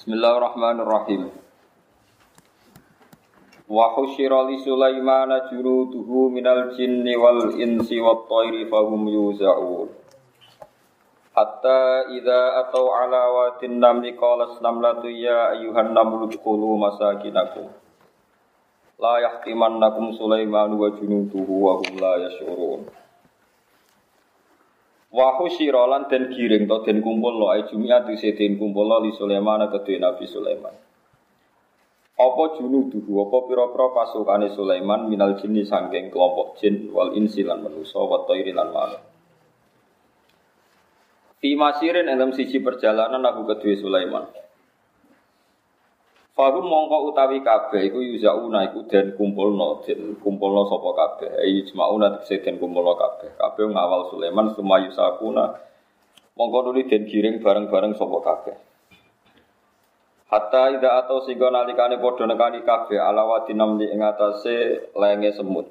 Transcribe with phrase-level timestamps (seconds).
[0.00, 1.28] Bismillahirrahmanirrahim.
[3.68, 9.92] Wa husyira li Sulaimana junuduhu minal jinni wal insi wat thairi fahum yuza'un.
[11.36, 17.68] Hatta idza atau ala watin namli qalas namlatu ya ayyuhan namlu dkhulu masakinakum.
[18.96, 22.88] La yahtimannakum Sulaiman wa junuduhu wa hum la yash'urun.
[25.10, 29.02] Wa husyira lan den giring to den kumpul lo ai jumiat dise den kumpul lo
[29.02, 30.70] li Sulaiman kedue Nabi Sulaiman.
[32.14, 37.98] Apa junuduhu apa pira-pira pasukane Sulaiman minal jinni sangking kelompok jin wal insi lan manusa
[37.98, 39.02] wa thairi lan manuk.
[41.40, 44.28] Fi masirin dalam siji perjalanan aku kedue Sulaiman.
[46.40, 51.36] Fahum mongko utawi kabeh iku yuzauna iku den kumpulno den kumpulno sapa kabeh.
[51.36, 53.36] Ayi jemauna tegese den kumpulno kabeh.
[53.36, 55.60] Kabeh ngawal Sulaiman sumayu sakuna
[56.40, 58.56] mongko nuli den giring bareng-bareng sapa kabeh.
[60.32, 65.68] Hatta ida atau sehingga nalikane padha nekani kabeh ala wadi namli ing atase lenge semut.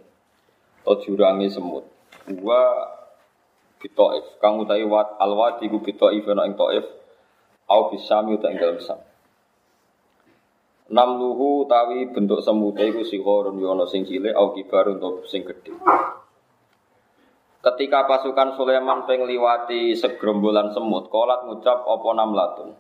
[0.86, 1.90] Atau jurange semut.
[2.45, 2.62] Wa
[3.81, 4.38] bitoif.
[4.38, 6.86] Kang utawi wat alwadi ku bitoif ana ing toif.
[7.66, 9.09] Au bisami uta ing dalem sam
[10.90, 15.46] Namluhu tawi bentuk semute iku sighorun yono sing cilik au kibar untuk sing.
[17.59, 22.73] Ketika pasukan Sulaiman pengliwati segerombolan semut, kolat ngucap opo namlatun.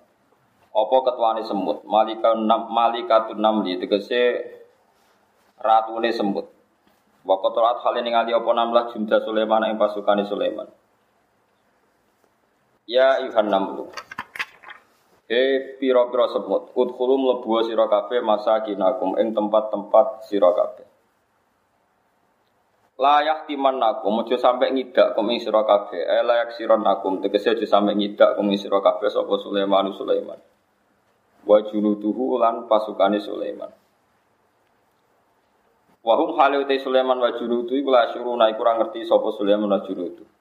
[0.73, 4.41] Opo ketuane semut, malikatun nam, malikatun namli tegese
[5.61, 6.49] ratune semut.
[7.29, 10.65] Hal ini ngali opo namlah junda Sulaiman yang pasukane Sulaiman.
[12.89, 13.85] Ya Yuhan namlu.
[15.29, 20.89] He piro-piro semut, udkhulu mlebu sira kabeh masakinakum ing tempat-tempat sira kabeh.
[22.97, 26.01] Layak timan nakum, ojo sampe ngidak kum ing sira kabeh.
[26.01, 30.41] Eh layak siron nakum, tegese ojo sampe ngidak kum ing sira kabeh sapa Sulaiman Sulaiman.
[31.45, 33.69] Wa junuduhu lan pasukane Sulaiman.
[36.01, 38.49] Wahum hale utai Sulaiman wa junudu iku la syuruna
[38.81, 40.38] ngerti sapa Sulaiman wa.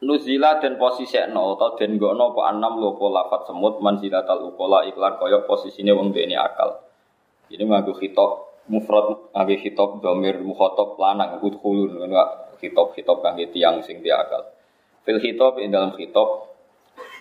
[0.00, 5.20] Nuzila dan posisi no atau den gono po anam lopo lafat semut manzilatal ukola iklan
[5.20, 6.80] koyok posisinya wong dene akal.
[7.52, 12.16] Ini ngaku hitop mufrad ngaku hitop domir mukhotop lanang udkhulun ngono
[12.64, 14.48] hitop hitop kangge tiang sing dia akal.
[15.04, 16.48] Fil hitop ing dalam hitop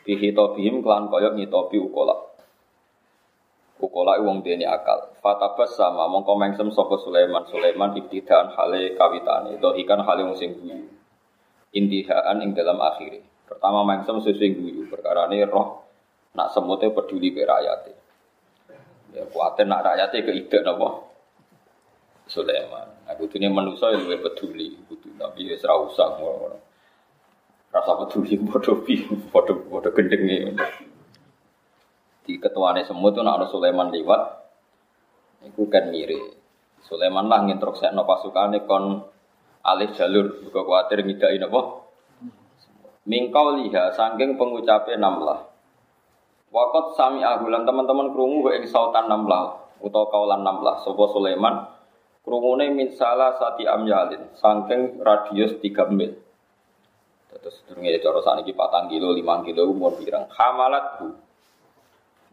[0.08, 2.16] bi hitopihim klan koyok ngitopi ukola.
[3.84, 5.20] Ukola wong dene akal.
[5.20, 10.99] Fatabas sama mongko mengsem sapa Sulaiman Sulaiman ibtidaan hale kawitane dohikan hale wong sing guyu
[11.74, 13.22] intihaan ing dalam akhir.
[13.46, 15.86] Pertama mangsem sesuai guyu perkara ini roh
[16.38, 17.80] nak semutnya peduli ke rakyat.
[19.14, 21.10] Ya kuatir nak rakyatnya ke ide napa
[22.30, 23.10] Sulaiman.
[23.10, 26.62] Aku ini manusia yang lebih peduli, kudu tapi ya serah usah ngono.
[27.74, 29.02] Rasa peduli bodoh pi,
[29.34, 30.54] bodoh bodoh gendeng ini.
[32.22, 34.22] Di ketuane semut tuh nak ada Sulaiman lewat,
[35.50, 36.38] itu kan mirip.
[36.86, 39.02] Sulaiman lah ngintroksekno pasukane kon
[39.64, 41.84] alih jalur buka khawatir ngidai napa?
[43.10, 45.50] Mingkau liha sangking pengucape namlah.
[46.50, 51.66] Wakot sami ahulan teman-teman krungu ing sautan namlah utawa kaulan namlah sapa Sulaiman?
[52.20, 56.14] Krungune min salah sati amyalin sangking radius 3 mil.
[57.30, 60.28] Terus durunge cara saniki 4 kilo 5 kilo umur pirang.
[60.30, 61.08] Hamalat bu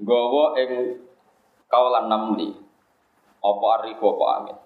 [0.04, 1.00] gawa ing
[1.70, 2.52] kaulan namli.
[3.40, 4.56] Apa arifu apa amin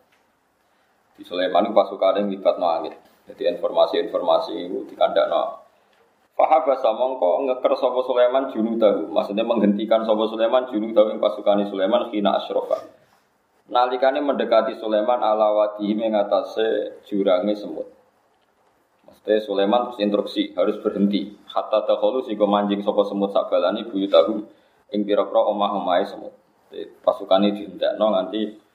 [1.20, 2.96] di Sulaiman itu pasukan yang libat no angin.
[3.28, 5.60] Jadi informasi-informasi itu dikandak no.
[6.32, 9.12] Fahabasa mongko ngeker sopo Sulaiman junu tahu.
[9.12, 12.80] Maksudnya menghentikan sopo Sulaiman junu tahu yang pasukan Sulaiman kina asrofa.
[13.68, 17.92] Nalikane mendekati Sulaiman ala wadi mengatasi jurangnya semut.
[19.04, 21.36] Maksudnya Sulaiman instruksi harus berhenti.
[21.52, 24.40] Hatta dahulu si manjing sopo semut sabalani buyu tahu.
[24.96, 26.32] Ing pira-pira omah-omahe semut.
[27.04, 28.69] Pasukan ini dihendak no nanti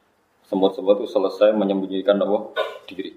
[0.45, 2.53] semut-semut itu selesai menyembunyikan apa
[2.89, 3.13] diri.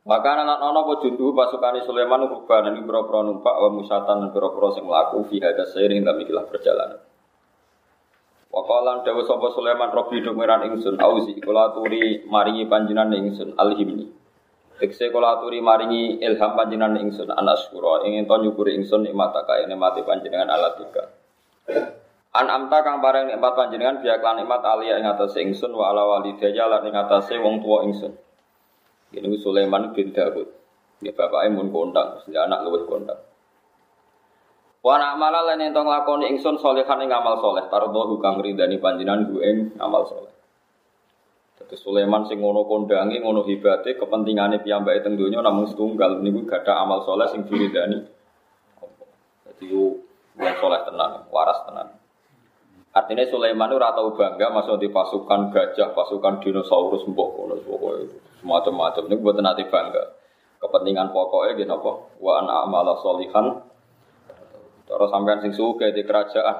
[0.00, 4.72] Maka anak anak apa jundu pasukan Sulaiman rubahan ini berapa numpak wa musatan dan berapa
[4.72, 4.88] sing
[5.28, 7.00] fi hada seiring dalam ikilah perjalanan.
[8.50, 14.10] Wakalan dawa sapa Sulaiman Robi dumiran ingsun auzi kula turi maringi panjinan ingsun alhimni.
[14.74, 20.02] Tekse kula maringi ilham panjinan ingsun anas kura ingin to nyukuri ingsun nikmataka ene mati
[20.02, 21.14] panjenengan alatika.
[22.30, 26.06] An amta kang bareng nikmat panjenengan biak lan nikmat alia ing atas ingsun wa ala
[26.06, 28.14] walidaya lan ing atase wong tuwa ingsun.
[29.10, 30.46] Ini Sulaiman bin Daud.
[31.02, 33.18] Ya bapake mun kondang, ya anak luwih kondang.
[34.80, 39.26] Wa nak malah lan ento nglakoni ingsun salihan ing amal saleh tardohu kang ridani panjenengan
[39.26, 40.30] ku ing amal saleh.
[41.58, 46.86] Dadi Sulaiman sing ngono kondangi ngono hibate kepentingane piyambake teng donya namung setunggal niku gadah
[46.86, 47.98] amal saleh sing diridani.
[49.44, 49.66] Dadi
[50.40, 51.99] Wong soleh tenan, waras tenan.
[52.90, 57.54] Artinya Sulaiman itu tahu bangga masuk di pasukan gajah, pasukan dinosaurus, mbok kono
[58.42, 59.02] semacam-macam.
[59.06, 60.18] Ini buat nanti bangga.
[60.58, 61.92] Kepentingan pokoknya gini apa?
[62.18, 63.62] Wa an amala solihan.
[64.90, 66.56] Terus sampean sing suka di kerajaan.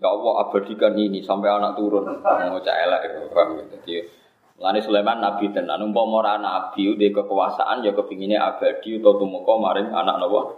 [0.00, 2.24] Ya Allah abadikan ini sampai anak turun.
[2.24, 3.16] Mau cah elek
[3.72, 4.00] Jadi
[4.56, 9.92] Lani Sulaiman nabi tenan, umpama ora nabi di kekuasaan ya kepinginnya abadi atau tumeka maring
[9.92, 10.56] anak nawa.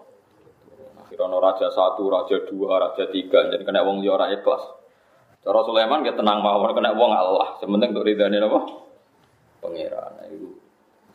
[1.03, 4.78] Akhirnya raja satu, raja dua, raja tiga, jadi kena wong liya ora ikhlas.
[5.43, 7.55] Cara Sulaiman ya tenang mawon kena wong Allah.
[7.63, 8.61] Sementing untuk ridane apa?
[9.63, 10.59] Pangeran itu.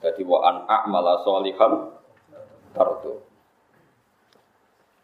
[0.03, 1.95] Jadi wa an a'mala sholihan
[2.75, 3.23] tartu.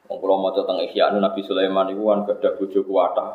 [0.08, 3.28] Wong kula maca teng Ihya Nabi Sulaiman iku kan gadah bojo kuwata.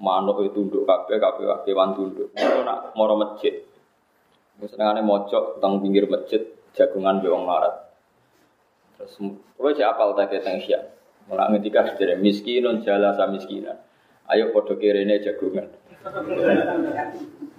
[0.00, 2.32] Manuk itu tunduk kabeh kabeh kewan tunduk.
[2.32, 3.52] Ngono nak moro masjid.
[4.60, 6.40] Wis senengane maca teng pinggir masjid
[6.72, 7.92] jagungan yo wong larat.
[8.96, 10.80] Terus cek apal ta teng Ihya.
[11.28, 13.76] Mulane ngendika jere miskinun jala sa miskinan.
[14.28, 15.68] Ayo podo kirene jagungan.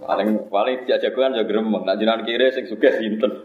[0.02, 1.84] paling paling dia jagungan ya gremeng.
[1.88, 3.42] Nak jenengan kire sing sugih sinten.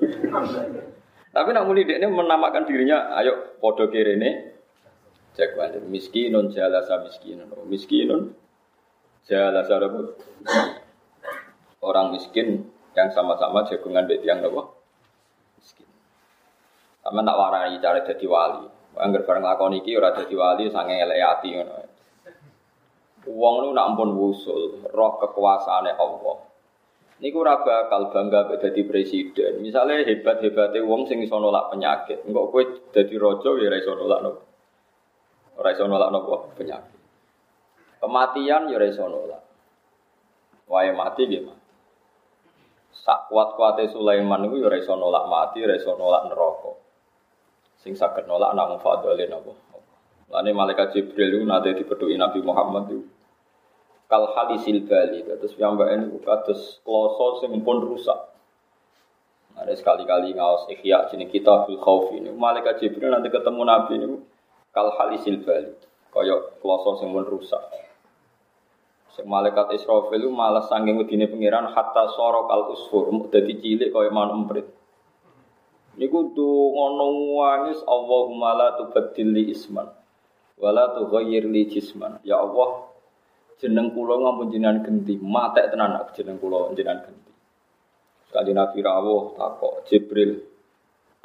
[1.36, 4.56] Tapi nak muni ini menamakan dirinya, ayo podo kirene
[5.38, 5.88] jagungan.
[5.88, 7.48] Miskinun jalasa miskinun.
[7.68, 8.32] Miskinun
[9.26, 10.16] jalasa rebut.
[11.82, 12.66] Orang miskin
[12.96, 14.72] yang sama-sama jagungan beti yang apa?
[15.60, 15.86] Miskin.
[17.04, 18.64] Sama tak warai cara jadi wali.
[18.96, 21.85] Angger bareng lakon iki ora dadi wali sange elek ati ngono.
[23.26, 26.36] Wong lu nak ampun wusul, roh kekuasaane Allah.
[27.16, 29.64] Niku ora bakal bangga dadi presiden.
[29.64, 32.62] Misalnya hebat-hebate wong sing iso nolak penyakit, engko kowe
[32.92, 34.42] dadi raja ya ora iso nolak nopo.
[35.56, 37.00] Ora iso nolak nopo penyakit.
[38.04, 39.42] Kematian ya ora iso nolak.
[40.68, 41.58] Wae mati mah.
[42.92, 46.72] Sak kuat-kuate Sulaiman niku ya ora iso nolak mati, ora iso nolak neraka.
[47.80, 49.56] Sing saged nolak namung fadhole napa.
[50.26, 53.15] Lane malaikat Jibril itu nanti dipedui Nabi Muhammad itu
[54.06, 55.22] kal halisil bali.
[55.26, 58.34] Terus ini kados kloso sing pun rusak.
[59.56, 62.28] Ada sekali-kali ngawas ikhya jenis kita bil khauf ini.
[62.30, 64.18] Malaikat jibril nanti ketemu nabi ini.
[64.70, 65.72] Kal halisil bali.
[66.12, 67.62] Kaya kloso pun rusak.
[69.16, 73.08] Sing malaikat Israfil itu malah sanging wedine pangeran hatta soro kal usfur.
[73.32, 74.66] Dadi cilik kaya manuk emprit.
[75.96, 79.88] Niku do ngono wangis Allahumma la tubaddil isman
[80.60, 82.20] wala tughayyir li jisman.
[82.24, 82.85] Ya Allah
[83.56, 87.32] jeneng kula ngampun jenengan genti, matek tenan nak jeneng kula jenengan genti.
[88.28, 90.56] Sekali Nabi rawuh takok Jibril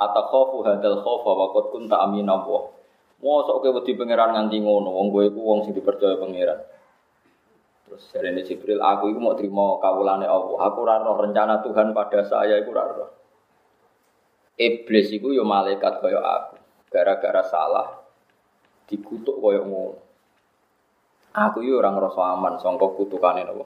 [0.01, 2.71] atakhafu hadal khaufa wa qad kunta amina wa.
[3.21, 6.57] Mosok kowe wedi pangeran nganti ngono, wong kowe iku wong sing dipercaya pangeran.
[7.85, 10.57] Terus jarene Jibril, aku iku mau terima kawulane Allah.
[10.57, 13.11] Aku ora roh rencana Tuhan pada saya iku ora roh.
[14.57, 16.57] Iblis iku yo malaikat kaya aku.
[16.89, 18.01] Gara-gara salah
[18.89, 20.10] dikutuk kaya ngono.
[21.31, 23.63] Aku yo orang ngrasa aman sangka kutukane napa?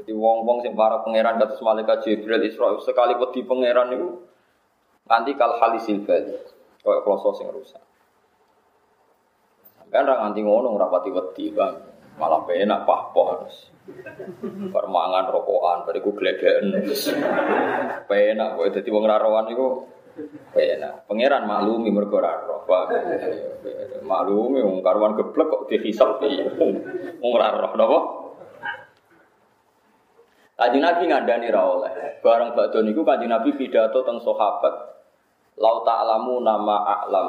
[0.00, 4.22] Jadi wong-wong sing para pangeran kados malaikat Jibril Isra sekali wedi pangeran niku
[5.10, 6.34] nganti kal halisil bali.
[6.80, 7.82] Kaya kloso sing rusak.
[9.90, 11.74] Kan ra nganti ngono ora pati wedi, Bang.
[12.16, 13.56] Malah penak pahpoh harus.
[14.70, 16.70] Permangan rokokan, bariku glegeken.
[18.06, 19.18] Penak kok dadi wong ra
[20.56, 21.06] Enak.
[21.06, 22.66] Pangeran maklumi mergo ora roh.
[24.02, 26.44] Maklumi wong karuan geblek kok dihisab piye.
[27.20, 27.98] Wong ora roh napa?
[30.60, 31.92] Kanjeng Nabi ngandani ra oleh.
[32.20, 34.74] Bareng bakdo niku Kanjeng Nabi pidato teng sahabat.
[35.56, 37.28] Lau ta'lamu nama a'lam.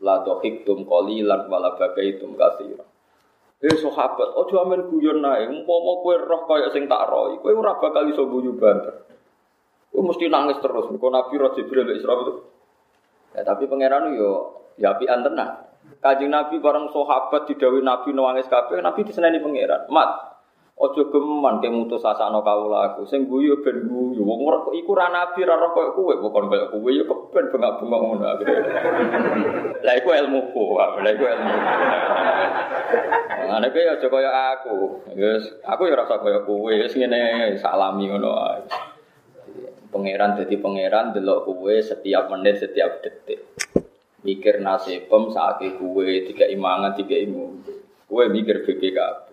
[0.00, 2.84] La dohiktum qalilan wala bagaitum katsira.
[3.62, 7.78] Eh sahabat, ojo amen guyon nae, umpama kowe roh kaya sing tak roh, kowe ora
[7.78, 9.06] bakal iso guyu banter.
[9.92, 10.88] Gue mesti nangis terus.
[10.88, 12.32] Kau Nabi Roh Jibril Isra itu.
[13.36, 15.68] Ya tapi pangeran yo ya api tenang.
[16.00, 19.86] Kajian Nabi bareng sahabat didawi Nabi nangis kabeh, Nabi diseneni pangeran.
[19.92, 20.32] Mat,
[20.82, 23.04] ojo geman ke mutus asakno kawula aku.
[23.06, 24.24] Sing guyu ben guyu.
[24.24, 28.24] Wong ora iku ra nabi ra koyo kowe, bukan koyo kowe ya keben bengak-bengak ngono.
[29.84, 30.64] Lah iku ilmuku,
[31.04, 31.54] lah iku ilmu.
[33.46, 34.76] Ngene kowe aja koyo aku.
[35.14, 38.91] Wis aku ya rasa koyo kowe, wis ngene salami ngono ae.
[39.92, 43.44] Pangeran jadi pangeran delok kue setiap menit setiap detik.
[44.24, 47.60] Mikir nasibem saat kue tiga imangan tiga imu.
[48.08, 49.28] Kue mikir BPKB.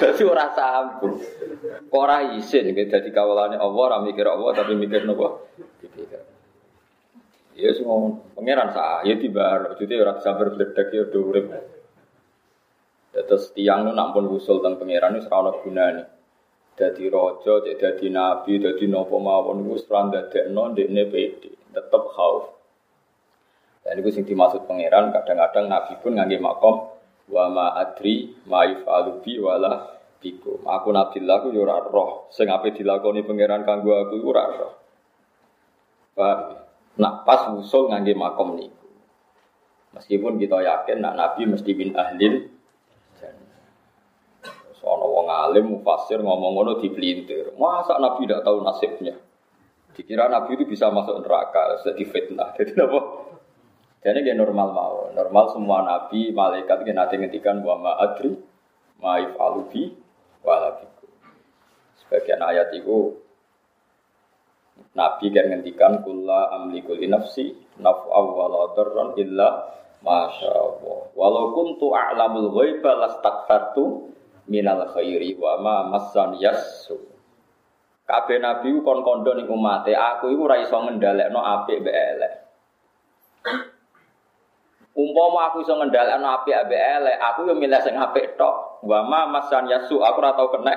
[0.00, 1.20] Jadi ora sambung.
[1.92, 5.52] Ora isin dadi kawulane Allah ora mikir Allah tapi mikir nopo?
[7.54, 11.54] Ya semua pangeran sah, ya tiba, jadi orang sabar berdek ya urip.
[13.14, 16.13] Terus tiang nampun usul tentang pangeran ini serana gunanya
[16.74, 22.54] dadi raja, cek dadi nabi, dadi napa mawon iku ora ndadekno ndekne pede, tetep khauf.
[23.84, 26.88] Dan itu sing dimaksud pangeran kadang-kadang Nabi pun ngangge makom
[27.28, 30.64] wa ma adri ma yufalu bi wala bikum.
[30.64, 34.74] Aku Nabi aku yo ora roh sing ape dilakoni pangeran kanggo aku ora roh.
[36.16, 36.64] Paham?
[36.96, 38.88] Nak pas usul ngangge makom niku.
[39.92, 42.53] Meskipun kita yakin nak Nabi mesti bin ahlil
[44.84, 47.56] Soalnya wong alim mufasir ngomong ngono dipelintir.
[47.56, 49.16] Masa Nabi tidak tahu nasibnya?
[49.96, 52.52] Dikira Nabi itu bisa masuk neraka, jadi fitnah.
[52.60, 53.00] Jadi apa?
[54.04, 54.96] Jadi dia normal mau.
[55.16, 58.36] Normal semua Nabi, malaikat yang nanti ngendikan wa ma adri
[59.00, 59.88] ma alubi
[60.44, 61.08] walabiku.
[62.04, 63.16] Sebagian ayat itu
[64.92, 69.48] Nabi kan ngendikan amliku li nafsi naf'a wa la illa
[70.04, 71.00] masya Allah.
[71.16, 74.12] Walau kuntu a'lamul ghaiba lastakfartu
[74.48, 77.00] minal khairi wa ma massan yasu.
[78.04, 82.32] Kabeh nabi ku kon kondo ning umate, aku iku ora iso ngendhalekno apik mbek elek.
[84.92, 88.84] Umpama aku iso ngendhalekno apik mbek elek, aku yo milih sing apik tok.
[88.84, 90.72] Wa ma massan yasu, aku ora tau kena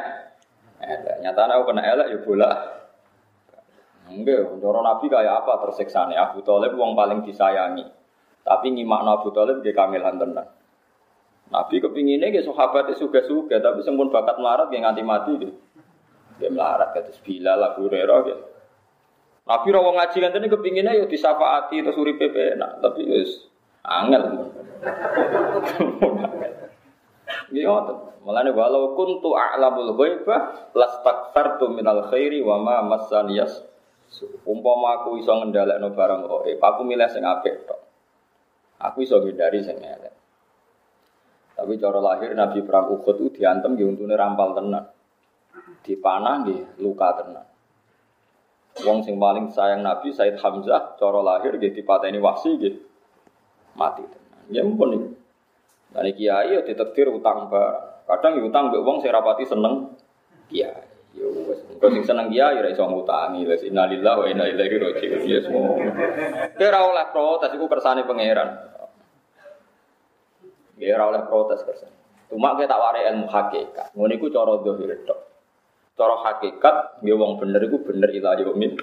[0.79, 1.15] elek.
[1.19, 2.49] Nyatane aku kena elek yo bola.
[4.07, 6.15] Enggak, cara Nabi kayak apa tersiksa nih?
[6.15, 7.83] Abu Talib wong paling disayangi.
[8.47, 10.47] Tapi nyimak Abu Talib dia kamilan tenan.
[11.47, 15.55] Nabi kepinginnya ke sahabat itu suga-suga, tapi sempun bakat melarat yang nganti mati gitu.
[16.37, 18.43] Dia melarat kata Bilal, Abu Hurairah gitu.
[19.47, 23.47] Nabi rawang ngaji kan tadi kepinginnya ya disafaati suri PP, nah tapi wis
[23.79, 24.51] angel.
[27.47, 27.71] Gitu
[28.27, 33.63] Mulane walau kuntu a'lamul ghaibah lastakfartu minal khairi wa ma massaniyas.
[34.43, 37.55] Umpama aku iso ngendhalekno barang kok, aku milih sing apik.
[38.83, 40.11] Aku iso ngindari sing elek.
[41.57, 44.93] Tapi cara lahir Nabi perang Uhud itu diantem nggih untune rampal tenan.
[45.81, 47.45] Dipanah nggih luka tenan.
[48.85, 52.77] Wong sing paling sayang Nabi Said Hamzah cara lahir nggih dipateni wasi nggih
[53.73, 54.41] mati tenan.
[54.53, 55.09] Ya mumpun iki.
[55.97, 58.05] Dan kiai ya ditektir utang barang.
[58.05, 59.97] Kadang ya utang mbek wong sing rapati seneng
[60.53, 60.85] kiai.
[61.17, 63.49] Yo wis engko sing seneng kiai ora iso ngutangi.
[63.49, 65.25] Wis innalillahi wa inna ilaihi raji'un.
[65.25, 65.73] Ya semua.
[66.53, 68.76] Kira oleh protes iku kersane pangeran.
[70.77, 71.89] Ya ora oleh protes kersa.
[72.29, 73.97] Cuma kita warai ilmu hakikat.
[73.97, 75.19] Ngono iku cara zahir tok.
[75.97, 78.77] Cara hakikat ya wong bener iku bener ila yaumil.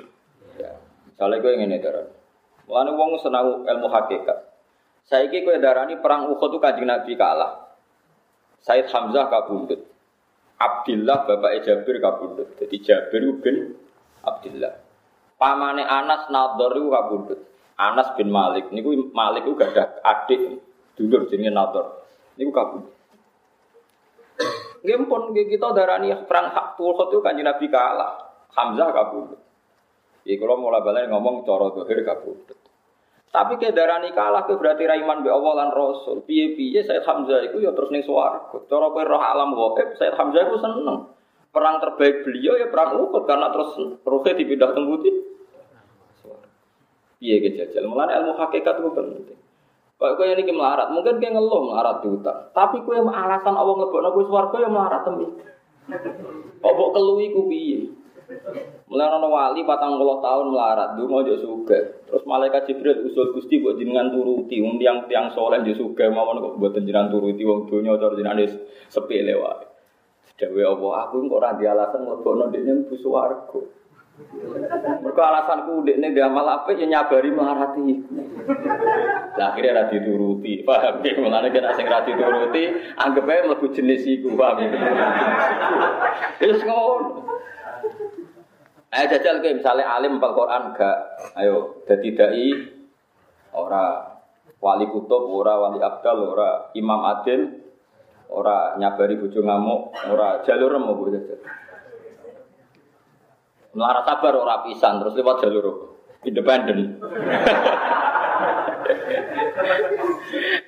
[0.59, 0.75] Ya.
[1.07, 2.11] Misale kowe ngene daran.
[2.67, 4.39] Mulane wong senang ilmu hakikat.
[5.07, 7.77] Saiki kowe darani perang Uhud itu Kanjeng Nabi kalah.
[8.65, 9.85] Said Hamzah kabundut.
[10.59, 12.57] Abdullah bapak Jabir kabundut.
[12.57, 13.77] Jadi Jabir bin
[14.25, 14.81] Abdullah.
[15.37, 17.41] Pamane Anas Nadhar itu kabundut.
[17.77, 20.63] Anas bin Malik niku Malik gak ada adik
[20.99, 22.07] dulur jenenge Nador.
[22.39, 22.83] Niku kabur.
[24.85, 28.13] Nggih pun kita darani perang hak Uhud itu kan Nabi kalah.
[28.53, 29.35] Hamzah kabur.
[30.25, 32.37] Iki kalau mulai balik ngomong cara dohir kabur.
[33.35, 36.23] Tapi ke darani kalah ke berarti raiman be Allah Rasul.
[36.23, 38.63] Piye-piye Said Hamzah itu ya terus ning swarga.
[38.71, 41.11] Cara kowe roh alam gaib Said Hamzah itu seneng.
[41.51, 43.75] Perang terbaik beliau ya perang Uhud karena terus
[44.07, 45.15] rohnya dipindah teng putih.
[47.19, 47.91] Piye ke jajal.
[47.91, 49.39] Mulane ilmu hakikat itu penting.
[49.95, 52.51] Kok kowe ini melarat, mungkin kayak ngeluh melarat di hutan.
[52.51, 55.27] Tapi kowe alasan Allah ngebokno kowe swarga ya melarat tembi.
[56.59, 57.95] Kok keluhi ku piye?
[58.89, 61.79] Wali patang puluh tahun melarat, mau aja suga.
[62.09, 66.31] Terus malaikat Jibril usul Gusti buat jenengan turuti, wong tiang tiang soleh aja suga, mau
[66.33, 68.41] kok buat jenengan turuti wong donya cara jenengan
[68.91, 69.67] sepele wae.
[70.35, 73.61] Dewe Allah, aku kok ora di alasan mlebokno dekne mlebu swarga.
[75.15, 78.03] Mereka alasanku dek ini dia malah apa ya nyabari melarati.
[79.39, 81.15] Nah, akhirnya rati turuti, paham ya?
[81.23, 82.67] Mulanya kena sing rati turuti,
[82.99, 84.75] anggap aja melaku jenis iku, paham ya?
[86.43, 87.31] Terus ngono.
[88.91, 90.99] Ayo jajal ke misalnya alim Al Quran gak,
[91.39, 92.51] ayo jadi dai
[93.55, 94.19] ora
[94.59, 97.55] wali kutub, ora wali abdal, ora imam adil,
[98.35, 101.39] ora nyabari bojo ngamuk, ora jalur bu jajal.
[103.75, 107.03] Melarat sabar ora pisan terus lewat jalur independen.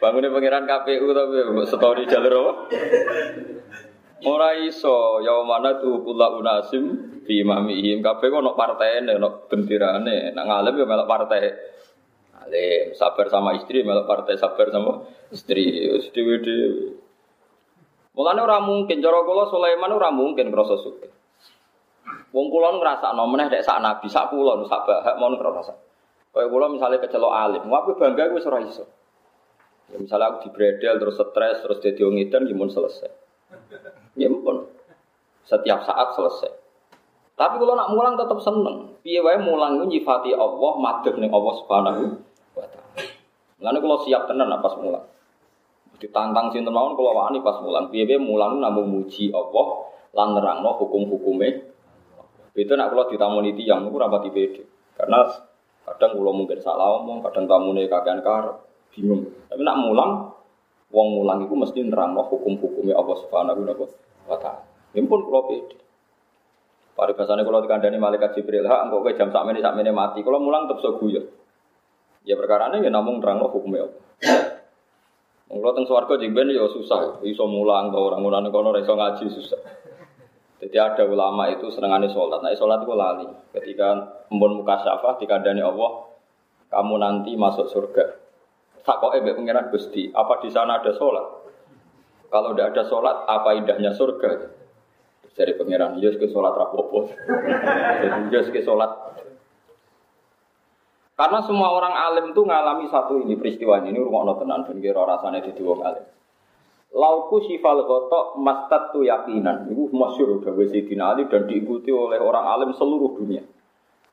[0.03, 1.37] Bangunnya pangeran KPU tapi
[1.71, 2.53] story jalur apa?
[4.27, 10.35] Ora iso ya mana tuh kula unasim di imamihim kabeh kok ono partene ono bentirane.
[10.35, 11.43] Nak ngalem ya melok partai.
[12.43, 15.95] Alim sabar sama istri melok partai sabar sama istri.
[15.95, 17.07] Wis dhewe-dhewe.
[18.19, 21.16] Mulane ora mungkin cara kula Sulaiman ora mungkin sugih
[22.31, 25.75] Wong kula ngrasakno meneh dek sak nabi, sak kula sak bahak mon ngrasa.
[26.31, 28.85] Kaya kula misalnya kecelok alim, ngapain bangga wis ora iso.
[29.89, 33.11] Ya misalnya aku dibredel terus stres terus dadi wong edan ya selesai.
[34.19, 34.67] Ya pun.
[35.47, 36.51] Setiap saat selesai.
[37.39, 38.99] Tapi kalau nak mulang tetap seneng.
[39.01, 42.03] Piye wae mulang itu nyifati Allah, madhep ning Allah Subhanahu
[42.59, 43.79] wa taala.
[43.81, 45.07] Kalau siap tenan pas mulang.
[45.97, 47.89] Ditantang sinten mawon kalau wani pas mulang.
[47.89, 51.76] Piye-piye mulang namung muji Allah lan nerangno hukum-hukume.
[52.57, 54.65] Itu nak kalau ditamoni tiyang niku rapati pede.
[54.97, 55.29] Karena
[55.85, 58.65] kadang kula mungkin salah omong, kadang tamune kakean karep,
[58.97, 59.29] bingung.
[59.53, 60.33] Tapi nak mulang
[60.89, 63.61] wong mulang iku mesti nerangno hukum-hukume Allah Subhanahu
[64.27, 64.65] wa taala.
[64.97, 65.77] Ini pun kula pede.
[66.97, 70.25] Paribasane kalau dikandani malaikat Jibril, ha engko kowe jam sakmene sakmene mati.
[70.25, 71.29] Kalau mulang tetep guyon.
[72.25, 74.01] Ya perkara ini ya namung nerangno hukumnya apa.
[75.47, 79.61] Kalau teng swarga jengben ya susah, iso mulang ke orang orang kono iso ngaji susah.
[80.57, 82.41] Jadi ada ulama itu senengane sholat.
[82.41, 83.29] Nah sholat itu lali.
[83.53, 83.89] Ketika
[84.33, 86.09] embun muka syafah dikandani Allah,
[86.73, 88.05] kamu nanti masuk surga.
[88.81, 90.09] Tak kok ebe pengiran gusti.
[90.15, 91.27] Apa di sana ada sholat?
[92.33, 94.57] Kalau tidak ada sholat, apa indahnya surga?
[95.37, 97.13] Dari pengiran, ya ke sholat rapopo.
[97.13, 99.17] Jadi ya ke sholat
[101.17, 105.63] karena semua orang alim itu ngalami satu ini peristiwa ini rumah tenan ben rasane di
[105.65, 106.05] wong alim.
[106.97, 109.69] Lauku sifal gotok mastat tu yakinan.
[109.69, 113.45] Itu masyur udah Sayyidina Ali dan diikuti oleh orang alim seluruh dunia.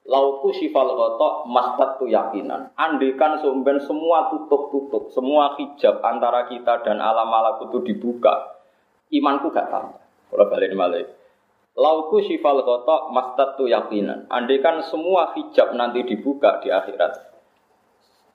[0.03, 2.75] Lauku sifal gotok mastat tu yakinan.
[2.75, 8.59] Andikan sumben semua tutup-tutup, semua hijab antara kita dan alam malakut itu dibuka,
[9.15, 10.03] imanku gak tambah.
[10.33, 11.07] Kalau balik malah
[11.73, 14.29] Lauku sifal kotok mastatu yakinan.
[14.29, 17.32] Andai kan semua hijab nanti dibuka di akhirat.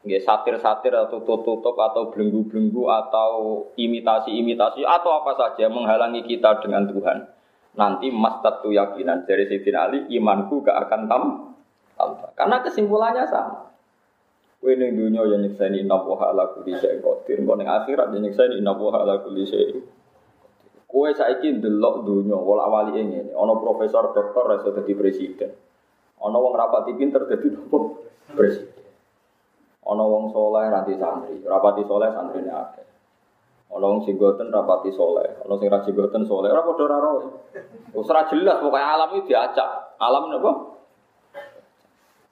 [0.09, 3.31] Ya, satir-satir atau tutup-tutup atau belenggu-belenggu atau
[3.77, 7.29] imitasi-imitasi atau apa saja menghalangi kita dengan Tuhan.
[7.77, 11.23] Nanti mastatu yakinan dari Sayyidina Ali imanku gak akan tam
[11.93, 12.33] tambah.
[12.33, 13.69] Karena kesimpulannya sama.
[14.59, 18.59] Kowe ning dunya ya nyekseni inna ala kulli syai'in qadir, kok ning akhirat ya nyekseni
[18.59, 19.47] inna wa ala kulli
[20.89, 25.53] Kue saiki ndelok dunia wala wali ini, ono profesor doktor rasa jadi presiden,
[26.17, 28.78] ono wong rapati pinter jadi nopo presiden,
[29.89, 32.85] ono wong soleh nanti santri, rapati soleh santri ini ada,
[33.73, 37.17] ono wong singgoten rapati soleh, ono sing rajinggoten soleh, ora padha ora roh.
[37.97, 40.53] Usra jelas pokoknya alam itu diacak, alam napa?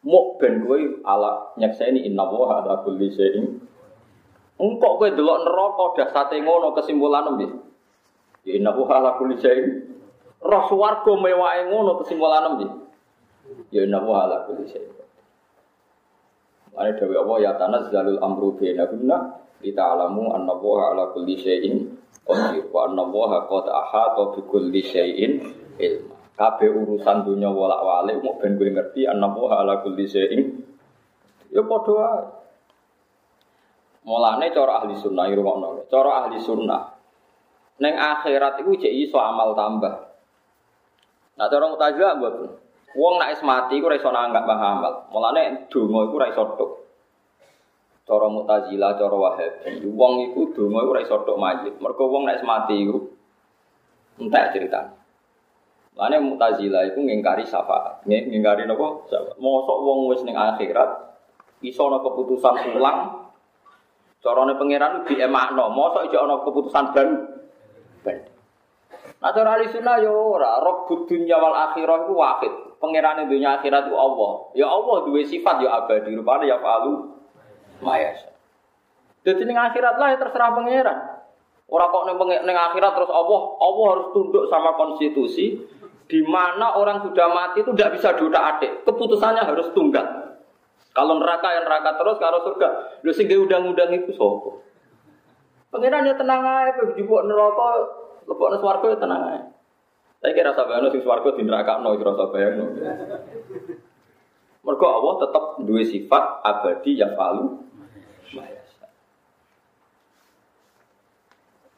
[0.07, 3.59] Mok ben kowe ala nyekseni inna wa ala kulli syai'in.
[4.61, 7.51] Engkok kowe delok neraka dasate ngono kesimpulan piye?
[8.47, 9.97] Ya inna wa ala kulli syai'in.
[10.45, 12.71] Roh swarga mewahe ngono kesimpulan piye?
[13.75, 15.06] Ya inna wa ala kulli syai'in.
[16.77, 22.69] Ane dewe Allah ya tanazzalul amru bainahunna kita alamu anna wa ala kulli syai'in qadir
[22.69, 25.33] wa anna wa qad ahata bi kulli syai'in
[25.81, 26.15] ilma.
[26.37, 30.41] Kabeh urusan dunia walak-walik mau ben gue ngerti anna wa ala kulli syai'in
[31.49, 32.25] ya padha wae.
[34.07, 35.89] Mulane cara ahli sunnah irungokno.
[35.91, 36.97] Cara ahli sunnah
[37.77, 39.95] Neng akhirat itu jadi iso amal tambah.
[41.37, 42.66] Nah cara mutazilah mboten.
[42.97, 45.13] Wong nek mati iku ora iso nanggap amal.
[45.13, 46.73] Mulane donga iku ora iso tok.
[48.07, 51.75] Cara mutazilah, cara wahabi, wong iku donga iku ora iso tok mayit.
[51.77, 52.97] Mergo wong nek mati iku
[54.17, 54.97] entek cerita.
[55.93, 58.09] Mulane mutazilah iku ngingkari syafaat.
[58.09, 59.05] Ngingkari napa?
[59.13, 59.37] Syafaat.
[59.37, 61.21] Mosok wong wis ning akhirat
[61.61, 63.29] iso ana keputusan ulang
[64.25, 65.69] carane pangeran di emakno.
[65.69, 67.37] Mosok ijo ana keputusan baru
[69.17, 72.55] Nah cara ahli sunnah ya ora, robbud dunya wal akhirah itu wahid.
[72.77, 74.33] Pangeran dunia akhirat itu Allah.
[74.53, 77.17] Ya Allah dua sifat ya abadi, rupanya ya falu
[77.81, 78.21] mayas.
[79.25, 80.99] Jadi ning akhirat lah ya terserah pangeran.
[81.67, 85.59] Orang kok neng, neng akhirat terus Allah, Allah harus tunduk sama konstitusi
[86.07, 88.87] di mana orang sudah mati itu tidak bisa duda adik.
[88.87, 90.39] Keputusannya harus tunggal.
[90.95, 92.69] Kalau neraka yang neraka terus, kalau surga,
[93.05, 94.65] lu sing undang-undang itu sopo.
[95.69, 97.69] Pangeran ya tenang aja, jupuk neraka
[98.27, 99.41] Lebokno swarga ya tenang ae.
[100.27, 102.67] Saya kira rasa bayangno sing swarga di neraka no kira rasa bayangno.
[104.67, 107.63] Mergo Allah tetap dua sifat abadi yang falu.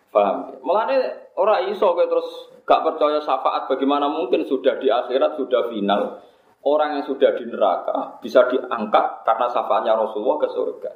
[0.08, 0.64] Paham?
[0.64, 2.24] Mulane ora iso kowe terus
[2.64, 6.24] gak percaya syafaat bagaimana mungkin sudah di akhirat sudah final
[6.64, 10.92] orang yang sudah di neraka bisa diangkat karena syafaatnya Rasulullah ke surga.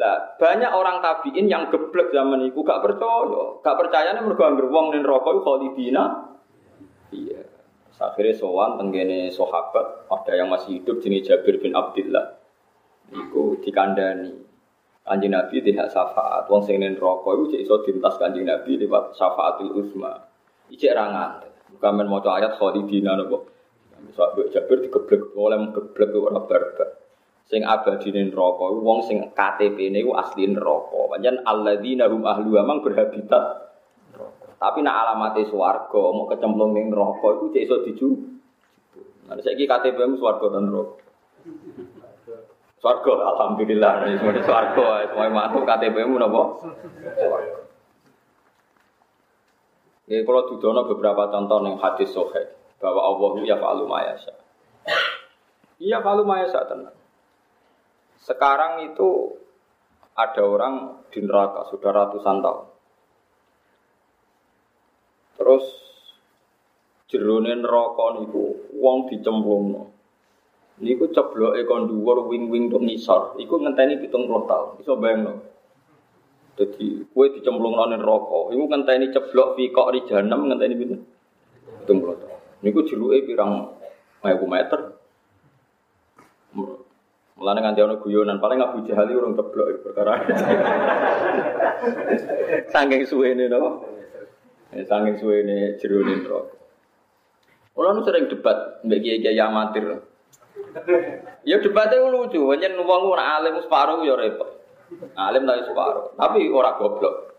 [0.00, 3.60] Lah, banyak orang tabiin yang geblek zaman itu gak percaya.
[3.60, 6.04] Gak percaya nih mergo anggere wong ning neraka iku khalidina.
[7.12, 7.44] Iya.
[8.00, 12.40] Akhirnya sowan tenggene sahabat, ada yang masih hidup jenis Jabir bin Abdullah.
[13.12, 14.48] Iku dikandani.
[15.04, 16.48] Kanjeng Nabi tidak syafaat.
[16.48, 20.16] Wong sing ning neraka iku iso dintas Kanjeng Nabi lewat syafaatul uzma.
[20.72, 21.76] Ijek ra ngantek.
[21.76, 23.44] Bukan maca ayat khalidina napa.
[24.00, 26.99] Misal Jabir digeblek oleh geblek ora barbar
[27.50, 31.10] sing abadi ning neraka wong sing KTP-ne iku asli neraka.
[31.10, 33.66] Pancen alladzina hum ahlu amang berhabitat
[34.60, 38.08] Tapi nak alamate swarga mau kecemplung ning neraka iku cek iso diju.
[39.26, 41.02] Nah saiki KTP-mu swarga dan neraka.
[42.80, 44.08] Swarga, alhamdulillah.
[44.08, 46.42] Ini semua di swarga, semua mantu KTP-mu napa?
[47.18, 47.60] Swarga.
[50.10, 52.42] Ya, kalau dudono beberapa contoh yang hadis sohe
[52.82, 54.32] bahwa Allah ya fa'alu mayasa.
[55.78, 56.96] Iya fa'alu mayasa tenang.
[58.20, 59.40] Sekarang itu
[60.12, 60.74] ada orang
[61.08, 62.66] di neraka sudah ratusan tahun.
[65.40, 65.64] Terus
[67.08, 69.88] jerone neraka niku wong dicemplungno.
[70.80, 73.40] Niku cebloke kon dhuwur wing-wing tok ngisor.
[73.40, 74.68] Iku ngenteni 70 tahun.
[74.80, 75.40] Iso bayangno.
[76.56, 81.00] Dadi kowe dicemplungno ning neraka, iku ngenteni ceblok fi kok ri jahanam ngenteni pinten?
[81.88, 82.40] 70 tahun.
[82.60, 83.72] Niku jeruke pirang
[84.20, 84.99] 1000 meter.
[87.40, 90.20] Mulane nganti ana guyonan, paling Abu Jahal urung ceblok perkara.
[92.72, 93.80] Saking suwene no.
[94.76, 96.52] Saking suwene jerone neraka.
[97.72, 100.04] Kula nu sering debat mbek kiai-kiai amatir.
[101.48, 104.60] Ya debatnya lucu, hanya wong ora alim separuh ya repot.
[105.16, 107.32] Alim tapi separuh, tapi ora goblok.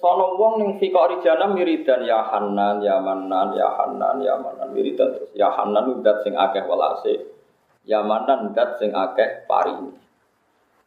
[0.00, 5.12] Sono wong ning fikori jana miridan ya Hanan, ya Manan, ya Hanan, ya Manan miridan
[5.12, 5.28] terus.
[5.36, 7.39] Ya Hanan udat sing akeh welase.
[7.88, 9.92] Ya Manan udat sing akeh paring.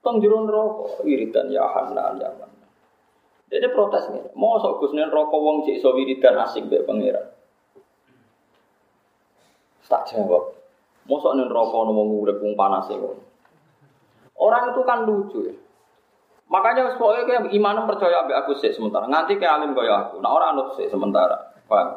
[0.04, 2.68] Tong jero neraka wiridan ya Hanan, ya Manan.
[3.48, 7.34] Dia protes nih, mau sok Gus neraka wong cek iso wiridan asik mbek pangeran.
[9.94, 10.58] Tak jawab.
[11.06, 12.90] Mosok ning neraka ono wong urip wong panas
[14.34, 15.54] Orang itu kan lucu ya.
[16.50, 19.06] Makanya pokoknya kayak iman percaya ambek aku sih sementara.
[19.06, 20.18] Nganti kayak alim kaya aku.
[20.18, 21.54] Nah orang anut sih sementara.
[21.70, 21.94] Paham?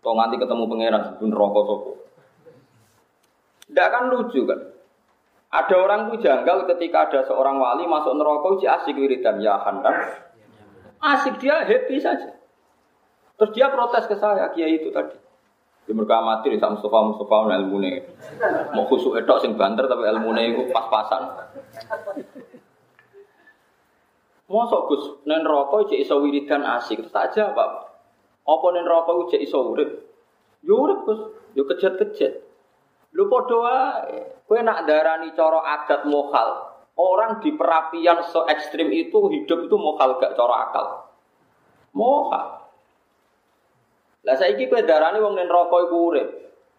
[0.00, 1.92] Kau nganti ketemu pangeran sebelum rokok sopo.
[3.68, 4.60] Tidak kan lucu kan?
[5.48, 9.96] Ada orang tuh janggal ketika ada seorang wali masuk neraka uji asik wiridan ya handan.
[11.00, 12.36] Asik dia happy saja.
[13.38, 15.16] Terus dia protes ke saya, kiai itu tadi.
[15.88, 17.96] Di mereka mati di Mustafa Mustafa ilmu nih.
[18.76, 21.48] Mau khusuk etok sing banter tapi ilmu itu pas-pasan.
[24.48, 27.70] Mosok Gus nen rokok cek iso wiridan asik tak aja Pak.
[28.48, 30.08] Apa nen rokok cek iso urip?
[30.64, 31.20] Yo urip Gus,
[31.52, 32.47] yo kejet-kejet.
[33.16, 34.18] Lu wae.
[34.48, 36.48] Kowe nak darani cara adat mokal.
[36.98, 40.86] Orang di perapian se ekstrim itu hidup itu mokal gak cara akal.
[41.94, 42.46] Mokal.
[44.26, 46.28] Lah saiki kowe darane wong ning neraka iku urip.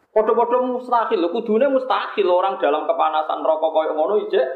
[0.09, 4.47] Padha-padha mustahil, kudune mustahil orang dalam kepanasan rokok koyo ngono ijek.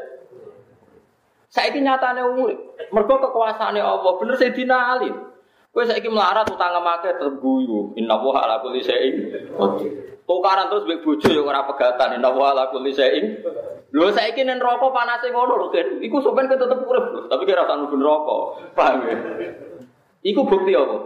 [1.46, 2.58] Saiki nyatane urip.
[2.90, 5.33] Mergo kekuasaane Allah, bener Sayyidina Ali.
[5.74, 7.98] Kowe saiki melarat utang make terguyu.
[7.98, 9.26] Inna wa ala kulli syai'in.
[10.22, 12.14] Tukaran terus mbek bojo ya ora pegatan.
[12.14, 13.42] Inna wa ala kulli syai'in.
[13.90, 15.98] Lho saiki ning neraka panase ngono lho, Ken.
[15.98, 18.38] Iku sampean tetep urip, tapi kira ora nuju neraka.
[18.78, 19.16] Paham ya?
[20.22, 20.98] Iku bukti apa?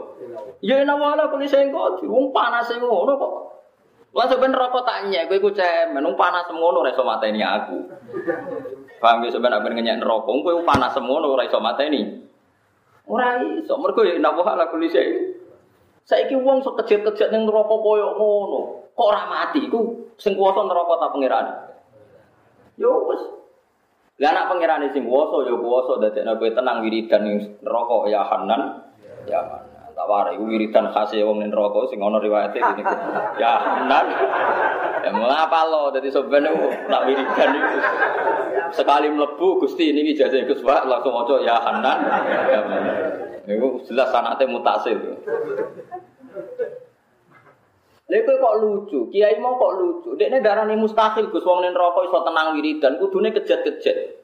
[0.61, 3.33] Ya ina wala kuli sing kok wong panas ngono kok.
[4.13, 7.89] Lah sampean rokok tak nyek kowe iku cemen wong panas ngono ora iso mateni aku.
[9.01, 12.28] Paham ya sampean aben ngenyek rokok kowe panas ngono ora iso mateni.
[13.09, 15.35] Ora iso mergo ya ina wala kuli sing.
[16.05, 18.61] Saiki wong sok kejet-kejet ning neraka koyo ngono.
[18.93, 21.47] Kok ora mati iku sing kuwasa neraka ta pangeran.
[22.77, 23.23] Yo wis
[24.19, 28.63] Lah anak pangeran sing kuwasa ya kuwasa dadekno kowe tenang wiridan ning neraka ya Hanan
[29.31, 32.87] ya Hanan tak warai wiridan khas ya wong ning neraka sing ana riwayate ngene
[33.43, 34.07] ya nan
[35.03, 36.47] ya mengapa lo dadi sampeyan
[36.87, 37.79] nak wiridan itu
[38.79, 41.99] sekali mlebu Gusti niki jajah Gus Pak langsung maca ya Hanan
[42.47, 42.61] ya
[43.51, 45.19] niku jelas sanate mutasil
[48.09, 50.17] Lha kok lucu, kiai mau kok lucu.
[50.17, 54.17] Dekne darani mustahil Gus wong ning neraka iso tenang wiridan, kudune kejet-kejet.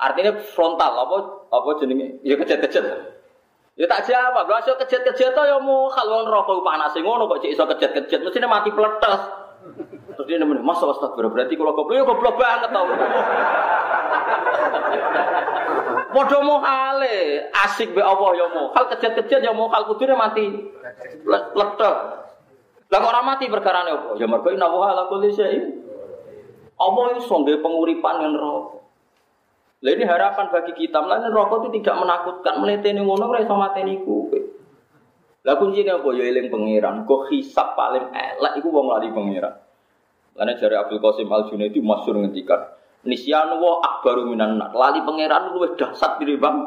[0.00, 1.16] Artinya frontal apa
[1.52, 2.24] apa jenenge?
[2.24, 2.88] Ya kejet-kejet.
[3.78, 7.62] Ya tak jawab, lha iso kejet-kejet ya mau kalau neraka panas ngono kok cek iso
[7.62, 9.22] kejet-kejet, mestine mati pletes.
[10.18, 12.90] Terus dia nemen, "Mas astagfirullah, berarti kalau goblok ya goblok banget tau."
[16.08, 18.74] Padha mohale, asik be Allah ya mau.
[18.74, 20.50] Hal kejet-kejet ya mau hal kudune mati.
[21.30, 21.96] Letek.
[22.88, 24.10] Lah kok ora mati perkarane apa?
[24.18, 25.86] Ya mergo inna wa ala kulli syai'in.
[26.82, 28.87] Allah iso nggawe penguripan yang neraka.
[29.78, 34.02] Lah ini harapan bagi kita, melainkan rokok itu tidak menakutkan, meleteni ngono ora iso mateni
[34.02, 34.38] kowe.
[35.46, 39.54] Lah kuncinya apa ya eling pangeran, kok hisap paling elek iku wong lali pangeran.
[40.34, 42.74] Karena jari Abdul Qasim Al Junaidi masyhur ngendikan,
[43.06, 44.74] nisyanu wa akbaru minan nar.
[44.74, 46.58] Lali pangeran luwih dahsyat tinimbang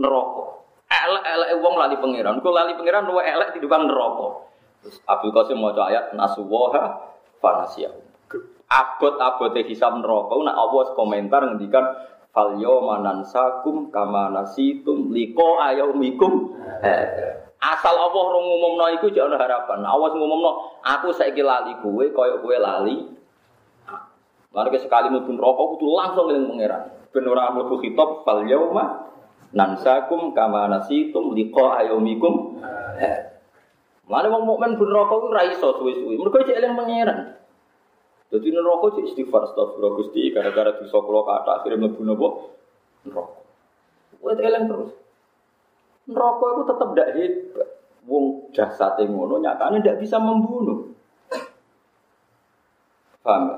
[0.00, 0.64] neraka.
[0.88, 4.48] Elek-elek wong lali pangeran, kok lali pangeran luwih elek tinimbang neraka.
[4.80, 7.12] Terus Abdul Qasim maca ayat nasuwaha
[7.44, 8.13] fanasiyahu.
[8.64, 11.84] Abot-abote hisab neraka, nak Allah komentar ngendikan
[12.34, 16.50] Fal yawma nansakum kama nasitum liko ayaumikum.
[17.62, 19.86] Asal Allah rong ngumumno iku jek ana harapan.
[19.86, 23.06] Allah ngumumno aku saiki lali kowe kaya kowe lali.
[24.50, 26.90] Lalu sekali mlebu rokok kudu langsung eling pangeran.
[27.14, 29.14] Ben ora khitab fal yauma
[29.54, 32.58] nansakum kama nasitum liqa ayumikum.
[34.10, 36.18] Lalu wong mukmin ben rokok ora iso suwe-suwe.
[36.18, 37.43] Mergo cek eling pangeran.
[38.34, 42.28] Jadi neraka cek istighfar astagfirullah Gusti gara-gara dosa kula kata akhirnya mlebu napa?
[43.06, 43.38] Neraka.
[44.18, 44.90] Kowe eling terus.
[46.10, 47.68] Neraka itu tetap tidak hebat.
[48.10, 50.90] Wong jasate ngono nyatane tidak bisa membunuh.
[53.22, 53.56] Paham ya?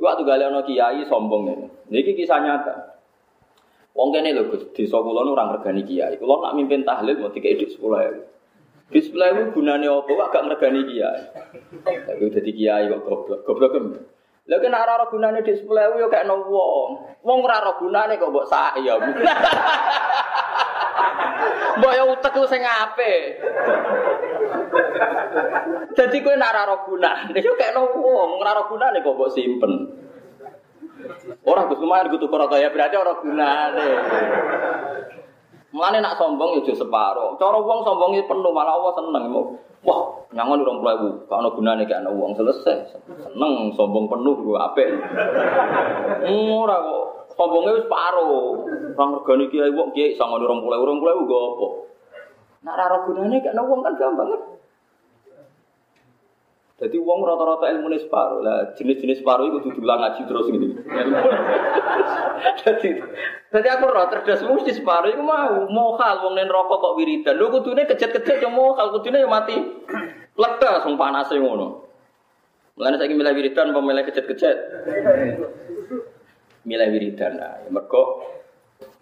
[0.00, 1.66] Waktu gale ana kiai sombong ini.
[1.92, 2.96] Niki kisah nyata.
[3.92, 6.16] Wong kene lho Gus, desa kula nu regani kiai.
[6.16, 8.33] Kula nak mimpin tahlil mau dikek dik 10.000.
[8.92, 10.12] Di sebelah itu gunane apa?
[10.28, 11.22] Agak meregani kiai.
[11.84, 13.40] Tapi udah di kiai kok goblok.
[13.48, 13.84] Goblok kan?
[14.44, 16.90] Lha kena ora ora gunane di sebelah yo kayak no wong.
[17.24, 19.00] Wong ora ora gunane kok mbok sak ya.
[21.74, 23.40] Mbok ya utek sing apik.
[25.96, 29.72] Jadi kowe nak ora gunane yo kayak no wong, ora ora gunane kok mbok simpen.
[31.44, 33.88] Orang Gus lumayan kudu ya berarti orang gunane.
[35.74, 37.34] Mulane nak sombong yo separo.
[37.34, 39.26] Cara wong sombong penuh malah Allah seneng.
[39.82, 42.94] Wah, nyangon urung puluh gak ana gunane gak ana wong selesai.
[43.10, 44.86] Seneng sombong penuh gue apik.
[46.30, 48.62] Ora kok sombonge wis paro.
[48.94, 51.66] Orang regane kiai wong kiai sangon urung puluh urung puluh go apa.
[52.70, 54.42] Nak ora gunane gak ana wong kan gampang kan.
[56.74, 58.74] Jadi uang rata-rata ilmu ini separuh lah.
[58.74, 60.66] Jenis-jenis separuh itu diulang ngaji terus gitu.
[62.66, 62.90] jadi,
[63.54, 67.38] jadi aku rata cerdas mesti separuh itu mau mau hal uang nen rokok kok wiridan.
[67.38, 69.54] Lu kudune kejet-kejet yang mau hal kudune yang mati.
[70.34, 71.86] Plekta sung panas yang ngono.
[72.74, 74.58] Mulane milih wiridan apa milih kejet-kejet?
[76.66, 77.62] Milih wiridan lah.
[77.62, 78.34] Ya, mergo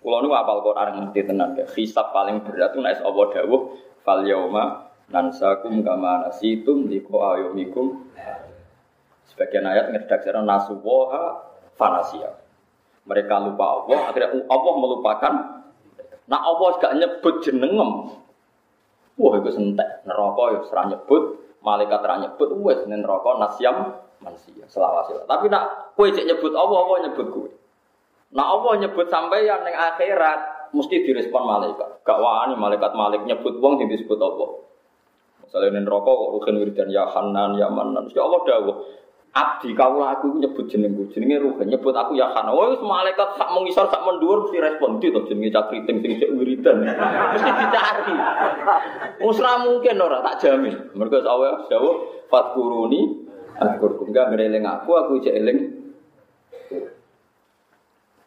[0.04, 1.64] kula nu apal Quran ngerti tenan ya.
[1.72, 4.20] Hisab paling berat itu nek Allah dawuh fal
[5.12, 8.08] nansakum kama nasitum liko ayomikum.
[9.28, 12.32] Sebagian ayat ngeredaksikan nasuwoha fanasia.
[13.04, 15.34] Mereka lupa Allah akhirnya Allah melupakan.
[16.26, 18.16] Nah Allah gak nyebut jenengem.
[19.20, 20.02] Wah itu sentek.
[20.08, 21.22] Neraka ya serah nyebut.
[21.60, 22.48] Malaikat serah nyebut.
[22.64, 23.76] Wes neraka nasyam
[24.22, 27.50] manusia selawase tapi nak kue cek nyebut Allah Allah nyebut kue
[28.32, 32.00] nah Allah nyebut sampai yang neng akhirat mesti direspon malaikat.
[32.00, 34.71] Gak wani malaikat malik nyebut wong yang disebut Allah
[35.52, 38.08] Misalnya rokok kok rugen wiridan ya Hanan ya Manan.
[38.08, 38.76] Ya Allah dawuh.
[39.32, 42.56] Abdi kaulah aku nyebut jenengku, jenenge rugen nyebut aku ya Hanan.
[42.56, 46.88] Wah, malaikat sak mengisar sak mendur mesti respon itu jenenge cakriting sing cek wiridan.
[47.36, 48.16] Mesti dicari.
[49.20, 50.96] Usra mungkin ora tak jamin.
[50.96, 55.58] Mergo Allah dawuh fatkuruni Aku enggak ngereling aku, aku cek eling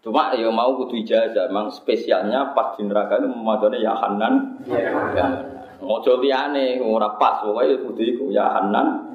[0.06, 4.62] Cuma ya mau kudu ijazah, memang spesialnya pas di neraka itu memadone ya Hanan.
[4.70, 5.65] Ya.
[5.86, 9.14] Mojo liyane ora pas pokoke kudu iku ya Hanan.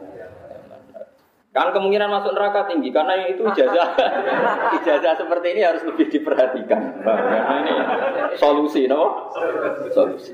[1.51, 3.99] Kan kemungkinan masuk neraka tinggi karena itu ijazah
[4.79, 7.03] ijazah seperti ini harus lebih diperhatikan.
[7.03, 7.73] Karena ini
[8.39, 9.35] solusi, no?
[9.91, 10.31] Solusi.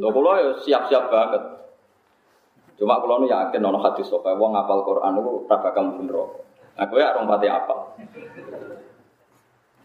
[0.00, 1.42] Lo kalau ya siap-siap banget.
[2.80, 6.40] Cuma kalau nu yakin nono hadis sokai wong ngapal Quran itu ora bakal mlebu neraka.
[6.88, 7.76] Aku ya orang pati apa.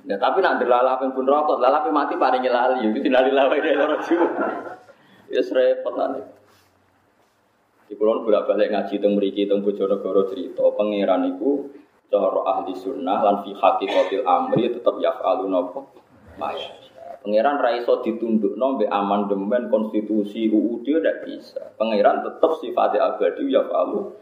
[0.07, 3.97] Ya tapi nak dilalapin pun rokok, lalapi mati paling lali, itu dinalilawa ini loro
[5.33, 6.21] Ya repot nanti.
[7.89, 11.73] Di kulon bolak balik ngaji teng mriki teng Bojonegoro cerita pangeran iku
[12.13, 15.81] cara ahli sunnah lan fi kotil amri tetap yaf'alu napa?
[16.37, 16.69] Maya.
[17.25, 21.71] Pangeran ra iso ditundukno mbek amandemen konstitusi UUD tidak bisa.
[21.79, 24.13] Pangeran tetap sifatnya abadi yaf'alu.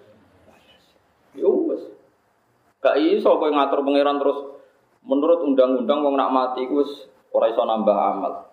[1.35, 1.83] Ya wis.
[2.79, 4.39] Gak iso kowe ngatur pangeran terus
[5.01, 8.50] menurut undang-undang wong nak mati ku wis iso nambah amal.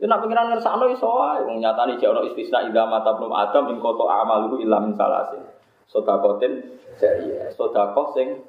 [0.00, 3.70] Ya nak pengiran ngersakno iso wae wong nyatani jek ono istisna ida mata belum adam
[3.70, 5.44] ing koto amaluhu illa min salasin.
[5.92, 8.40] Sedakotin jariah, sedekah sing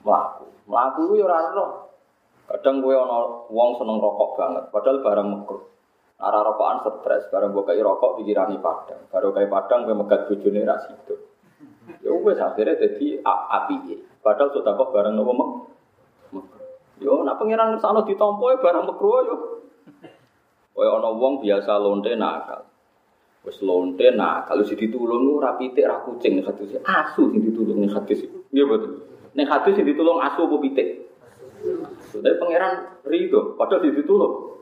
[0.00, 0.48] mlaku.
[0.64, 1.66] Mlaku ku ya ora ono.
[2.44, 5.64] Kadang kowe ana wong seneng rokok banget, padahal barang mekruh.
[6.20, 9.08] Ara rokokan stres, barang mbok kei rokok pikirane padang.
[9.08, 11.16] Baru kei padang kowe megat bojone ra sido.
[12.04, 13.76] Ya wis akhirnya dadi api.
[14.20, 15.50] Padahal sedekah barang nopo mek.
[17.00, 19.36] Yo nak pengiran ngersakno ditampa ya barang mekruh yo.
[20.74, 22.66] Kaya ana wong biasa lonte nakal.
[23.46, 26.82] Wis lonte nakal wis ditulung ora pitik ora kucing hadis.
[26.82, 28.26] Asu sing ditulung ning hadis.
[28.50, 29.06] Iya betul.
[29.38, 30.88] Ning hadis sing ditulung asu apa pitik?
[32.14, 34.58] Tapi pangeran rido, padahal ditulung.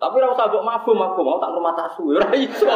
[0.00, 2.68] Tapi ora usah mbok mabuk mabuk mau tak rumah asu ora iso.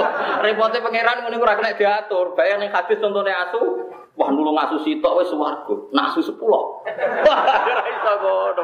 [0.44, 2.32] Repote pangeran ngene ora kena diatur.
[2.32, 3.83] Bayang ning hadis contone asu,
[4.14, 5.74] Wah nulung asu sitok wis swarga.
[5.90, 6.86] Nasu sepuluh.
[6.86, 8.62] Ora iso ngono.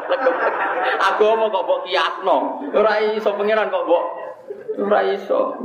[1.03, 2.37] Agama kok mbok kiasno.
[2.71, 4.05] Ora iso pangeran kok mbok
[4.79, 5.59] ora iso.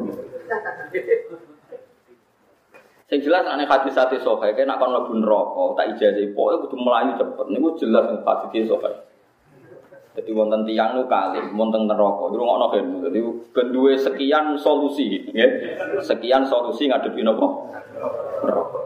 [3.06, 6.76] Sing jelas aneh hadis sate sokai, kayak nak kon mlebu neraka, tak ijazah pokoke kudu
[6.82, 7.46] melayu cepet.
[7.54, 8.98] Niku jelas ning hadis sokai.
[10.18, 12.34] Jadi wonten tiang nu kali, wonten neraka.
[12.34, 13.06] Iku ngono kan.
[13.06, 13.20] Jadi
[13.54, 13.68] ben
[14.02, 15.46] sekian solusi, ya.
[16.02, 17.46] Sekian solusi ngadepi napa?
[18.42, 18.85] Neraka.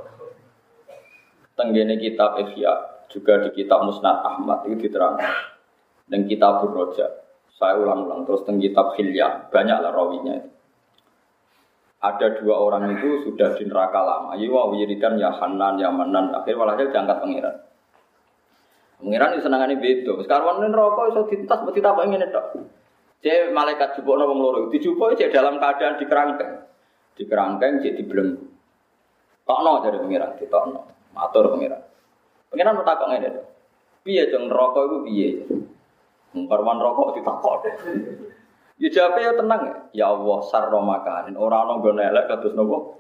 [1.60, 5.60] Tenggene kitab Ihya juga di kitab Musnad Ahmad itu diterangkan.
[6.08, 7.28] Dan kitab Roja.
[7.60, 10.50] Saya ulang-ulang terus teng kitab Hilya, banyaklah rawinya itu
[12.00, 14.32] ada dua orang itu sudah di neraka lama.
[14.40, 16.32] Iya, wiridan ya Hanan, ya Manan.
[16.32, 17.56] Akhir walhasil diangkat pangeran.
[19.04, 20.12] Pangeran itu senangannya beda.
[20.24, 22.42] Sekarang ini rokok itu tintas, mesti tak ingin itu.
[23.20, 24.60] Jadi malaikat jubuk nopo ngeloro.
[24.72, 26.54] Dijubuk jadi dalam keadaan di kerangkeng.
[27.20, 28.48] Di kerangkeng jadi belenggu.
[29.44, 30.82] Tokno jadi pangeran, di tokno.
[31.14, 31.82] Matur pangeran.
[32.50, 33.30] Pangeran mau takok ini.
[34.06, 35.30] Piye jeng rokok itu piye?
[36.48, 37.66] Karwan rokok ditakok.
[38.80, 39.76] Ya jawabnya ya tenang ya.
[39.92, 41.36] Ya Allah sarro makanin.
[41.36, 42.96] Orang orang gue nelek kados nopo.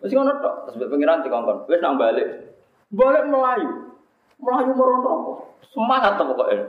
[0.00, 0.54] Masih ngono tok.
[0.72, 1.68] Terus pengiran dikongkon.
[1.68, 2.56] Wes nang balik.
[2.88, 3.92] Balik melayu.
[4.40, 5.38] Melayu meron rokok.
[5.74, 6.64] Semangat tuh pokoknya.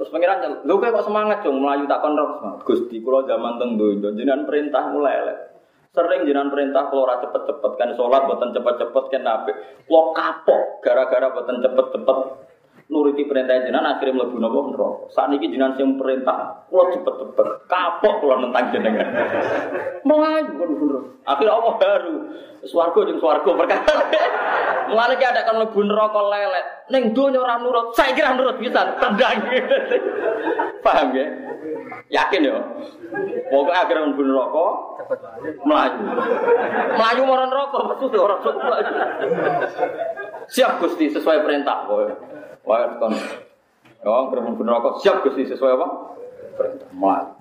[0.00, 2.64] Terus pengiran lu kok semangat dong melayu tak kon rokok.
[2.64, 5.38] Gusti kula zaman teng donya jenengan perintah mulai elek.
[5.90, 9.50] Sering jenengan perintah kalau ora cepet-cepet kan sholat boten cepet-cepet kan nabi.
[9.90, 12.18] Lo kapok gara-gara boten cepet-cepet
[12.90, 14.88] nuruti perintah jenengan akhirnya mlebu napa neraka.
[15.14, 19.06] Sakniki jenengan sing perintah, kula cepet-cepet kapok kula nentang jenengan.
[20.02, 21.00] Melayu kan bener.
[21.22, 22.14] Akhirnya Allah baru
[22.66, 23.94] swarga jeung swarga perkara.
[24.90, 26.66] Mulane ki ada kan mlebu neraka lelet.
[26.90, 29.38] Ning donya ora nurut, saya kira nurut bisa tendang.
[30.84, 31.26] Paham ya?
[32.10, 32.58] Yakin ya?
[33.54, 34.66] Pokoknya akhirnya mlebu neraka
[35.62, 36.02] melayu.
[36.98, 37.78] Melayu marang neraka,
[38.18, 38.56] orang sok
[40.50, 41.86] Siap Gusti sesuai perintah.
[42.64, 43.14] Wah, kon.
[44.00, 45.86] Oh, kerem rokok siap Gusti sesuai apa?
[46.56, 46.88] Perintah.
[46.96, 47.36] Melayu.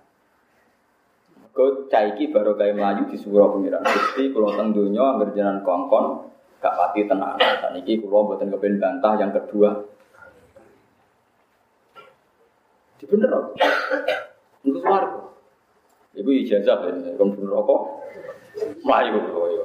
[1.91, 3.83] Caiki baru kayak melayu di pengiran.
[3.83, 6.31] Gusti kalau teng donya angger jenengan kongkon
[6.63, 7.35] gak pati tenang.
[7.39, 9.75] Saniki kula mboten kepen bantah yang kedua.
[12.99, 13.45] Di bener kok.
[14.63, 15.35] Untuk warga.
[16.15, 18.07] Ibu ijazah ya, kon bener rokok.
[18.83, 19.63] Melayu kok ya.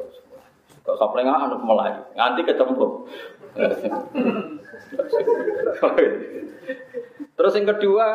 [0.95, 2.03] Saplengan anu melayu.
[2.15, 3.07] Nganti kecemplung.
[7.35, 8.07] Terus yang kedua,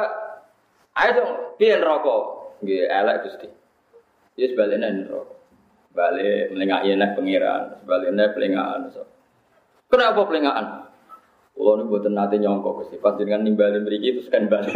[0.95, 2.23] ayo dong, piye rokok?
[2.63, 3.47] Nggih, elek Gusti.
[4.35, 5.39] Ya sebaliknya rokok.
[5.95, 8.91] Balik melengak nek pengiran, sebaliknya pelengahan.
[9.89, 10.67] Kenapa pelengahan?
[11.59, 14.75] Kalau ini buatan nanti nyongkok Gusti, pas dengan nimbalin beri terus kan balik.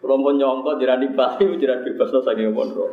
[0.00, 2.88] Kalau mau nyongkok, jiran balik, jiran bebas, saking rokok.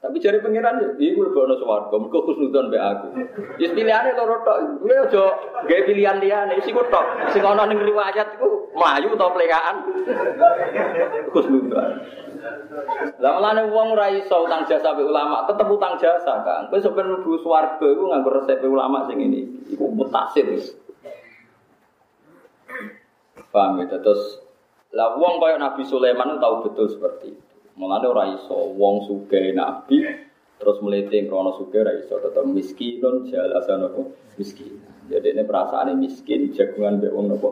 [0.00, 3.20] Tapi jari pangeran ini gue lebih ono swarga, mergo khusnudon be aku.
[3.60, 5.24] Istilahnya loro tok, gue aja
[5.60, 7.28] gawe pilihan liyane, isi gue tok.
[7.36, 9.76] Sing ono ning riwayat iku mlayu utawa plekaan.
[11.36, 11.90] Khusnudon.
[13.20, 16.72] Lah melane wong ora iso utang jasa be ulama, tetep utang jasa, Kang.
[16.72, 19.68] Kowe sampe mlebu swarga iku nganggo resep ulama sing ini.
[19.68, 20.48] Iku mutasir.
[23.52, 24.40] Paham ya, terus
[24.96, 27.49] lah wong kaya Nabi Sulaiman tahu betul seperti itu.
[27.78, 30.02] Mulane ora iso wong sugih nabi
[30.60, 34.00] terus melete krono sugih ora iso tetep miskinun jalasan apa
[34.40, 34.80] miskin.
[35.10, 37.50] Jadi ini perasaan miskin jagungan mbek wong nopo.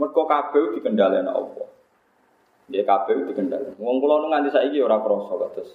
[0.00, 1.68] Mergo kabeh dikendhaleni Allah.
[2.72, 3.76] Dia kabeh dikendhaleni.
[3.76, 5.70] Wong kula nganti saiki ora krasa kados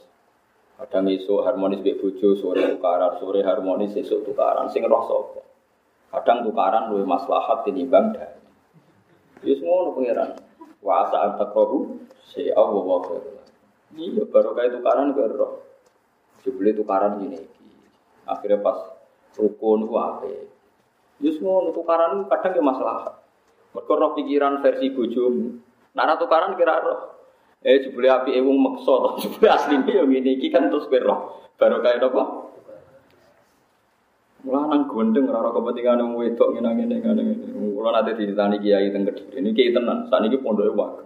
[0.78, 4.70] Kadang isu harmonis mbek bojo, sore tukaran, sore harmonis esuk tukaran.
[4.70, 5.42] Sing roh sapa?
[6.14, 8.38] Kadang tukaran luwih maslahat tinimbang damai.
[9.42, 10.47] Wis ngono pangeran.
[10.88, 12.00] Wa asa antakrohu
[12.32, 13.04] si Allah wa
[13.92, 15.68] Iya baru kayak tukaran ke roh.
[16.48, 17.44] Jebule tukaran gini.
[18.24, 18.96] Akhirnya pas
[19.36, 20.48] rukun ku ape.
[21.20, 23.20] Ya semua tukaran kadang ya masalah.
[23.76, 25.60] Mereka roh pikiran versi bojomu.
[25.92, 27.20] Nara tukaran kira roh.
[27.68, 29.10] Eh jebule api ewung meksa to.
[29.28, 31.20] Jebule asline yo ngene iki kan terus kowe roh.
[31.60, 32.47] Baru kayak apa?
[34.46, 37.24] Lanang gondeng ora kepentingan wong wedok ngene ngene.
[37.74, 39.42] Kula nate ditani kiai teng Kediri.
[39.42, 41.06] Niki tenan, saniki pondoke wae.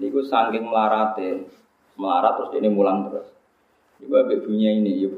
[0.00, 1.44] Niku saking melarate,
[2.00, 3.28] melarat terus ini mulang terus.
[4.00, 5.10] Niku ambek bunyi ini yo.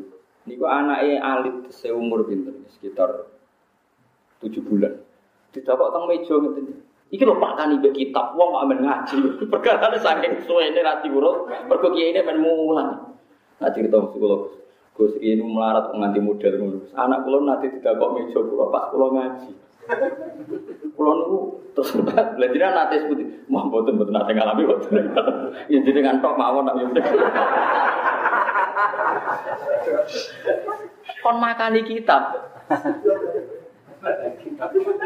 [0.50, 3.31] Niku anake alit seumur pinter sekitar
[4.42, 4.98] tujuh bulan.
[5.54, 6.83] Didapok teng meja ngeten.
[7.07, 9.17] Iki lho Pak Tani mbek kitab wong kok amen ngaji.
[9.52, 13.15] Perkara saking suwene ra diurut, mergo kiai ini men mulang.
[13.63, 14.65] Nah cerita psikolog.
[14.97, 16.88] Gus ini melarat nganti model ngono.
[16.97, 19.53] Anak kula nanti tidak kok meja kula pas kula ngaji.
[20.97, 21.38] Kula niku
[21.77, 21.92] terus
[22.40, 23.25] lha jenengan nate seputi.
[23.53, 25.13] Mah mboten mboten nate ngalami mboten.
[25.73, 26.81] Ya jenengan tok mawon nak
[31.21, 32.23] Kon makani kitab.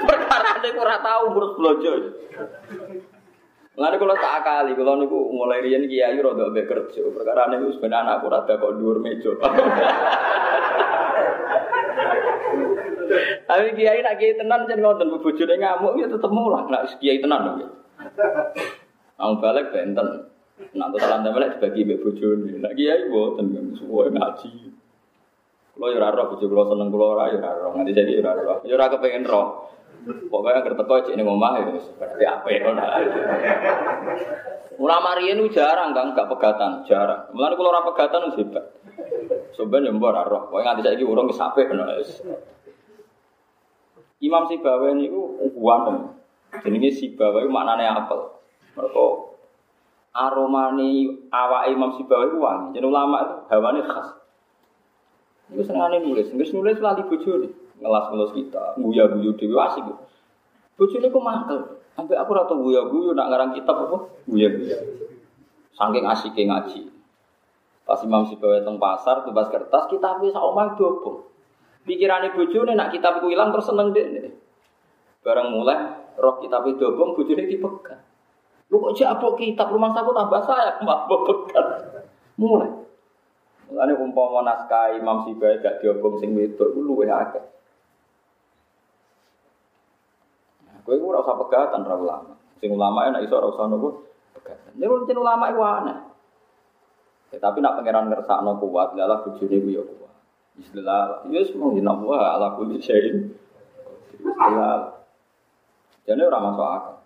[0.07, 1.93] Perkara nek ora tau urus blojo.
[3.81, 8.21] Lalu kalau tak akali, kalau niku mulai rian kiai rada mbek kerja, perkara niku sebenarnya
[8.21, 9.33] anakku rada kok dhuwur meja.
[13.49, 17.57] Tapi kiai nak kiai tenan jan ngoten bojone ngamuk ya tetep mulang nak kiai tenan
[17.57, 17.67] lho.
[19.17, 20.29] Ang balik benten.
[20.77, 22.61] Nak totalan balik dibagi mbek bojone.
[22.61, 24.77] Nak kiai mboten suwe ngaji.
[25.73, 27.73] Kulo yo ora roh bojo seneng kulo ora yo ora roh.
[27.81, 28.59] Nganti saiki yo ora roh.
[28.69, 29.73] Yo ora kepengin roh.
[30.07, 31.65] Pokoknya agar teko cek ning omah ya
[32.01, 32.83] berarti apik ngono.
[34.81, 37.29] Ulama riyen jarang kan gak pegatan, jarang.
[37.37, 38.65] Mulane kula ora pegatan wis hebat.
[39.53, 40.49] Yo mbok ora roh.
[40.49, 42.01] Pokoke nganti saiki urung wis apik ngono
[44.21, 46.17] Imam Sibawa niku uwan.
[46.65, 48.21] Jenenge Sibawa iku maknane apel.
[48.77, 49.37] Mergo
[50.17, 50.89] aromane
[51.29, 52.81] awak Imam Sibawa iku wangi.
[52.81, 54.09] Jeneng ulama itu hawane khas.
[55.53, 57.49] Iku senengane nulis, nulis nulis lali bojone
[57.81, 59.89] ngelas-ngelas kita, guya-guyu dewi asik.
[60.77, 61.61] Bojone kok mantel.
[61.97, 64.09] Sampai aku ora tau guya-guyu nak ngarang kitab apa?
[64.25, 64.77] Guya-guyu.
[65.77, 66.81] Saking asiknya ngaji.
[67.85, 71.27] Pas Imam Sibawa teng pasar, tumbas kertas, kitab wis omah dobong.
[71.83, 74.31] Pikirane bojone nak kitab ku ilang terus seneng deh.
[75.25, 78.01] Barang mulai roh kitab itu dobong bojone dipegang.
[78.71, 81.69] Lu kok jek apa kitab rumah saku tambah saya mbak pegang.
[82.39, 82.71] Mulai.
[83.67, 87.43] Mulane umpama naskah Imam Sibawa gak diobong sing wedok iku luwih akeh.
[90.91, 92.35] Kowe ora usah pegatan ra ulama.
[92.59, 94.75] Sing ulama enak iso ora usah nopo pegatan.
[94.75, 95.99] Nek ya, ulama iku aneh.
[97.31, 100.15] Ya, tapi nak pangeran ngersakno kuat, lala bojone ku ya kuat.
[100.59, 101.31] Bismillah.
[101.31, 103.31] Ya semua inna wa ala kulli syai'in.
[104.19, 104.99] Bismillah.
[106.11, 106.97] Jadi orang masuk akal.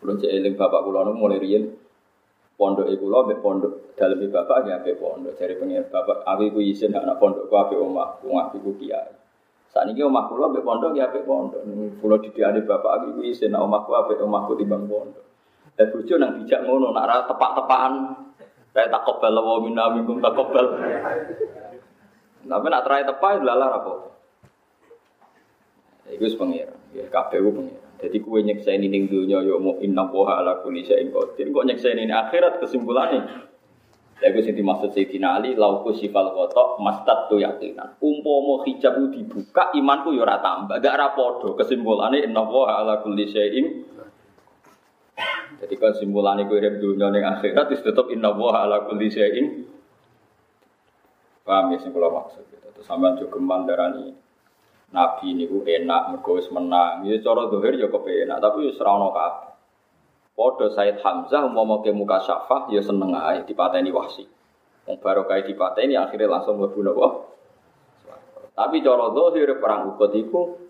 [0.00, 1.76] Belum cek eling bapak kula nu mulai riyen
[2.56, 6.58] pondok iku lho mbek pondok dalem bapak ya mbek pondok dari pengen bapak aku iku
[6.64, 9.25] izin anak pondok ku apik omah, wong aku iku kiai.
[9.70, 11.62] Saat ini omah kulo ambek pondok ya ambek pondok.
[12.00, 15.24] Kulo didiane bapak aku isin nak omahku ambek omahku timbang pondok.
[15.76, 17.94] Dan bojo nang bijak ngono nak ra tepak-tepakan.
[18.72, 20.76] Kayak tak kobel wa minna minkum tak kobel.
[22.46, 23.92] Tapi nak terai tepak lalar apa?
[26.06, 27.86] Iku wis pengiran, ya pengiran.
[27.96, 31.48] Jadi kue nyeksain ini dunia yo mau inna poha ala kulli syai'in qadir.
[31.48, 33.48] Kok nyeksain ini akhirat kesimpulannya
[34.16, 38.00] Ya gue sing dimaksud Sayyidina Ali lauku sifal kotok mastat tu yakinan.
[38.00, 40.80] Umpomo hijab dibuka imanku yo ora tambah.
[40.80, 43.66] Gak ora padha kesimpulane inna wa ala kulli syai'in.
[45.56, 49.68] Jadi kesimpulannya gue hidup dunia ning akhirat wis tetep inna wa ala kulli syai'in.
[51.44, 52.66] Paham ya maksud gitu.
[52.72, 54.16] Terus sampean juga mandarani
[54.96, 57.04] Nabi ini gue enak, mergo menang.
[57.04, 59.55] Ya cara dohir ya kepenak, tapi wis ora ono kabeh.
[60.36, 64.28] Podo Said Hamzah mau ke muka syafah ya seneng aja dipateni wahsi.
[64.84, 67.08] Wong baru kayak dipateni akhirnya langsung mlebu napa?
[68.52, 70.60] Tapi cara zahir perang Uhud iku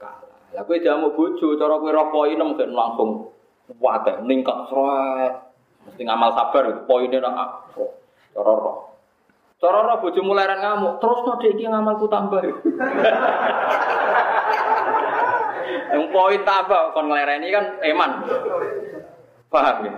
[0.00, 0.56] kalah.
[0.56, 3.36] Lah kowe jamu bojo cara kowe ro poinem kan langsung
[3.76, 5.34] wae ningkat sret.
[5.86, 7.68] Mesti ngamal sabar poinnya nak
[8.32, 8.96] cara roh.
[9.60, 12.40] Cara roh bojo mulai ngamuk, terus no dek iki ngamalku tambah.
[15.92, 18.10] Yang poin tambah kon nglereni kan eman.
[19.46, 19.94] Paham ya?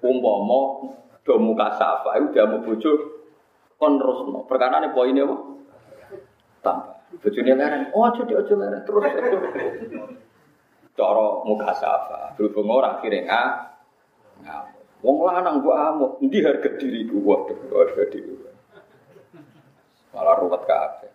[0.00, 0.60] Umpama
[1.26, 2.92] do muka safa itu dia mau bojo
[3.76, 4.46] kon terusno.
[4.46, 5.36] Perkara ini poinnya apa?
[6.62, 6.96] Tambah.
[7.22, 7.82] Bojone leren.
[7.94, 9.04] Oh, aja aja leren terus.
[10.96, 12.34] Cara muka safa.
[12.36, 13.48] Berhubung kira nggak
[14.44, 14.84] ngamuk.
[15.04, 17.20] Wong lanang gua amuk, endi harga diriku?
[17.20, 18.32] Waduh, harga diri.
[20.16, 21.12] Malah ruwet kabeh.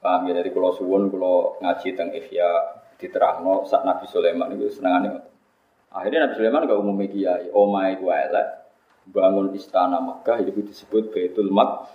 [0.00, 2.50] Paham ya dari kulo suwun kulo ngaji teng Ihya
[2.96, 5.36] diterangno saat Nabi Sulaiman itu senengane
[5.96, 8.48] Akhirnya Nabi Sulaiman gak umum kiai, omai gua elek,
[9.08, 11.88] bangun istana Mekah itu disebut Baitul Mak.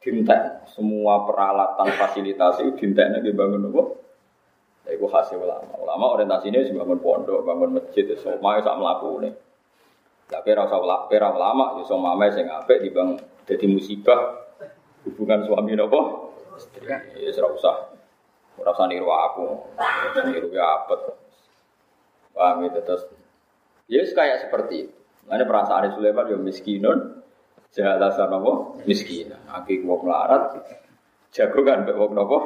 [0.00, 3.82] Dintek semua peralatan fasilitas itu dintek di bangun apa?
[4.88, 5.76] Ya itu hasil ulama.
[5.76, 9.32] Ulama orientasinya sih bangun pondok, bangun masjid, semua itu sama melaku nih.
[10.30, 14.50] Tapi rasa ulama, pera ulama, ya mama sing apik bang jadi musibah
[15.04, 16.29] hubungan suami nopo.
[16.84, 17.76] Ya serah usah,
[18.60, 19.46] ora niru aku,
[20.28, 21.16] niru ya apa?
[22.36, 23.04] Paham itu terus.
[23.90, 24.96] Ya kayak seperti itu.
[25.28, 27.22] Mana perasaan Sulaiman ya miskinun,
[27.74, 28.52] jahalasan apa?
[28.86, 29.30] Miskin.
[29.50, 30.58] Aki wong melarat,
[31.30, 32.38] jago kan mbek wong napa?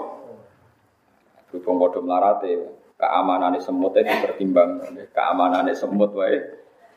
[1.49, 2.53] Berhubung padha melarate,
[2.99, 4.83] keamanannya semut itu dipertimbang,
[5.15, 6.35] keamanannya semut wae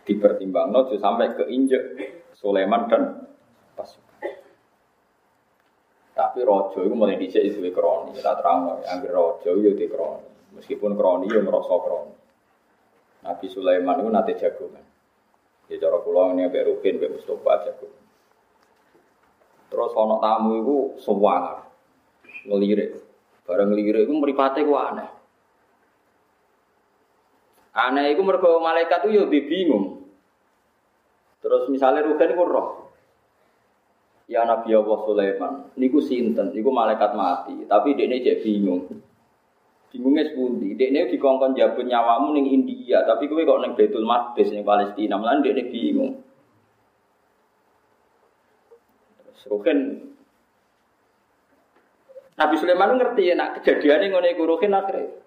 [0.07, 1.83] dipertimbang, no, sampai keinjek
[2.33, 3.27] Sulaiman dan
[3.77, 4.06] pasukan.
[6.37, 10.93] Tapi rojo itu mulai dicek itu kroni, kita terang, yang rojo itu di kroni, meskipun
[10.93, 12.13] kroni ya merosok kroni.
[13.25, 14.85] Nabi Sulaiman itu nanti jagungan.
[15.65, 18.03] Ya cara pulau ini Mbak Rukin, Mbak Mustafa jagungan.
[19.73, 21.73] Terus ono tamu itu sewangar,
[22.45, 23.01] ngelirik.
[23.49, 25.09] Barang ngelirik itu meripatnya itu aneh.
[27.73, 30.05] Aneh iku mergo malaikat itu yo bingung.
[31.41, 32.86] Terus misalnya Ruben iku roh.
[34.27, 36.51] Ya Nabi Allah Sulaiman, niku sinten?
[36.51, 38.83] Niku malaikat mati, tapi dekne cek bingung.
[39.87, 44.67] Bingungnya sepundi, dekne dikongkon jabut nyawamu ning India, tapi kowe kok ning Baitul Maqdis ning
[44.67, 46.27] Palestina, malah dekne bingung.
[49.47, 49.79] Ruben
[52.35, 55.23] Nabi Sulaiman ngerti ya, nak kejadian ngono iku Ruhin akhirnya.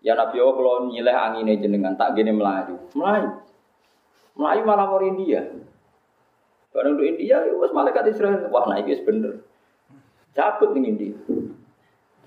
[0.00, 3.44] Ya Nabi Allah kalau angin jenengan tak gini melayu, melayu,
[4.34, 5.42] melayu malah mau India.
[6.68, 9.40] Barang untuk India, ya wes malaikat Israel, wah naik es bener.
[10.36, 11.16] Cabut nih India.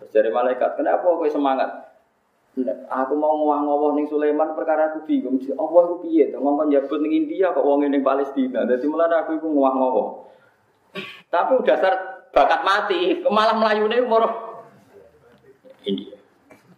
[0.02, 1.92] Terus dari malaikat, kenapa kau semangat?
[2.92, 5.40] Aku mau ngowah-ngowah ning Sulaiman perkara aku bingung.
[5.56, 8.68] Allah aku piye to ngomong jabut ning India kok wong ning Palestina.
[8.68, 10.08] Dadi mulane aku iku ngowah-ngowah.
[11.32, 11.94] Tapi udah dasar
[12.36, 14.28] bakat mati, malah melayune umur
[15.88, 16.20] India.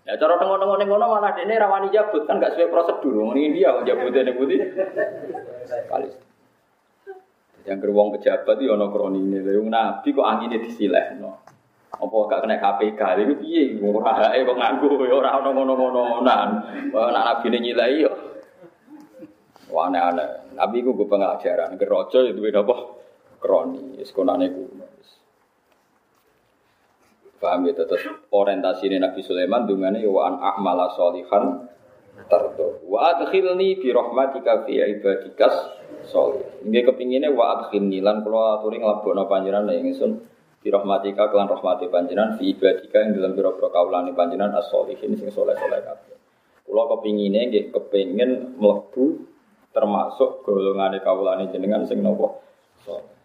[0.06, 3.34] Ya cara tengok-tengok ning kono malah dene rawani jabut kan gak sesuai prosedur.
[3.34, 4.60] Ning India kok jabute ning putih.
[5.90, 6.33] Palestina.
[7.64, 9.40] Yang gerbong pejabat itu ono kronine.
[9.40, 11.32] Lha nabi kok angine disilehno.
[11.94, 16.50] Apa gak kena KPK itu piye ora ae kok nganggo ya ora ono ngono-ngonoan.
[16.92, 18.12] Wah nak nabi nyilai yo.
[19.72, 20.54] Wah aneh-aneh.
[20.54, 22.76] Nabi ku gue pengajaran, gerojo itu beda apa?
[23.42, 24.64] Kroni, sekonane ku.
[27.44, 31.68] Paham ya, terus orientasi ini Nabi Sulaiman dengan ya wa an a'mala solihan
[32.32, 32.80] tardo.
[32.88, 36.44] Wa adkhilni bi rahmatika fi ibadikas solih.
[36.64, 40.12] Ini kepinginnya wa adkhilni lan kula aturi nglebokno panjenengan ing ingsun
[40.64, 45.80] bi rahmatika kelan rahmati panjenengan fi ibadika ing dalam pira-pira kaulane panjenengan as-solihin sing soleh-soleh
[45.84, 46.16] kabeh.
[46.64, 49.28] Kula kepingine nggih kepengin mlebu
[49.76, 52.40] termasuk golongane kaulane jenengan sing napa
[52.84, 53.16] soleh.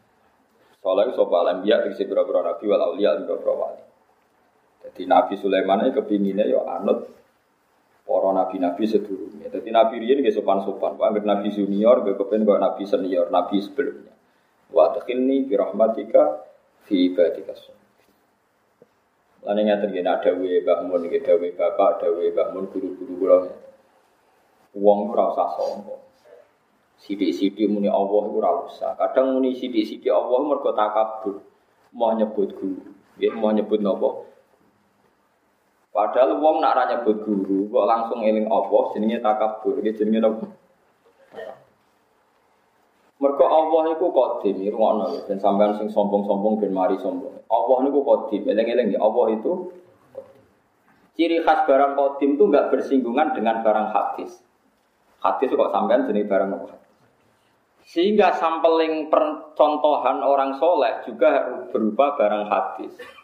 [0.79, 3.83] Soleh sapa alambiya tegese pira-pira nabi wal auliya pira-pira wali.
[4.79, 7.11] Jadi Nabi Sulaiman ini kepinginnya ya anut
[8.09, 9.53] para nabi-nabi sedurungnya.
[9.53, 10.97] Jadi nabi riyen nggih sopan-sopan.
[10.97, 14.17] Kok anggere nabi junior gak kepen kok nabi senior, nabi sebelumnya.
[14.73, 16.41] Wa takhilni bi rahmatika
[16.89, 17.53] fi ibadika
[19.45, 23.39] Lan ngaten nggih ada dawe Mbah Mun nggih dawe bapak, dawe Mbah Mun guru-guru kula.
[24.73, 26.03] Wong ora usah sombong.
[26.99, 28.99] Sidik-sidik muni Allah iku ora usah.
[28.99, 31.45] Kadang muni sidik-sidik Allah mergo takabur.
[31.93, 32.89] Mau nyebut guru.
[33.21, 34.28] Nggih mau nyebut napa?
[35.99, 40.47] Padahal wong nak ranya nyebut guru, kok langsung eling Allah jenenge takabur, iki jenenge apa?
[43.19, 47.43] Mergo Allah iku qadim, ngono ya, ben sampean sing sombong-sombong ben mari sombong.
[47.51, 49.75] Allah niku qadim, eling-eling ya Allah itu
[51.19, 54.39] Ciri khas barang qadim itu enggak bersinggungan dengan barang hadis.
[55.19, 56.79] Hadis kok sampean jenis barang apa?
[57.91, 63.18] Sehingga sampling percontohan orang soleh juga berupa barang hadis.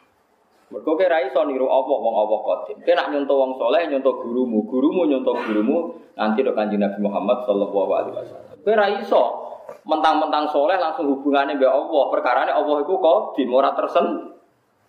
[0.75, 2.77] Mergo kira iso niru apa wong apa qadim.
[2.83, 7.47] Kowe nak nyontoh wong soleh nyontoh gurumu, gurumu nyontoh gurumu nanti do Kanjeng Nabi Muhammad
[7.47, 8.59] sallallahu alaihi wasallam.
[8.59, 8.87] Kowe ra
[9.85, 12.05] mentang-mentang soleh langsung hubungannya mbek Allah.
[12.11, 14.35] Perkarane Allah iku qadim ora tersen.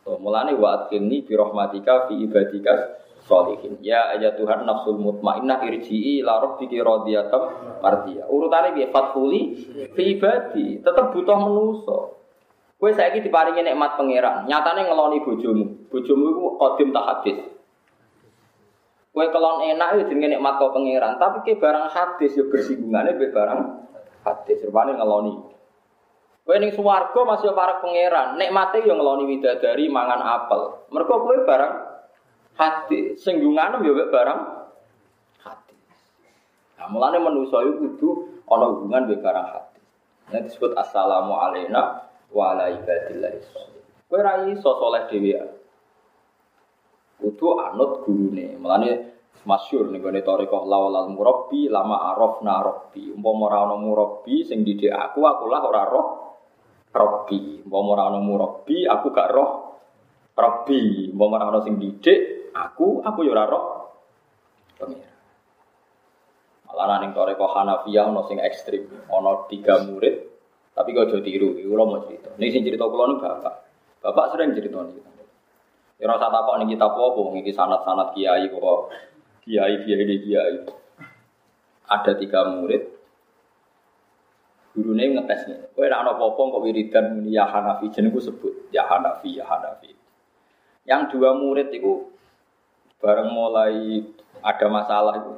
[0.02, 3.82] So, mulane wa adkhilni bi rahmatika fi ibadika sholihin.
[3.82, 7.42] Ya ayat Tuhan nafsul mutmainnah irji'i ila rabbiki radiyatan
[7.82, 8.26] mardiyah.
[8.30, 8.90] Urutane piye?
[8.94, 9.42] Fathuli
[9.94, 10.82] fi ibadi.
[10.82, 11.98] Tetep butuh menuso.
[12.76, 14.52] Kue saya ini diparingi nikmat pangeran.
[14.52, 15.88] Nyatanya ngeloni bojomu.
[15.88, 17.38] Bojomu itu kodim tak hadis.
[19.16, 21.16] Kue kelon enak itu jenenge nikmat kau pangeran.
[21.16, 23.62] Tapi ke barang hadis ya bersinggungannya be barang
[24.28, 24.60] hadis.
[24.68, 25.34] Rupanya ngeloni.
[26.44, 28.36] Kue ning suwargo masih para pangeran.
[28.36, 30.92] Nikmatnya yang ngeloni widadari mangan apel.
[30.92, 31.74] Mereka kue barang
[32.60, 33.24] hadis.
[33.24, 34.40] Singgungannya ya barang
[35.48, 35.80] hadis.
[36.76, 38.10] Nah, mulanya manusia itu kudu
[38.52, 39.84] hubungan be barang hadis.
[40.28, 43.34] Nah disebut assalamu alaikum wa ala ibadillah
[44.06, 45.34] Kowe ra iso saleh dhewe.
[47.18, 48.54] Kudu anut gurune.
[48.62, 48.92] Mulane
[49.50, 53.10] masyhur ning gone tarekah lawal murabbi lama arafna rabbi.
[53.10, 56.08] Umpama ora ana murabbi sing didik aku, aku lah ora roh
[56.94, 57.66] rabbi.
[57.66, 59.50] Umpama ora ana murabbi, aku gak roh
[60.38, 61.10] rabbi.
[61.10, 63.66] Umpama ora ana sing didik aku, aku ya ora roh
[64.78, 65.14] pengira.
[66.70, 70.35] Malah ning tarekah Hanafiyah ana sing ekstrim, ana tiga murid
[70.76, 72.36] tapi kau jadi tiru, itu lo mau cerita.
[72.36, 73.56] Ini sih cerita kulo nih bapak.
[74.04, 75.00] Bapak sering cerita nih.
[75.96, 78.92] Ya rasa nih kita apa, ini sanat-sanat kiai kok
[79.48, 80.56] kiai kiai di kiai.
[81.88, 82.92] Ada tiga murid.
[84.76, 85.72] Gurunya ngetesnya.
[85.72, 87.88] Kau ada anak popong kok wiridan ya Hanafi.
[87.96, 89.96] Jenengku sebut ya Hanafi ya Hanafi.
[90.84, 92.12] Yang dua murid itu
[93.00, 94.04] bareng mulai
[94.44, 95.34] ada masalah itu.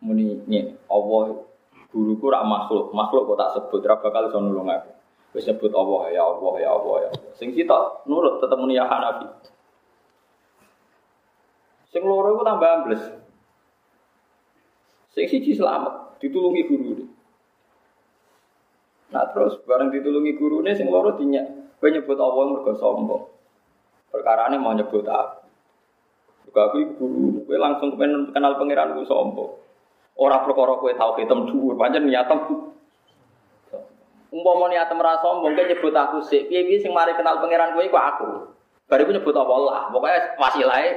[0.00, 0.40] Muni
[0.88, 1.47] Allah
[1.88, 4.92] Guruku rak makhluk, makhluk kok tak sebut, rak bakal iso nulung aku.
[5.32, 7.10] Wis nyebut Allah ya Allah ya Allah ya.
[7.36, 9.28] Sing kita nurut tetep muni ya Hanafi.
[11.88, 13.04] Sing loro iku tambah ambles.
[15.12, 17.08] Sing siji selamat, ditulungi guru.
[19.08, 21.76] Nah terus bareng ditulungi guru ini sing loro dinyak.
[21.80, 23.24] Kowe nyebut Allah mergo sombong.
[24.12, 25.46] Perkara ini mau nyebut aku.
[26.48, 29.67] Juga aku guru, kowe langsung kenal pangeran ku sombong.
[30.18, 32.66] Ora perkara kowe tau hitam dhuwur, pancen niatem.
[34.34, 36.50] Umpama niatem ra sombong, kowe nyebut aku sik.
[36.50, 38.28] Piye-piye sing mari kenal pangeran kowe iku aku.
[38.90, 40.90] Bariku nyebut Allah, pokoknya wasilahe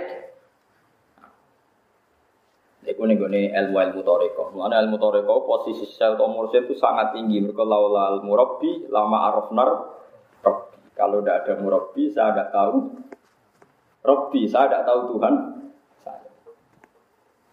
[2.81, 4.57] Iku nih gue ilmu ilmu toreko.
[4.57, 7.37] Mana ilmu toreko posisi sel atau mursyid itu sangat tinggi.
[7.37, 9.69] Mereka laulal murabi lama arafnar.
[10.97, 12.77] Kalau tidak ada murabi, saya tidak tahu.
[14.01, 15.60] Robbi, saya tidak tahu Tuhan.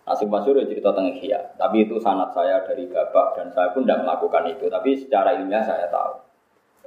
[0.09, 1.61] Nasib Masyur ya cerita tentang Ihya.
[1.61, 4.65] Tapi itu sanat saya dari bapak dan saya pun tidak melakukan itu.
[4.73, 6.25] Tapi secara ilmiah saya tahu.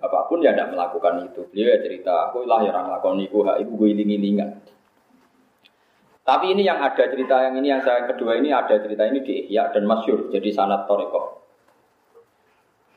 [0.01, 1.45] Bapak pun ya tidak melakukan itu.
[1.53, 4.49] Beliau ya cerita, aku lah yang melakukan itu, ibu gue iling-ilingan.
[6.21, 9.45] Tapi ini yang ada cerita yang ini yang saya kedua ini ada cerita ini di
[9.45, 11.41] Ihya dan Masyur jadi sanat Toreko.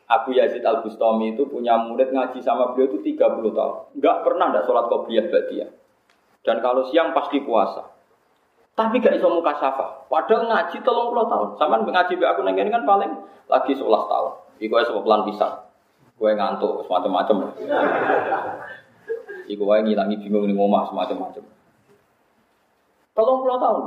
[0.04, 3.76] Abu Yazid Al Bustami itu punya murid ngaji sama beliau itu 30 tahun.
[3.96, 5.68] Enggak pernah ada sholat qobliyah dia.
[6.44, 7.93] Dan kalau siang pasti puasa.
[8.74, 10.10] Tapi gak iso muka syafa.
[10.10, 11.48] Padahal ngaji tolong puluh tahun.
[11.62, 13.10] Sama ngaji aku nengin kan paling
[13.46, 14.32] lagi 11 tahun.
[14.58, 15.54] Iku ya pelan pisang.
[16.18, 17.54] Gue ngantuk semacam-macam.
[19.50, 21.44] Iku wae ngilangi bingung ning omah semacam-macam.
[23.14, 23.84] Tolong puluh tahun.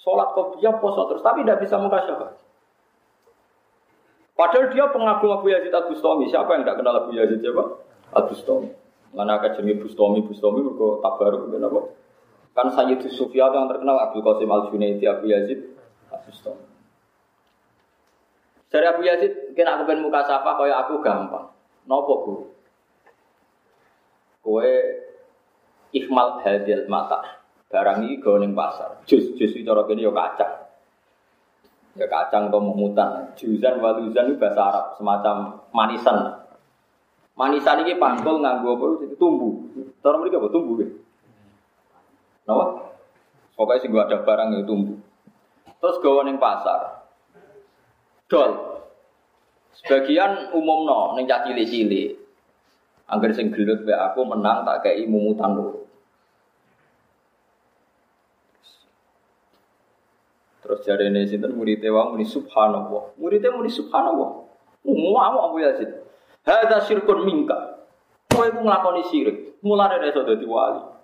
[0.00, 2.40] Sholat kopiah, poso terus, tapi tidak bisa mukasyafah.
[4.32, 6.32] Padahal dia pengagum Abu Yazid Al Bustami.
[6.32, 7.84] Siapa yang tidak kenal Abu Yazid siapa?
[8.16, 8.72] Al Bustami.
[9.12, 11.92] Mana akademi Bustami, Bustami berko tabaruk kenapa?
[12.60, 15.64] Kan Sayyid Sufyan yang terkenal Abu Qasim Al Junaidi Abu Yazid
[16.12, 16.60] Bustami.
[18.68, 21.48] Dari Abu Yazid, kena aku pengen muka sapa kaya aku gampang.
[21.88, 22.44] Nopo guru?
[24.44, 24.68] Kue
[25.96, 27.40] ikmal hadil mata.
[27.72, 29.00] Barang ini gawe ning pasar.
[29.08, 30.54] Jus jus itu cara kene ya kacang.
[31.96, 33.32] Ya kacang atau mumutan.
[33.40, 36.44] Juzan waluzan itu bahasa Arab semacam manisan.
[37.40, 38.86] Manisan ini pangkul nganggo apa?
[39.16, 39.64] Tumbuh.
[40.04, 40.52] Cara mereka apa?
[40.52, 40.88] Tumbuh ya.
[42.50, 42.66] Napa?
[43.54, 44.98] Pokoknya sih gua ada barang yang tumbuh.
[45.78, 47.06] Terus gawe ning pasar.
[48.26, 48.50] Dol.
[49.78, 52.18] Sebagian umum no, ning cilik-cilik.
[53.10, 55.86] Angger sing gelut aku menang tak kei mumutan lho.
[60.62, 63.18] Terus jari ini sinten muridnya wong muni subhanallah.
[63.18, 64.46] Muridnya muni subhanallah.
[64.86, 65.90] Umum Abu Yazid.
[66.46, 67.82] Hada syirkun mingka.
[68.30, 69.58] Kowe iku nglakoni syirik.
[69.66, 70.99] Mulane iso dadi wali.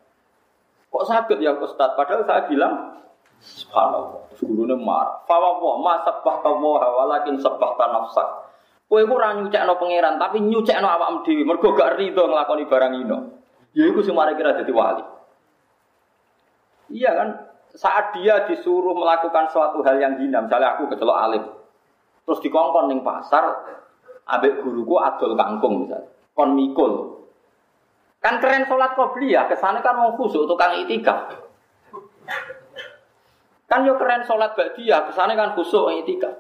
[0.91, 1.95] Kok sakit ya Ustaz?
[1.95, 2.74] Padahal saya bilang
[3.43, 4.26] subhanallah.
[4.39, 5.24] Gurune marah.
[5.24, 8.28] Fa wa ma sabbahta wa walakin sabbahta nafsak.
[8.87, 13.18] Kowe iku ora nyucekno pangeran tapi nyucekno awakmu dhewe mergo gak rido nglakoni barang ino.
[13.74, 15.03] Ya iku sing mari kira dadi wali.
[16.95, 17.28] Iya kan?
[17.76, 21.45] saat dia disuruh melakukan suatu hal yang hina, misalnya aku kecelok alim,
[22.24, 23.45] terus dikongkon ning pasar,
[24.24, 27.16] abek guruku adol kangkung misalnya, kon mikul.
[28.21, 31.37] Kan keren sholat beli ya, ke sana kan mau khusuk tukang itikaf.
[33.71, 36.35] Kan yo keren sholat dia, ke sana kan khusuk itikaf.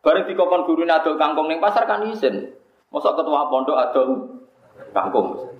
[0.00, 2.56] Bareng dikongkon guru adol kangkung ning pasar kan izin.
[2.88, 4.08] Masa ketua pondok adol
[4.96, 5.54] kangkung.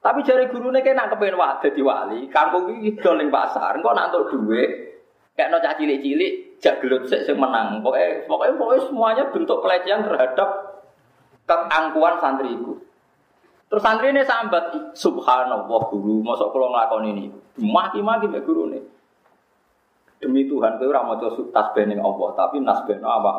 [0.00, 4.70] Tapi jari gurune kena kepengen wak dadi wali, ning pasar, engko nak entuk dhuwit,
[5.36, 7.84] kayak no cah cilik-cilik, jak gelut sik menang.
[7.84, 10.48] Pokoke semuanya bentuk pelecehan terhadap
[11.44, 12.80] keangkuhan santriku.
[13.70, 17.30] Terus santri ini sambat, subhanallah guru, masuk kalau ngelakon ini.
[17.62, 18.82] Maki-maki mbak guru ini.
[20.18, 21.16] Demi Tuhan, itu ramu
[21.54, 23.30] tasbih ning Allah, tapi nasbihno apa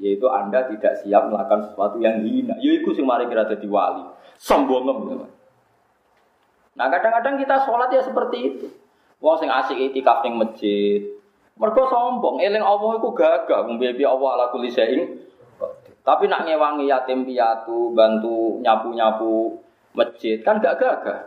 [0.00, 2.56] yaitu Anda tidak siap melakukan sesuatu yang hina.
[2.58, 4.04] Yaitu sing mari kira jadi wali.
[4.40, 5.28] Sombong gitu.
[6.72, 8.66] Nah kadang-kadang kita sholat ya seperti itu.
[9.20, 11.04] Wong sing asik itikaf ning masjid.
[11.60, 15.20] Mergo sombong, eling Allah iku gagah, mbebi Allah ala kulli syai'in.
[16.02, 19.54] Tapi nak ngewangi yatim piatu, bantu nyapu-nyapu
[19.94, 21.18] masjid kan gak gagah.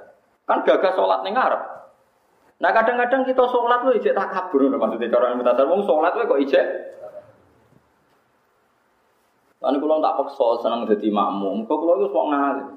[0.44, 1.64] Kan gagah sholat ning ngarep.
[2.60, 6.44] Nah kadang-kadang kita sholat lu ijek tak kabur, maksudnya cara minta wong sholat lu kok
[6.44, 6.66] ijek
[9.64, 12.68] Lalu kalau tak paksa senang jadi makmum, kok kalau itu wong ngalim.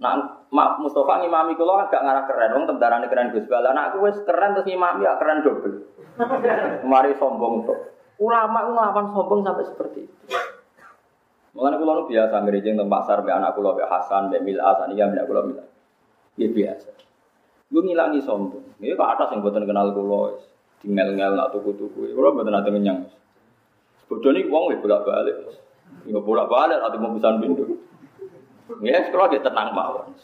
[0.00, 0.16] Nah,
[0.48, 3.76] Mak Mustafa ngimami kulo agak ngarah keren, wong tentarane keren Gus Bala.
[3.76, 5.76] Nah, aku wis keren terus ngimami ya keren double.
[6.90, 7.78] Mari sombong tuh.
[8.20, 10.24] Ulama ngelawan sombong sampai seperti itu.
[11.56, 14.92] Mengenai kulo nu biasa ngerijeng tempat pasar be anak kulo be Hasan be Mila Hasan
[14.92, 15.64] iya be kulo Mila.
[16.36, 16.92] Ya biasa.
[17.72, 18.76] Gue ngilangi sombong.
[18.78, 20.36] Ini ke atas yang buatan kenal kulo.
[20.84, 22.12] Tinggal ngel nak tuku-tuku.
[22.12, 23.08] Kulo buatan ada ngenyang.
[24.06, 25.36] Bodoh nih uang bolak balik.
[26.06, 27.64] Nggak bolak balik atau mau pesan pintu.
[28.84, 30.14] Ya, sekolah dia tenang mawon.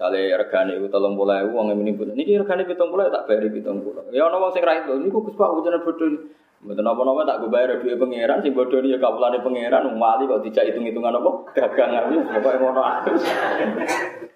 [0.00, 2.08] Misalnya regane itu tolong mulai uang yang ini pun.
[2.16, 4.00] Ini regane pitung pulau tak bayar pitung pulau.
[4.08, 4.92] Ya orang orang sing itu.
[4.96, 6.08] Ini gus pak ujian bodoh.
[6.64, 10.64] Betul apa-apa tak gue bayar duit pangeran, sing nih ya kapulane pangeran, wali kok tidak
[10.68, 12.82] hitung-hitungan apa, dagangan itu, pokoknya ngono.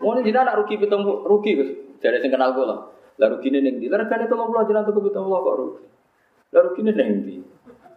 [0.00, 1.68] Mau nih nak rugi pitung rugi gus,
[2.00, 2.80] jadi sing kenal gue lah.
[3.20, 5.84] Rugi nih neng di, lah regane tolong pulau jinak tuh pitung pulau kok rugi.
[6.56, 7.36] Lah rugi nih neng di,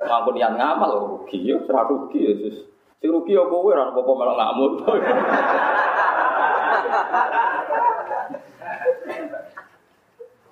[0.08, 2.68] Mampu niat ngamal rugi ya, serah rugi ya sus.
[3.00, 4.84] Si rugi ya kowe ora apa malah ngamuk.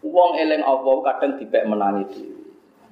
[0.06, 2.42] Wong eling apa kadang dipek menangi dhewe.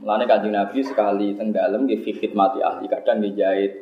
[0.01, 3.73] Mulane Kanjeng Nabi sekali teng dalem nggih fikit mati ahli kadang nggih jahit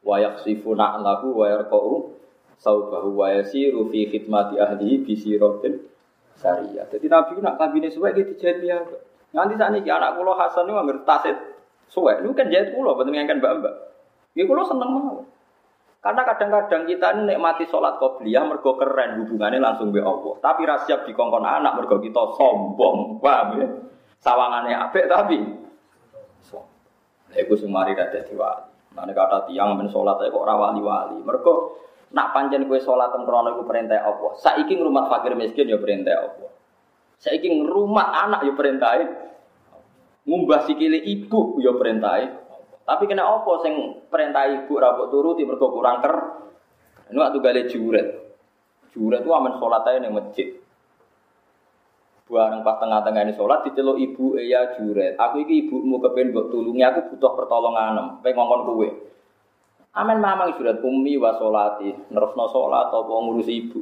[0.00, 2.16] wa yaksifuna lahu wa yarqau
[2.56, 5.84] saubahu wa yasiru fi khidmati ahli bi siratin
[6.38, 6.88] sariyah.
[6.88, 8.78] Jadi Nabi nak kabine suwe iki dijahit ya.
[9.34, 11.36] Nganti sakniki anak kula Hasan niku anggere tasit
[11.92, 13.74] suwe niku kan jahit kula boten ngangken mbak-mbak.
[14.32, 15.26] Nggih kula seneng mawon.
[15.98, 20.38] Karena kadang-kadang kita ini nikmati sholat qobliyah mergo keren hubungannya langsung be Allah.
[20.38, 23.66] Tapi rasiap di kongkon anak mergo kita sombong, paham ya?
[24.22, 25.42] Sawangannya apik tapi
[26.46, 26.78] sombong.
[27.34, 28.94] Lha iku sing mari dadi wali.
[28.96, 31.20] Mane kata tiang men sholat kok ora wali-wali.
[31.20, 31.76] Mergo
[32.14, 34.32] nak pancen kowe sholat teng krono iku perintah Allah.
[34.40, 36.50] Saiki ngrumat fakir miskin ya perintah Allah.
[37.18, 38.96] Saiki ngrumat anak ya perintah
[40.28, 42.20] Ngumbah sikile ibu ya perintah
[42.88, 46.16] tapi kena apa sing perintah ibu rabuk turuti mergo kurang ker.
[47.12, 48.08] Ini waktu gale juret.
[48.96, 50.56] Juret itu aman sholat aja ning masjid.
[52.24, 55.20] Bareng pas tengah-tengah ini sholat diceluk ibu ya juret.
[55.20, 58.24] Aku iki ibumu kepen mbok tulungi aku butuh pertolongan.
[58.24, 58.88] Pengen ngomong kue.
[59.92, 61.92] Amin mamang juret umi wa sholati.
[62.08, 63.80] Nerusno sholat apa ngurusi ibu.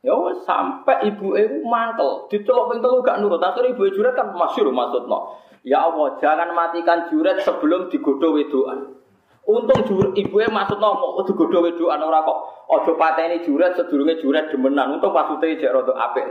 [0.00, 0.16] Ya
[0.48, 3.44] sampai ibu ibu mantel, dicelok ping telu gak nurut.
[3.44, 5.51] Akhirnya ibu juret kan masyhur maksudno.
[5.62, 8.98] Ya Allah, jangan matikan juret sebelum digodo wedoan.
[9.42, 12.38] Untung jur, ibu e maksud nopo digodo wedoan ora kok
[12.70, 14.98] aja pateni juret sedurunge juret demenan.
[14.98, 16.26] Untung pasute jek rada apik.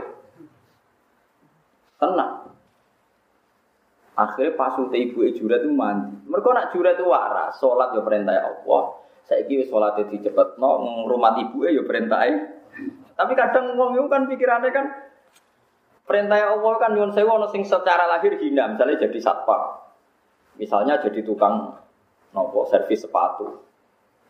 [1.96, 2.52] Tenang.
[4.12, 6.12] Akhirnya pasute ibu juret itu mandi.
[6.28, 9.00] Mereka nak juret itu waras, sholat ya perintah Allah.
[9.24, 10.70] Saiki wis salate dicepetno,
[11.08, 12.20] ngrumat ibu e ya perintah
[13.12, 15.11] Tapi kadang wong kan pikirannya kan
[16.02, 19.78] Perintah Allah kan nyuwun sewu ono sing secara lahir hina, misalnya jadi satpam.
[20.58, 21.78] Misalnya jadi tukang
[22.34, 23.62] nopo servis sepatu.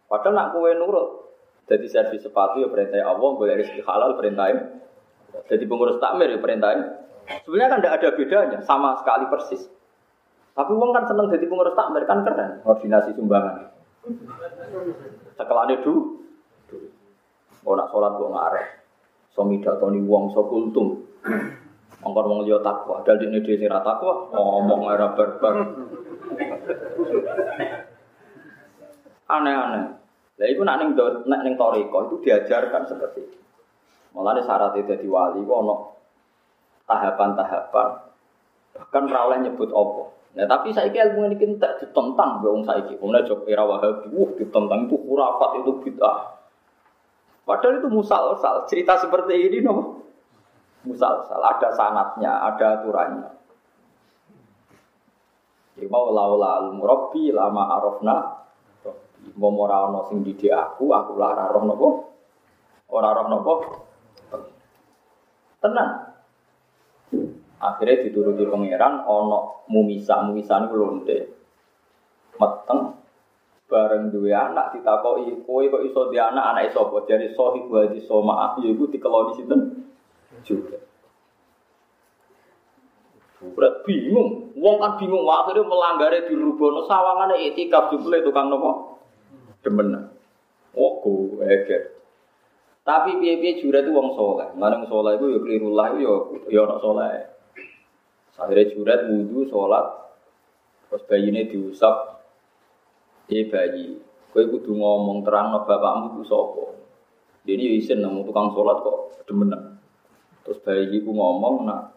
[0.07, 1.33] Padahal nak kue nurut.
[1.67, 4.85] Jadi servis sepatu ya perintah Allah, boleh rezeki halal perintahnya.
[5.49, 7.09] Jadi pengurus takmir ya perintahnya.
[7.49, 9.63] Sebenarnya kan tidak ada bedanya, sama sekali persis.
[10.53, 13.73] Tapi uang kan seneng jadi pengurus takmir kan keren, koordinasi sumbangan.
[15.39, 16.23] Sekelane dulu,
[17.63, 18.67] Oh nak sholat gue ngarep.
[19.33, 21.07] So midatoni wong so kultum.
[22.03, 25.55] Mongkon wong liya takwa, dal dene dhewe sing takwa, ngomong ora barbar.
[29.31, 29.85] Aneh-aneh.
[30.43, 33.39] Lah iku nak ning nek ning toriko itu diajarkan seperti itu.
[34.13, 35.77] Mulane syarat itu dadi wali ku ana
[36.91, 37.89] tahapan-tahapan.
[38.75, 40.03] Bahkan ra oleh nyebut apa.
[40.33, 42.97] Nah, tapi saiki ilmu ini kita ditentang wong saiki.
[42.97, 46.41] Kemudian jok era Wahabi, wah ditentang itu khurafat itu bid'ah.
[47.45, 48.65] Padahal itu musal-sal.
[48.65, 49.92] Cerita seperti ini, no?
[50.83, 53.31] Musal-sal, ada sanatnya, ada aturannya.
[55.89, 58.43] Mau laula al murabbi lama arafna
[59.39, 61.89] mau ora ana sing didik aku, aku lah ora roh napa?
[62.91, 63.59] Ora roh?
[65.63, 65.91] Tenang.
[67.63, 69.39] Akhirnya dituruti pangeran ana
[69.71, 71.19] mumisa, mumisa niku lonte.
[72.37, 72.99] Meteng
[73.71, 77.09] bareng duwe anak ditakoki kowe kok iso di anak anak sapa?
[77.09, 79.61] Jadi sahib wa di soma iku dikeloni sinten?
[80.43, 80.79] Juga.
[83.83, 89.03] Bingung, wong kan bingung, akhirnya melanggar di rubono sawangan etikaf juga tukang nopo
[89.67, 90.15] demen.
[90.79, 91.99] Oh, gue eger.
[92.83, 94.51] Tapi piye-piye jura itu wong soleh.
[94.59, 96.13] Mana wong soleh itu ya keliru lah, ya
[96.51, 97.11] ya orang soleh.
[98.39, 99.87] Akhirnya jurat wudhu, sholat,
[100.91, 102.27] terus bayi ini diusap,
[103.31, 106.75] eh bayi, gue kudu ngomong terang no bapakmu itu sopo.
[107.47, 109.72] Ini isin nemu tukang sholat kok demenan.
[110.53, 111.97] Terus bayi itu ngomong, nak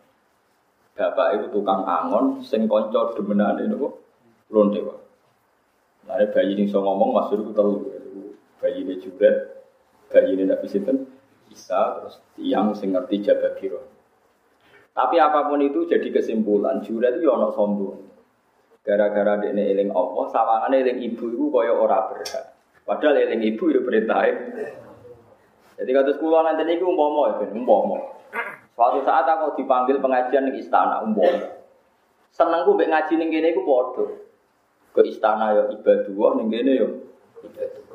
[0.96, 3.92] bapak itu tukang angon, sing konco demenane niku
[4.48, 4.96] lonte wae.
[6.08, 7.84] Lah bayi ini so ngomong masuk itu telu.
[8.64, 9.60] Bayi ini juga,
[10.08, 10.80] bayi ini tidak bisa
[11.52, 13.84] bisa terus tiang sing ngerti jaga kiro.
[14.96, 18.08] Tapi apa pun itu jadi kesimpulan jurat itu ya ono sombong.
[18.88, 22.56] Gara-gara dia eling Allah, sawangannya eling ibu itu kaya ora berhak.
[22.88, 24.24] Padahal eling ibu itu perintah.
[25.76, 28.16] Jadi kata sekolah nanti ini umpama ya, umpama.
[28.76, 31.32] Suatu saat aku dipanggil pengajian di istana umum.
[32.36, 34.06] Senengku mbek ngaji ning kene iku padha.
[34.92, 36.88] Ke istana ya ibadah ning kene ya.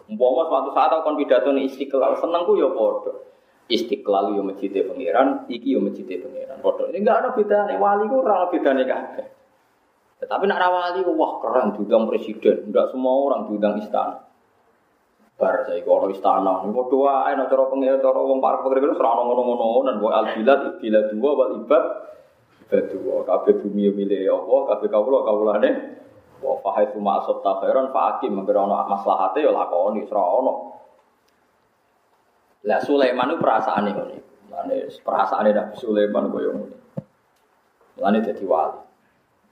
[0.09, 3.13] Umpama suatu saat aku kon pidato ning Istiqlal, senengku ya padha.
[3.69, 6.65] Istiqlal yo masjid pangeran, iki yo masjid pangeran.
[6.65, 9.27] Padha ini enggak ada bedane wali ku ora ana bedane kabeh.
[10.25, 14.30] Tetapi nak wali wah keren diundang presiden, enggak semua orang diundang istana.
[15.41, 19.01] Bar saya kalau istana, ini kok doa, ayo cara pengen cara wong para pengen itu
[19.01, 21.85] serana ngono-ngono, dan buat albilat, albilat dua, wal ibad,
[22.69, 25.97] ibad dua, kafe bumi milik Allah, kafe kaulah kaulane,
[26.45, 30.77] wah fahai cuma asot takhiran, fahakim menggerono maslahatnya ya lakoni, serana.
[32.69, 36.77] Lah Sulaiman itu perasaan ini, ini perasaan ini Nabi Sulaiman gue yang ini,
[37.97, 38.77] ini jadi wali,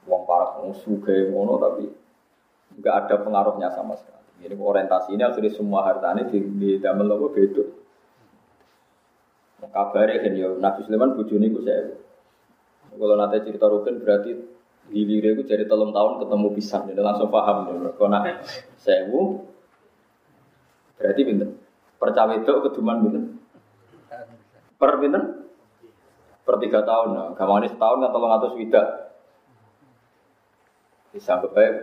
[0.04, 1.00] wong para pengusuh
[1.32, 1.88] ngono tapi
[2.76, 4.17] nggak ada pengaruhnya sama sekali.
[4.38, 7.64] Ini orientasi ini akhirnya semua hartanya di, di damel apa beda.
[9.58, 11.90] Kabarnya kan ya Nabi Sulaiman bujuni ku saya.
[12.94, 14.30] Kalau nanti cerita rukun berarti
[14.94, 17.92] hilirnya itu jadi telung tahun ketemu pisang, jadi langsung paham nih.
[17.98, 18.46] Kalau nak
[18.78, 19.42] sewu
[20.96, 21.48] berarti pinter.
[21.98, 23.22] Percawe itu keduman pinter.
[24.78, 25.22] Per pinter?
[26.46, 27.08] Per tiga tahun.
[27.12, 28.86] Nah, gamane setahun kan tolong atus widak.
[31.10, 31.74] Bisa baik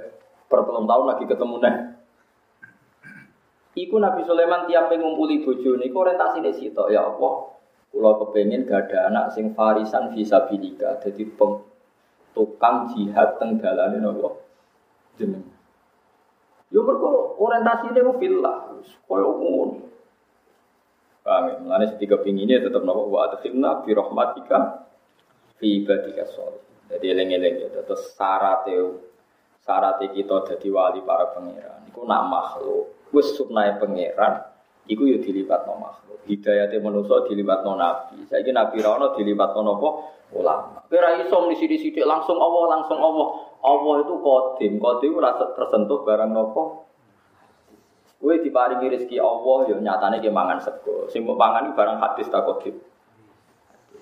[0.48, 1.76] per tahun lagi ketemu nih.
[3.76, 7.52] Iku Nabi Sulaiman tiap ngumpuli bojo niku orientasine sitok ya Allah.
[7.92, 11.64] Kula kepengin gak ada anak sing farisan fisabilika dadi peng
[12.32, 14.40] tukang jihad teng dalane napa
[15.20, 15.44] jeneng.
[16.72, 19.84] Yo mergo orientasine ku fillah, koyo ngono.
[21.24, 21.56] Paham ya?
[21.60, 24.88] Mulane sing kepingine tetep napa wa adkhilna fi rahmatika
[25.60, 26.24] fi ibadika.
[26.86, 28.72] Jadi eling-eling ya terus syarat
[29.66, 34.44] syarat kita dadi wali para pangeran iku nak makhluk wis sunnahe pangeran
[34.92, 36.20] iku yo no makhluk.
[36.28, 37.24] Hidayate manusa
[37.64, 38.28] no nabi.
[38.28, 39.90] Saiki nabi ra ono no napa
[40.36, 40.84] ulama.
[40.90, 43.28] Kowe ra iso sithik-sithik langsung Allah, langsung Allah.
[43.66, 46.64] Allah itu kodim, kodim ora tersentuh barang napa.
[48.22, 51.08] Kowe diparingi rezeki Allah yo nyatane ki mangan sego.
[51.10, 52.78] Sing mbok mangan barang hadis tak kodim.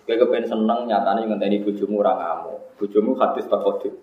[0.03, 2.79] Kowe kepen seneng nyatane ngenteni bojomu ora ngamuk.
[2.79, 3.93] Bojomu hadis tak kodim.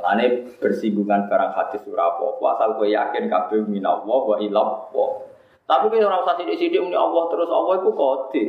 [0.00, 5.10] Mulane bersinggungan barang hadis ora apa asal kowe yakin kabeh minallah wa ilallah.
[5.68, 8.46] Tapi kowe ora usah sithik-sithik muni Allah terus Allah iku kode.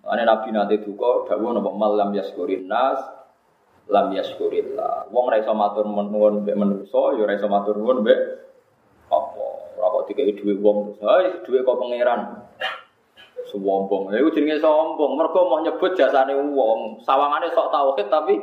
[0.00, 3.04] Mulane Nabi nanti duka dawuh napa malam yaskurin nas
[3.92, 5.12] lam yaskurillah.
[5.12, 8.18] Wong ora iso matur nuwun mbek manusa ya ora iso matur nuwun mbek
[9.12, 9.46] apa.
[9.76, 12.20] Ora kok dikeki dhuwit wong terus, "Hai, dhuwit kok pangeran."
[13.48, 14.12] Sombong.
[14.12, 15.20] Lha iku jenenge sombong.
[15.20, 17.00] Mergo mau nyebut jasane wong.
[17.04, 18.36] Sawangane sok tauhid tapi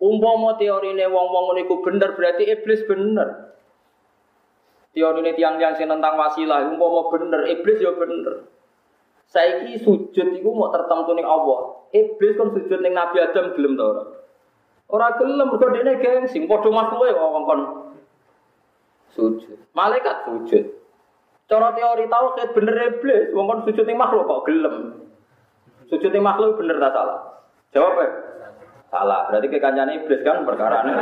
[0.00, 3.52] Umpama teorine wong-wong niku bener berarti iblis bener.
[4.96, 8.48] Teorine tiang-tiang sing tentang wasilah umpama bener, iblis ya bener.
[9.28, 11.84] Saiki sujud iku mau tertentu ning Allah.
[11.92, 14.04] Iblis kan sujud ning Nabi Adam gelem ta ora?
[14.90, 17.60] Ora gelem mergo dene gengsi, padha makhluke kok kon
[19.14, 19.58] sujud.
[19.76, 20.64] Malaikat sujud.
[21.46, 25.06] Cara teori tauhid bener iblis, wong kon sujud ning makhluk kok gelem.
[25.86, 27.20] Sujud ning makhluk bener ta salah?
[27.70, 28.29] Jawab ya.
[28.90, 30.92] Salah, berarti kekancane iblis kan perkara ini.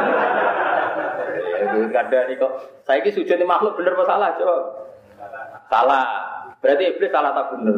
[1.89, 2.84] Kada nih kok.
[2.84, 4.28] Saya ini sujud makhluk bener apa salah?
[4.36, 4.57] Coba.
[5.72, 6.05] Salah.
[6.61, 7.76] Berarti iblis salah tak bener.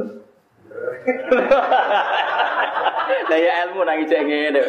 [3.31, 4.63] Lah ya ilmu nang cek ngene.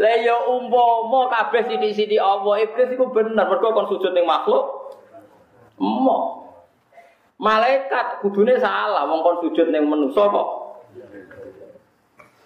[0.00, 4.96] Lah ya umpama kabeh sithik-sithik Allah iblis iku bener mergo kon sujud ning makhluk.
[5.76, 6.48] Mo.
[7.36, 10.61] Malaikat kudune salah wong kon sujud ning manusa kok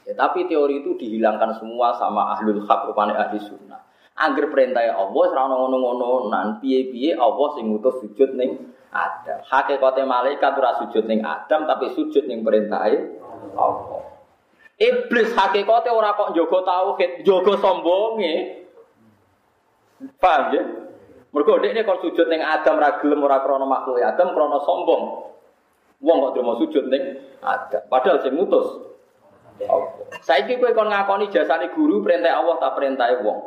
[0.07, 3.83] Ya, tapi teori itu dihilangkan semua sama ahlul hak rupane ahli sunnah.
[4.17, 9.43] Angger perintah Allah ora ngono-ngono nan piye-piye Allah sing ngutus sujud ning Adam.
[9.43, 12.87] Hakikate malaikat ora sujud ning Adam tapi sujud ning perintah
[13.59, 14.07] Allah.
[14.79, 18.35] Iblis hakikate ora kok njogo tauhid, njogo sombonge.
[20.23, 20.63] Paham ya?
[21.35, 25.03] Mergo dekne kon sujud ning Adam ra gelem ora krana makhluk Adam krana sombong.
[25.99, 27.83] Wong kok mau sujud ning Adam.
[27.91, 28.95] Padahal sing ngutus
[30.21, 33.41] Saiki kowe kon ngakoni jasane guru perintah Allah tak perintah wong.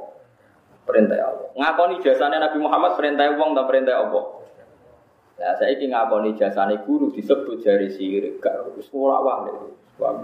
[0.89, 1.47] Perintah Allah.
[1.53, 4.23] Ngakoni jasane Nabi Muhammad perintah wong tak perintah Allah.
[5.39, 9.53] Nah, saiki ngakoni jasane guru disebut jari sirik gak wis ora wae.
[9.99, 10.15] Wah,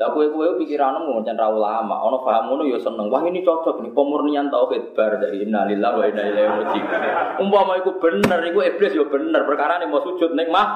[0.00, 3.12] Lah kowe-kowe pikiranmu ngono ra ulama, ana paham ngono ya seneng.
[3.12, 6.88] Wah ini cocok nih pemurnian tauhid bar dari innalillahi wa inna ilaihi raji'un.
[7.36, 10.68] Umpama iku bener, iku iblis ya bener, perkara nih mau sujud ning mah.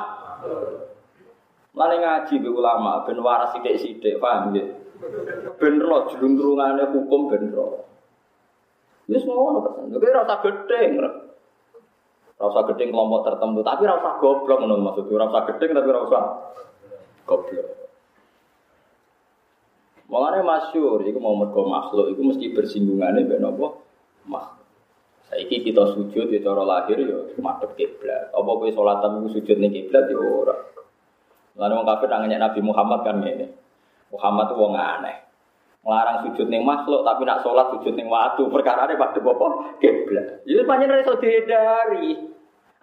[1.74, 4.62] Lane ngaji be ulama ben waras sithik-sithik, paham ya?
[5.58, 7.82] Ben ro jluntrungane hukum ben ro.
[9.10, 11.02] Wis ngono ora usah gedeng.
[11.02, 15.88] Ora usah gedeng kelompok tertentu, tapi ora usah goblok ngono maksud ora usah gedeng tapi
[15.90, 16.22] ora usah
[17.26, 17.68] goblok.
[20.06, 23.66] Mulane masyhur iku mau mergo makhluk iku mesti bersinggungane mbek napa?
[24.30, 24.62] Makhluk.
[25.26, 28.30] Saiki kita sujud ya cara lahir ya madhep kiblat.
[28.30, 30.73] Apa kowe salat tapi sujud ning kiblat ya ora.
[31.54, 33.46] Lalu wong kafir nanya Nabi Muhammad kan ngene.
[34.10, 35.16] Muhammad itu wong aneh.
[35.84, 38.48] Ngelarang sujud ning makhluk tapi nak sholat sujud ning watu.
[38.50, 39.46] Perkara ini pada apa?
[39.78, 40.42] Kiblat.
[40.48, 42.10] Jadi panjenengan iso dihindari.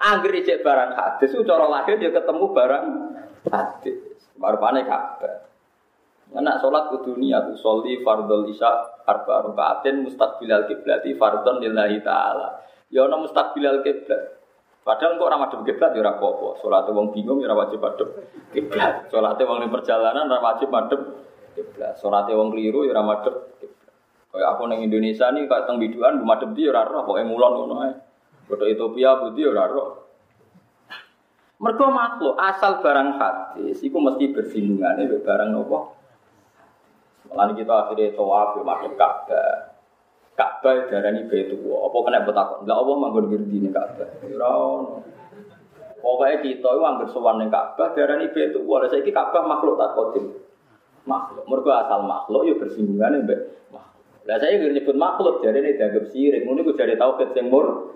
[0.02, 2.86] Angger cek barang hadis cara lahir dia ketemu barang
[3.54, 3.98] hadis.
[4.40, 5.36] Baru panik kabeh.
[6.32, 12.64] Anak sholat ke dunia tuh soli fardol isya arba rukaatin mustaqbilal kiblati fardon lillahi taala.
[12.88, 14.41] Ya ono mustaqbilal kiblat.
[14.82, 16.58] Padahal kok ramah madhep kiblat ya ora apa-apa.
[16.58, 18.10] Salate wong bingung ya wajib madhep
[18.50, 19.14] kiblat.
[19.14, 21.02] Salate wong ning perjalanan ora wajib madhep
[21.54, 22.02] kiblat.
[22.02, 23.94] Salate wong keliru ya ora madhep kiblat.
[24.34, 27.76] Aku ning Indonesia nih kayak teng biduan madhep di ya ora roh, pokoke mulon ngono
[27.86, 27.94] ae.
[28.50, 29.90] Foto Ethiopia budi ya ora roh.
[31.62, 35.94] Mergo makhluk asal barang hadis iku mesti bersinggungan barang nopo
[37.32, 39.71] Lalu kita akhirnya tawaf ya masuk Ka'bah.
[40.42, 42.66] Ka'bah darani baitu Apa kena betakon?
[42.66, 44.10] Enggak Allah manggon ngerti ini Ka'bah.
[44.26, 44.54] Ora
[46.02, 48.82] Pokoknya kita itu anggar sowan ning Ka'bah darani baitu wa.
[48.82, 50.34] Lah saiki Ka'bah makhluk tak kodim.
[51.06, 51.46] Makhluk.
[51.46, 53.39] Mergo asal makhluk ya bersinggungan mbek.
[54.26, 56.42] Lah saya nggak nyebut makhluk ini dianggap sirik.
[56.42, 57.94] Ini gue jadi tauhid yang mur.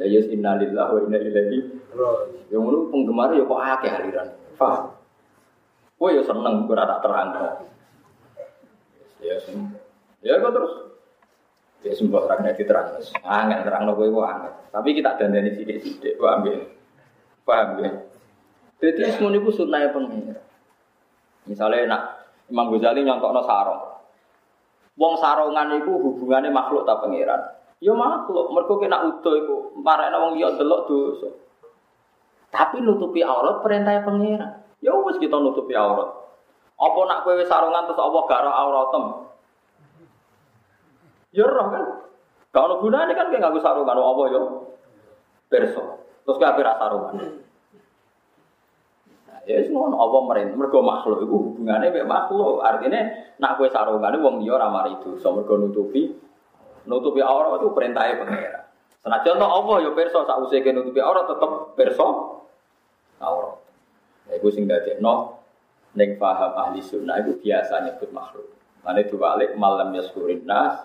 [0.00, 1.58] Lah yes innalillahi wa inna ilaihi
[2.48, 4.28] Yang ngono penggemar ya kok akeh aliran.
[4.56, 4.96] Paham?
[6.00, 7.28] Kowe ya seneng ora tak terang.
[9.20, 9.36] Ya,
[10.24, 10.87] ya kok terus.
[11.86, 14.50] Ya sembah orang nanti terang, angin terang lo gue angin.
[14.74, 16.58] Tapi kita dandani sidik-sidik, paham ya?
[17.46, 17.90] Paham ya?
[18.82, 20.42] Jadi semua itu sunnah pengira.
[21.46, 22.02] Misalnya nak
[22.50, 23.82] Imam Ghazali nyontok no sarong.
[24.98, 27.38] Wong sarongan itu hubungannya makhluk tak pengiran.
[27.78, 29.56] Ya makhluk, mereka kena utuh itu.
[29.78, 31.30] Marahnya wong dia delok dosa.
[32.50, 34.66] Tapi nutupi aurat perintah pengiran.
[34.82, 36.10] Ya wes kita nutupi aurat.
[36.78, 39.04] Apa nak kowe sarungan terus Allah gak ora auratem?
[41.34, 41.84] Ya roh kan.
[42.48, 44.40] Gak ono gunane kan kowe nganggo sarungan apa ya?
[45.48, 45.82] Perso.
[46.24, 47.14] Terus kowe ape sarungan?
[49.28, 52.64] Nah, ya wis ngono apa merintah mergo makhluk iku hubungane mek makhluk.
[52.64, 53.00] Artinya
[53.36, 56.08] nak kowe sarungane wong liya ora mari dosa mergo nutupi
[56.88, 58.60] nutupi aurat itu perintahnya pengira.
[59.04, 62.06] Senajan to Allah ya perso sak usike nutupi aurat tetep perso
[63.20, 63.60] aurat.
[64.32, 65.38] Ya iku sing dadekno
[65.96, 68.46] Neng paham ahli sunnah itu biasa nyebut makhluk.
[68.84, 70.78] Mana balik malam yaskurin nas,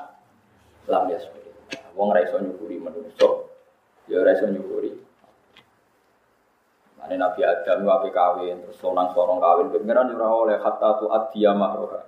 [0.87, 1.53] lam yaskurin.
[1.93, 3.53] Wong raiso nyukuri menungso,
[4.09, 4.91] ya raiso nyukuri.
[6.97, 11.51] Mana Nabi Adam wape kawin, terus sonang sorong kawin, pengiran ora oleh kata tu adia
[11.51, 12.01] mahroha.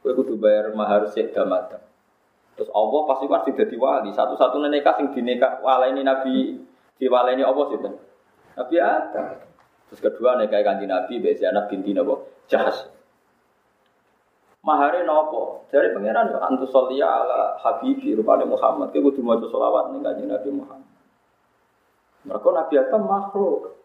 [0.00, 1.82] Kue kudu bayar mahar sik damadam.
[2.58, 4.10] Terus Allah pasti kan sudah wali.
[4.10, 5.62] Satu-satunya nikah sing dinekah
[5.94, 6.58] ini Nabi
[6.98, 7.78] ini Allah sih
[8.58, 9.26] Nabi Adam.
[9.88, 12.18] Terus kedua nikah kanji Nabi, biasa anak binti Nabi
[12.50, 12.97] Jahas.
[14.66, 15.70] Mahare nopo?
[15.70, 18.90] Dari pangeran yo antu solia ala habibi rupane Muhammad.
[18.90, 20.92] Kowe kudu maca selawat ning kanjeng Nabi Muhammad.
[22.26, 23.78] Mereka Nabi Adam makhluk.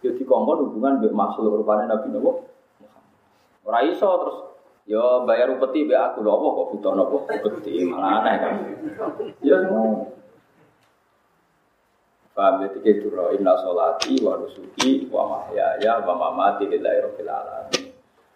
[0.00, 2.46] Yo dikongkon hubungan mbek makhluk rupane Nabi Nabi Muhammad.
[3.66, 4.38] Ora iso terus
[4.86, 8.54] yo bayar upeti mbek aku lho kok butuh nopo upeti malah aneh kan.
[9.42, 9.58] Yo.
[12.30, 17.79] Paham ya tiga duro inna solati wa nusuki wa mahyaya wa mamati lillahi rabbil alamin.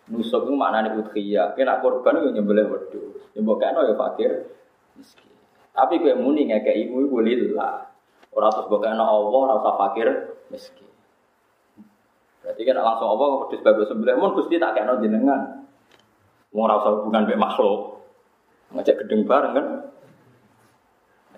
[0.05, 1.57] Nusuk itu maknanya udhiyah.
[1.57, 3.25] Kena korban itu nyembelih wedhus.
[3.33, 4.53] Nyembok kena ya fakir
[5.01, 5.33] miskin.
[5.73, 7.89] Tapi kowe muni ngekek ibu ibu lillah.
[8.35, 10.09] Ora terus kena Allah ora usah fakir
[10.53, 10.91] miskin.
[12.45, 15.65] Berarti kan langsung Allah wedhus bagus sembelih mun Gusti tak kena jenengan.
[16.53, 18.05] Ora usah hubungan mek makhluk.
[18.77, 19.67] Ngajak gedeng bareng kan.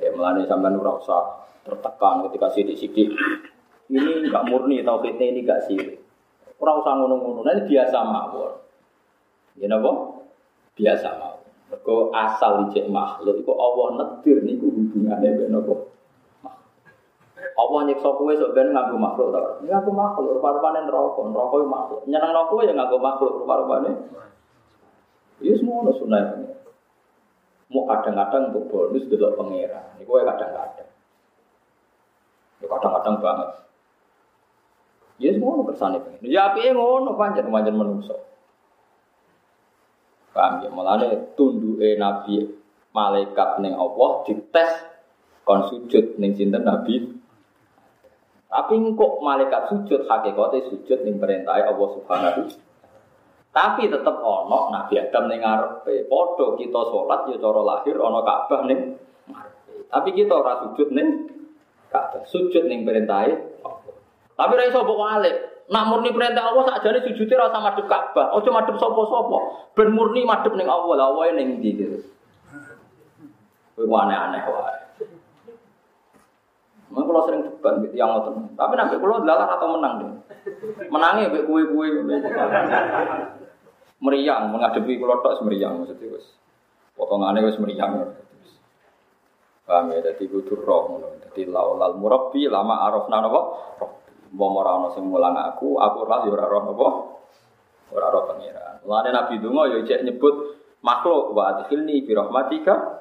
[0.03, 0.99] Ya melani sampean ora
[1.63, 3.11] tertekan ketika sidik-sidik.
[3.87, 5.79] Ini enggak murni tauhidnya ini enggak sih.
[6.57, 8.53] Ora usah ngono-ngono, nanti biasa mawon.
[9.61, 9.93] Ya napa?
[10.73, 11.45] Biasa mawon.
[11.67, 15.75] Mergo asal ijek makhluk iku Allah nedir niku hubungane mbek napa?
[17.57, 19.41] Allah nyiksa kowe sok ben nganggo makhluk ta.
[19.65, 22.01] Nganggo makhluk rupa-rupane neraka, neraka yo makhluk.
[22.05, 23.91] Nyeneng kowe ya nganggo makhluk rupa-rupane.
[25.41, 26.53] Ya semua sunah ini.
[27.67, 29.99] Mau kadang-kadang untuk bonus delok pangeran.
[29.99, 30.91] Niku kadang-kadang.
[32.63, 33.49] Ya kadang-kadang banget.
[35.17, 36.29] Ya semua kersane pengen.
[36.29, 38.17] Ya api ngono panjang panjang menungso.
[40.37, 40.69] Paham ya?
[40.69, 42.45] Mulane tunduke Nabi
[42.93, 44.71] malaikat ning Allah dites
[45.49, 47.17] kon sujud ning sinten Nabi.
[48.47, 52.67] Tapi kok malaikat sujud hakikate sujud ning perintah Allah Subhanahu
[53.57, 56.13] tapi tetap ono Nabi Adam ning ngarepe.
[56.13, 59.01] Padha kita sholat ya cara lahir ono Ka'bah ning.
[59.89, 61.25] Tapi kita ora sujud ning
[61.89, 62.29] Ka'bah.
[62.29, 63.25] Sujud ning perintah
[64.37, 65.01] tapi ra iso mbok.
[65.67, 68.31] Nak murni perintah Allah sakjane sujute ra usah madhep Ka'bah.
[68.39, 69.39] Aja madhep sapa-sapa.
[69.75, 70.95] Ben murni madhep ning Allah.
[70.95, 71.99] Lah wae ning ndi gitu.
[73.81, 74.77] Aneh-aneh wae.
[76.87, 78.55] Mungkin kalau sering debat gitu yang ngotot.
[78.55, 80.11] Tapi nanti kalau dalam atau menang deh.
[80.87, 82.07] Menangnya be kue-kue
[83.97, 86.27] meriang menghadapi kalau tok semeriang maksudnya wes.
[86.95, 88.15] Potongannya wes meriang.
[89.67, 89.99] Paham ya?
[89.99, 93.41] Jadi kudu roh Jadi laulal murabbi lama arafna napa?
[93.83, 94.06] Roh.
[94.37, 96.89] Mau ora ana sing mulang aku, aku ora ya ora roh napa?
[97.97, 98.85] Ora roh pangeran.
[98.85, 100.35] Mulane Nabi Dungo ya cek nyebut
[100.85, 103.01] makhluk wa adkhilni bi rahmatika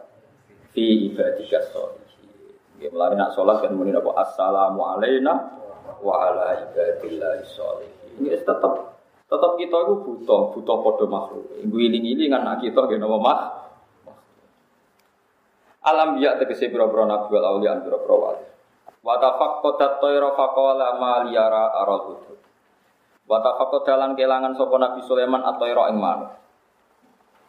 [0.71, 2.55] fi ibadika sholihin.
[2.79, 5.59] Nggih mulane nak salat kan muni napa assalamu alaina
[5.99, 8.23] wa ala ibadillah sholihin.
[8.23, 8.95] Ini tetap
[9.27, 11.51] tetap kita itu butuh butuh podo makhluk.
[11.67, 13.39] Guling-giling kan kita nggih napa mak
[15.85, 18.44] Alam biya tegese pira-pira nabi wal auliya pira-pira wali.
[19.05, 22.41] Wa tafaqqadat tayra faqala ma liyara aral hudud.
[23.29, 23.37] Wa
[23.85, 26.33] dalan kelangan sapa Nabi Sulaiman at-tayra ing manuk.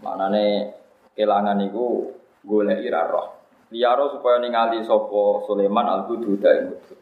[0.04, 0.76] Manane
[1.16, 2.12] kelangan iku
[2.44, 3.40] golek ira roh.
[3.72, 7.00] Liyara supaya ningali sapa Sulaiman al-hudud ing hudud.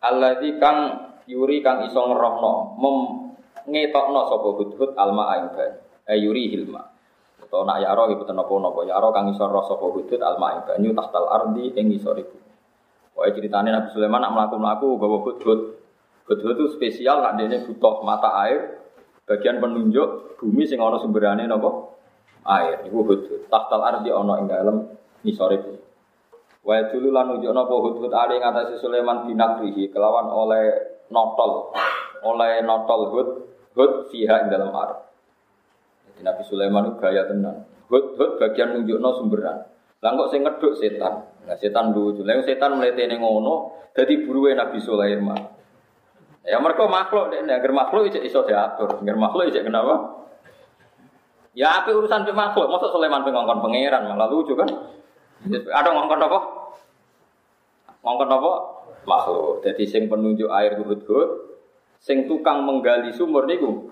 [0.00, 0.78] Alladzi kang
[1.28, 2.96] yuri kang iso ngerohno mem
[3.68, 5.80] ngetokno sapa hudhud alma ing banyu.
[6.08, 6.95] Eh yuri hilma.
[7.46, 11.30] Atau nak yaro ibu tenopo nopo yaro kang isor rasa hudud alma ing banyu tahtal
[11.30, 12.34] ardi ing isor ibu.
[13.14, 15.60] Pokoknya ceritanya Nabi Sulaiman nak melaku melaku bawa hudud.
[16.26, 18.82] Hudud itu spesial nak dia butuh mata air.
[19.30, 21.96] Bagian penunjuk bumi sing ono sumberane nopo
[22.42, 22.82] air.
[22.82, 23.46] Ibu hudud.
[23.46, 24.82] Tahtal ardi ono ing dalam
[25.22, 25.72] isor ibu.
[26.66, 31.70] Wa dulu lan nunjukno apa hudud ali ngatasi Sulaiman binakrihi kelawan oleh notol
[32.26, 33.28] oleh notol hud
[33.78, 35.05] hud fiha ing dalam arep.
[36.16, 37.68] Jadi Nabi Sulaiman itu gaya tenan.
[37.92, 39.68] Hud-hud bagian nunjukno sumberan.
[40.00, 41.28] Lah kok sing ngeduk setan.
[41.44, 42.24] Nah setan lucu.
[42.24, 45.36] Lah setan mletene ngono dadi buruwe Nabi Sulaiman.
[46.46, 50.24] Ya mereka makhluk deh, agar makhluk itu iso diatur, agar makhluk itu kenapa?
[51.58, 54.70] Ya apa urusan pe makhluk, masa Sulaiman pe ngongkon pangeran malah lucu kan?
[55.52, 56.38] Ada ngongkon apa?
[58.00, 58.52] Ngongkon apa?
[59.04, 59.66] Makhluk.
[59.66, 61.28] Jadi sing penunjuk air hud-hud,
[61.98, 63.90] sing tukang menggali sumur niku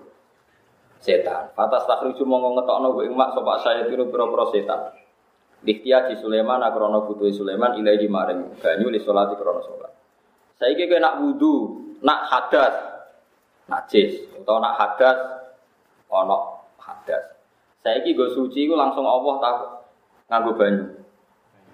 [1.05, 1.53] setan.
[1.53, 4.81] Fatas takhriju mongko ngetokno ing mak sapa saya tiru pira-pira setan.
[5.61, 9.93] Diktia di Sulaiman akrono butuh Sulaiman ilahi maring banyu li salati krono salat.
[10.57, 11.53] Saiki kowe nak wudu,
[12.01, 12.75] nak hadas,
[13.69, 15.17] najis atau nak hadas
[16.09, 16.37] ana
[16.81, 17.23] hadas.
[17.85, 19.55] Saiki go suci iku langsung Allah tak
[20.29, 20.85] nganggo banyu.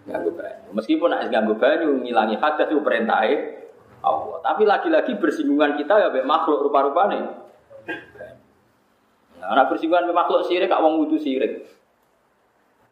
[0.07, 0.69] Nganggo banyu.
[0.75, 3.59] Meskipun nak nganggo banyu ngilangi hadas itu perintahnya
[4.01, 4.37] Allah.
[4.41, 7.19] Tapi lagi-lagi bersinggungan kita ya makhluk rupa-rupane.
[9.41, 11.65] Nah, anak bersinggungan makhluk sirik, kak wong wudu sirik.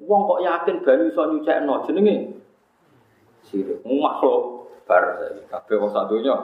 [0.02, 2.42] Wong kok yakin banyu iso nyucekno jenenge
[3.46, 3.86] sirik.
[3.86, 6.36] Makhluk bar kabeh wong sadonya.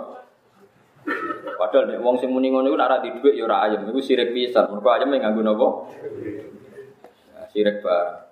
[1.58, 4.30] Padahal nek wong sing muni ngono iku nek ora dhuwit ya ora ayem, iku sirik
[4.30, 4.70] pisan.
[4.70, 5.68] Mergo ayem nganggo napa?
[7.34, 8.30] Ya, sirik bar.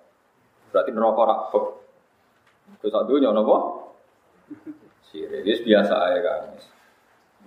[0.69, 1.65] Berarti neraka ora bek.
[2.82, 3.57] Ku sadonya napa?
[5.09, 5.41] Sirik.
[5.41, 6.53] Wis biasa ae kan.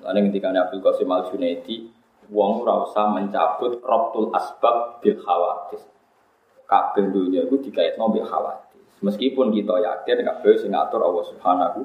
[0.03, 1.89] Lalu ketika Abdul Qasim Al Junaidi,
[2.31, 5.83] wong ora usah mencabut robtul asbab bil khawatir.
[6.67, 8.83] Kabeh dunia itu dikaitno bil khawatir.
[9.05, 11.81] Meskipun kita yakin kabeh sing ngatur Allah Subhanahu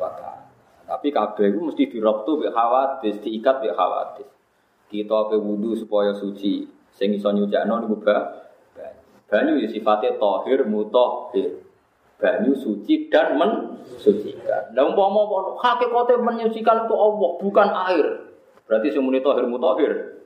[0.00, 0.48] wa taala.
[0.88, 4.28] Tapi kabeh itu mesti dirobtu bil khawatir, diikat bil khawatir.
[4.88, 8.44] Kita pe wudu supaya suci, sing iso nyucakno niku ba
[9.32, 11.64] banyu ya sifatnya tohir mutahhir.
[12.20, 14.76] Banyu suci dan mensucikan.
[14.76, 15.26] Nah umpama
[15.58, 18.06] hakikate menyucikan itu Allah bukan air.
[18.66, 20.22] Berarti semuni tohir mutahhir.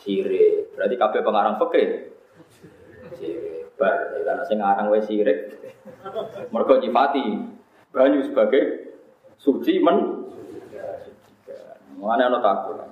[0.00, 0.74] Sirik.
[0.74, 1.88] Berarti kabeh pengarang fikih.
[3.18, 3.76] Sirik.
[3.76, 5.58] Bar karena sing ngarang wae sirik.
[6.54, 7.24] Mergo nyifati
[7.92, 8.94] banyu sebagai
[9.36, 10.22] suci men
[12.02, 12.82] Mana ana takut.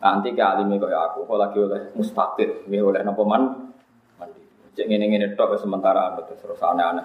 [0.00, 3.68] Nanti ke alime kaya aku, kok lagi oleh mustaqil, nggih oleh napa man
[4.16, 4.40] mandi.
[4.72, 7.04] Cek ngene-ngene tok sementara anu terus aneh-aneh.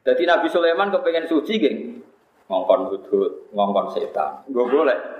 [0.00, 2.00] Jadi Nabi Sulaiman kepengen suci geng,
[2.48, 4.48] ngongkon hudud, ngongkon setan.
[4.48, 5.13] Gue boleh.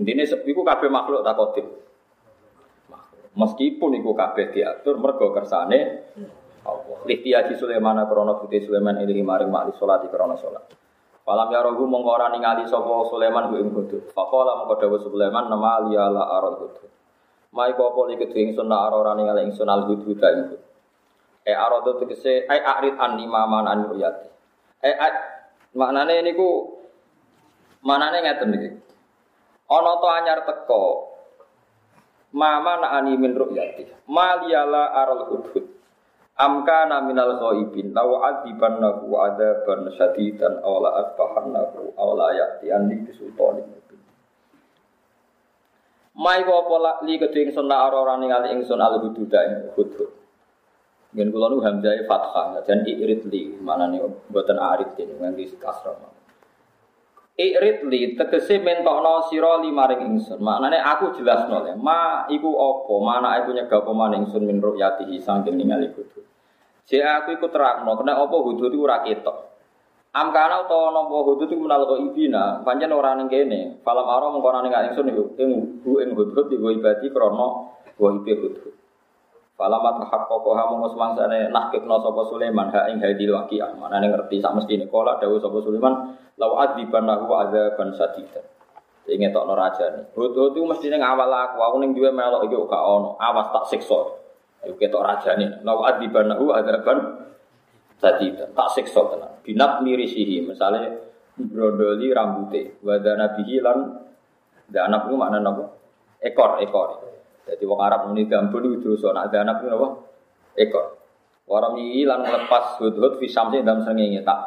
[0.00, 1.66] Intinya iku kabeh makhluk tak kodip.
[3.36, 6.08] Meskipun iku kabeh diatur mergo kersane
[6.64, 6.98] Allah.
[7.04, 10.64] Lihtiyaji Sulaiman krana putih Sulaiman ini maring makli salat krana salat.
[11.20, 14.08] Falam ya rohu mongko ningali Sulaiman ku ing hudud.
[14.16, 16.88] Faqala mongko Sulaiman nama liyala aral hudud.
[17.52, 20.62] Mai apa iki ingsun ora ora ningali ingsun al hudud ing hudud.
[21.44, 24.28] E arado tegese ai arid an limaman an ruyati.
[24.80, 24.90] E
[25.76, 26.48] maknane niku
[27.84, 28.89] manane ngeten.
[29.70, 30.82] Ana to anyar teko.
[32.34, 34.10] Mama na ani min ru'yati.
[34.10, 35.70] Maliyala aral hudhud.
[36.40, 43.68] Amka minal ghaibin law adibannahu adaban syadidan aw la asbahannahu aw la ya'ti anni bisultanin
[43.68, 44.00] mubin.
[46.16, 50.10] Mai wa pola li kedhe ingsun la ora ningali ingsun al hudud ing hudud.
[51.12, 54.00] Ngen kula nu hamzah fathah dan iridli mana nih
[54.32, 56.09] buatan aridin nganti kasroh.
[57.40, 60.44] Iridli tegese mentokno sira limaring ingsun.
[60.44, 61.72] Maknane aku jelas le.
[61.80, 62.94] Ma iku apa?
[63.00, 66.20] Mana aku nyegah apa maning ingsun min ru'yatihi saking ningali hudud.
[66.84, 69.36] Jek aku iku terangno kena apa hudud iku ora ketok.
[70.12, 73.80] Am kana utawa napa hudud iku menal ibina, pancen ora ning kene.
[73.80, 75.50] Falam aro mengko ning ingsun iku ing
[75.86, 77.48] ing hudud iku ibadi krana
[77.96, 78.74] wa ibe hudud.
[79.56, 83.76] Falamat haqqaqo ha mung semangsane nahkikna sapa Sulaiman ha ing hadil waqiah.
[83.76, 88.42] Manane ngerti sak mestine kala dawuh sapa Sulaiman lau adziban lahu adzaban sadidan.
[89.04, 90.08] Sing ngetokno rajane.
[90.16, 93.20] Hut-hut iku mestine ngawal aku, aku ning duwe melok iki gak ono.
[93.20, 94.00] Awas tak siksa.
[94.64, 95.60] Iku ketok rajane.
[95.60, 97.28] Lau adziban lahu adzaban
[98.00, 98.56] sadidan.
[98.56, 99.32] Tak siksa tenan.
[99.44, 103.96] Binat mirisihi, misale brondoli rambute, wadana bihi lan
[104.68, 105.64] danap iku maknane apa?
[106.20, 106.88] Ekor, ekor.
[107.48, 109.88] Jadi wong Arab muni gambun itu dosa, nak ada anak itu apa?
[110.54, 110.86] Ekor.
[111.50, 114.38] Orang ini lan melepas hud-hud fi samsi dalam sengenge tak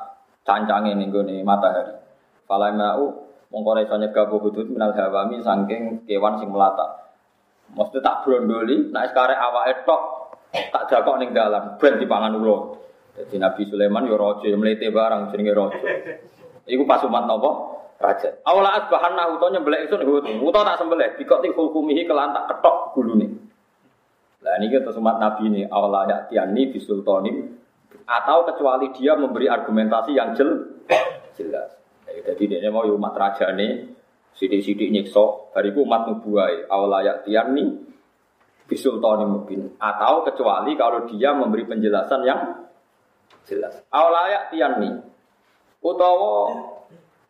[0.44, 1.96] cancange ning gone matahari.
[2.48, 7.04] Fala mau mongko iso nyegah hud-hud minal hawami saking kewan sing melata.
[7.74, 10.02] Mesti tak brondoli, nek sekarang awake tok
[10.52, 12.78] tak jakok ning dalam ben dipangan ulo.
[13.14, 15.80] Jadi Nabi Sulaiman yo raja mlete barang jenenge raja.
[16.66, 17.74] Iku pas umat napa?
[18.04, 18.30] raja.
[18.44, 23.00] Awala asbahan nah utonya nyembelih itu nih uto tak sembelih, dikoti hukumihi kelan tak ketok
[23.16, 23.32] nih.
[24.44, 27.32] Lah ini kita umat Nabi ini awala ya tiani bisultoni
[28.06, 30.82] atau kecuali dia memberi argumentasi yang jel,
[31.36, 31.70] jelas.
[32.08, 33.90] Jadi dia mau umat raja nih
[34.38, 37.84] sidik-sidik nyekso, bariku umat nubuai awala ya tiani
[38.64, 42.42] bisultoni mungkin atau kecuali kalau dia memberi penjelasan yang
[43.50, 43.82] jelas.
[43.90, 44.90] Awala ya tiani
[45.84, 46.54] utawa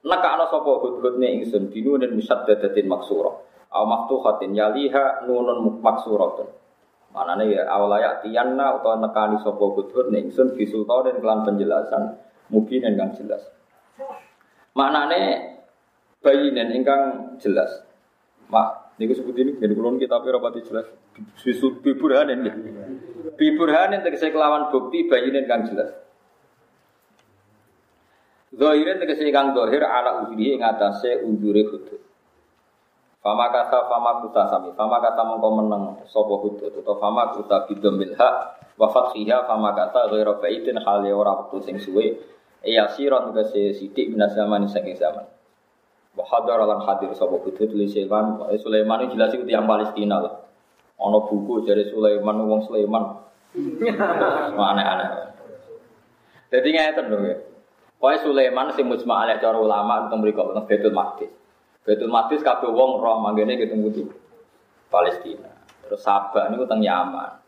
[0.03, 3.31] Nakakno sapa hudhudne ingsun binunin musaddadatin maksura.
[3.71, 6.51] Aw maftuhatin yaliha nunun maksuratun.
[7.13, 12.17] Manane ya awalaya tiyanna utawa nekani sapa hudhudne ingsun bisultanin kelan penjelasan
[12.49, 13.53] mungkin kang jelas.
[14.73, 15.21] Maknane
[16.25, 17.85] bayinen ingkang jelas.
[18.49, 20.89] Mak niku sebut ini jadi kulon kita rapati jelas.
[21.45, 22.49] Bisul biburhanin.
[23.37, 25.93] Biburhanin tegese kelawan bukti bayinen kang jelas.
[28.57, 32.12] Zahirin tegese kang zahir ala ujuri ing atase hudud.
[33.23, 38.11] Fama kata fama kuta sami, fama kata mongko meneng sapa hudud atau fama kuta bidomil
[38.19, 38.35] hak
[38.75, 42.19] wa fathiha fama kata ghairu baitin hale ora wektu sing suwe
[42.67, 45.23] ya siron tegese sithik minas zaman sing zaman.
[46.19, 50.43] Wa hadar lan hadir sapa hudud li Sulaiman, Sulaiman itu jelas itu yang Palestina lah.
[50.99, 53.23] Ono buku dari Sulaiman wong Sulaiman.
[54.59, 55.09] Aneh-aneh.
[56.51, 57.37] Jadi ngeten lho ya.
[58.03, 61.42] Pokoknya Sulaiman sing mujma alaih cara ulama itu mriko teng Baitul Maqdis.
[61.83, 64.03] Baitul Maqdis kabeh wong roh manggene ketemu di
[64.87, 65.51] Palestina.
[65.83, 67.43] Terus Sabak niku teng Yaman.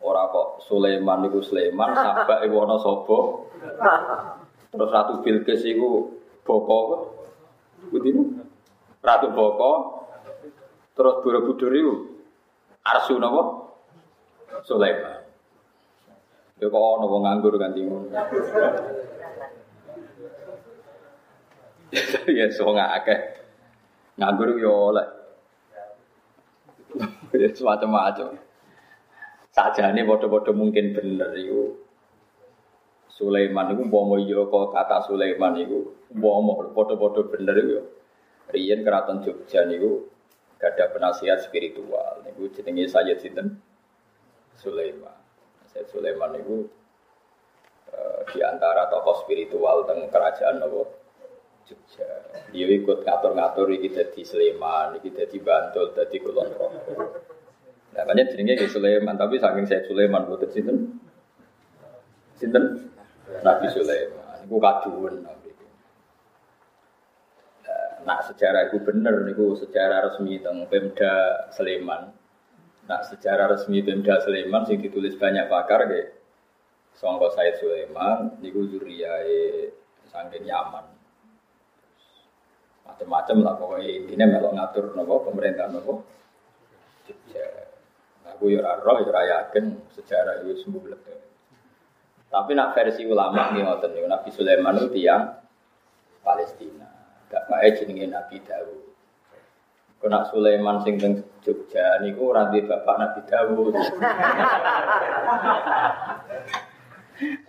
[0.00, 3.18] Ora kok Sulaiman niku Sulaiman, Sabak iku ana sapa?
[4.72, 6.78] Terus Ratu Bilqis iku boko
[7.92, 8.12] Budi
[9.04, 9.72] Ratu Boko.
[10.96, 11.94] Terus Borobudur iku
[12.88, 13.20] Arsu?
[14.64, 15.20] Sulaiman.
[16.56, 17.84] Ya kok ana nganggur ganti.
[22.38, 23.20] ya so nggak akeh.
[24.18, 25.06] Nganggur yo oleh
[27.42, 28.38] ya semacam-macam.
[29.54, 31.78] Saja ini bodoh-bodoh mungkin bener itu
[33.06, 36.42] Sulaiman itu mau yo kok kata Sulaiman itu mau
[36.74, 37.78] bodoh-bodoh bener itu
[38.50, 40.10] Rian keraton Jogja niku
[40.64, 42.24] ada penasihat spiritual.
[42.24, 43.60] Niku jenenge Sayyid Sinten?
[44.56, 45.16] Sulaiman.
[45.68, 46.68] Sayyid Sulaiman itu
[47.92, 51.03] uh, di antara tokoh spiritual teng kerajaan nopo
[51.64, 52.08] Jogja.
[52.52, 57.04] Dia ikut ngatur-ngatur iki dadi Sleman, iki dadi Bantul, dadi Kulon Progo.
[57.94, 60.98] Nah, banyak jenenge ke Sulaiman, tapi saking saya Sulaiman boten sinten?
[62.36, 62.90] Sinten?
[63.40, 64.44] Nabi Sulaiman.
[64.44, 65.50] Iku kaduwen nabi.
[68.04, 72.12] Nah, sejarah itu bener niku sejarah resmi teng Pemda Sleman.
[72.84, 76.20] Nah, sejarah resmi Pemda Sleman sing ditulis banyak pakar ke
[77.00, 79.72] Songko Said Sulaiman niku zuriyae
[80.12, 80.93] saking Yaman
[82.84, 86.04] macam-macam lah pokoknya intinya melok ngatur nopo pemerintah nopo
[88.24, 91.18] aku ya roh ya yakin sejarah itu sembuh lebih
[92.28, 95.22] tapi nak versi ulama nih ngoten nih Nabi Sulaiman itu tiang
[96.24, 96.88] Palestina
[97.30, 98.84] baik jenenge Nabi Dawud
[100.04, 103.72] Kena Sulaiman sing teng Jogja niku ora bapak Nabi Dawud.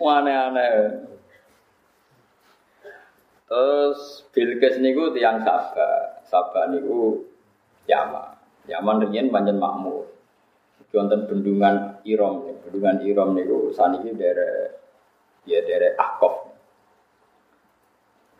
[0.00, 0.72] Aneh-aneh.
[3.46, 7.22] Terus Bilqis niku tiang Sabah, Sabah niku
[7.86, 8.34] Yaman.
[8.66, 10.10] Yaman riyen panjen makmur.
[10.96, 14.72] Wonten bendungan Irom, bendungan Irom niku saniki daerah
[15.44, 16.48] ya daerah Akof.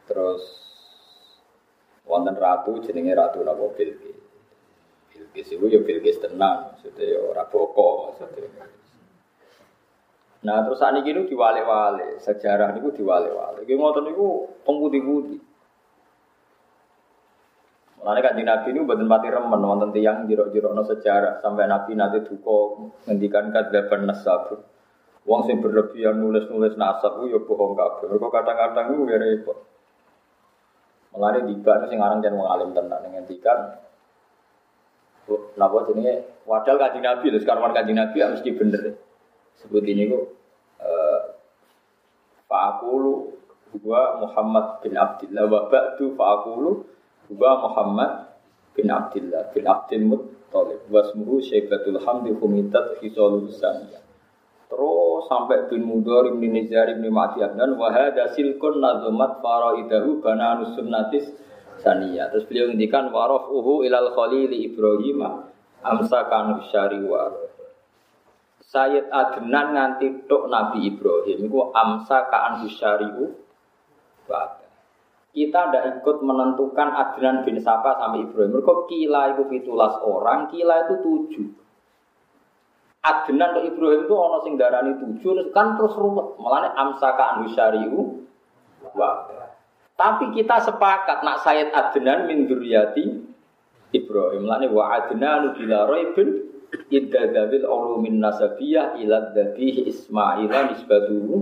[0.08, 0.42] Terus
[2.08, 4.18] wonten ratu jenenge Ratu napa Bilqis.
[5.12, 8.16] Bilqis iku ya Bilqis tenan, maksudnya ya ora boko.
[10.46, 13.66] Nah terus saat ini diwale-wale, sejarah niku diwale-wale.
[13.66, 15.42] Iki ngoten niku pengputih-putih.
[17.98, 22.22] Mulane kan Nabi ini buatan mati remen wonten tiyang jiro-jiro no sejarah sampai Nabi nanti
[22.22, 22.78] duko
[23.10, 24.62] ngendikan kadzdzab nasab.
[25.26, 28.06] Wong sing berlebihan nulis-nulis nasab ku ya bohong kabeh.
[28.06, 29.58] Mergo kadang-kadang ku ya repot.
[31.18, 33.82] Mulane tiba sing aran jan wong alim tenan ngendikan
[35.58, 39.05] napa jenenge wadal kanjeng Nabi lho sekarang kanjeng Nabi ya mesti bener.
[39.62, 40.24] Sebut ini kok
[40.84, 41.20] eh
[42.46, 43.34] Fa'akulu
[43.74, 46.70] huwa Muhammad bin Abdullah wa ba'du fa'akulu
[47.26, 48.12] Huwa Muhammad
[48.78, 50.86] bin Abdullah bin Abdul Muttalib.
[50.86, 54.06] Wasmuhu Syaibatul Hamdi Humidat Hisalul Saniyah
[54.66, 61.30] Terus sampai bin Mudhar bin Nizar bin Ma'di Abnan Wahada silkun nazumat faraidahu bananus sunnatis
[61.82, 62.30] saniyah.
[62.34, 65.22] Terus beliau ngendikan warafuhu ilal khalili Ibrahim
[65.86, 67.30] amsakan syari war
[68.66, 73.46] Sayyid Adnan nganti tok Nabi Ibrahim Iku amsa kaan syari'u
[75.36, 78.56] kita tidak ikut menentukan Adnan bin Sapa sampai Ibrahim.
[78.56, 81.46] Mereka kila itu fitulas orang, kila itu tujuh.
[83.04, 86.40] Adnan ke Ibrahim itu ono sing darani tujuh, kan terus ruwet.
[86.40, 88.24] Malah amsaka anu syariu.
[88.96, 89.28] Wah.
[89.92, 93.04] Tapi kita sepakat nak Sayyid Adnan min dzurriyyati
[93.92, 94.48] Ibrahim.
[94.48, 96.45] Lane wa Adnan bila raibin
[96.90, 101.36] idza dzabil ulumin nasabiyah ila dzabih Ismail nisbatuhu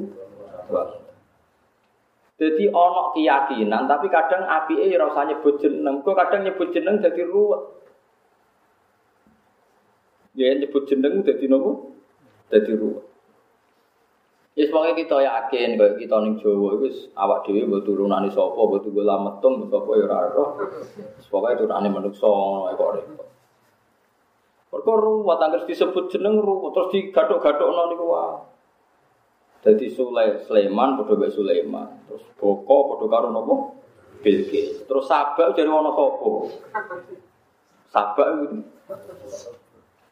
[2.34, 7.22] jadi ono keyakinan, tapi kadang api eh rasa nyebut jeneng, kok kadang nyebut jeneng jadi
[7.30, 7.62] ruwet.
[10.34, 11.94] Ya nyebut jeneng jadi nopo,
[12.50, 13.06] jadi ruwet.
[14.58, 18.86] Ya sebagai kita yakin kalau kita ning Jawa itu awak dhewe mbok turunane sapa, mbok
[18.86, 20.48] tunggu lametung sapa ya ora roh.
[21.26, 23.33] Pokoke turunane manungsa ngono kok repot.
[24.74, 28.42] Mergo ruwet anggere disebut jeneng ruwet terus digathuk-gathukno niku wae.
[29.62, 32.02] Jadi Sulai Sulaiman padha mek Sulaiman.
[32.10, 33.54] Terus Boko padha karo napa?
[34.18, 34.82] Bilqis.
[34.82, 36.30] Terus Sabak jadi ana sapa?
[37.94, 38.58] Sabak itu.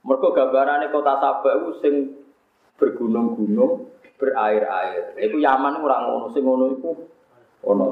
[0.07, 1.95] Mergo gambarane kota Sabak itu sing
[2.79, 5.19] bergunung-gunung, berair-air.
[5.19, 6.91] Iku Yaman ora ngono, sing ngono iku
[7.67, 7.87] ono.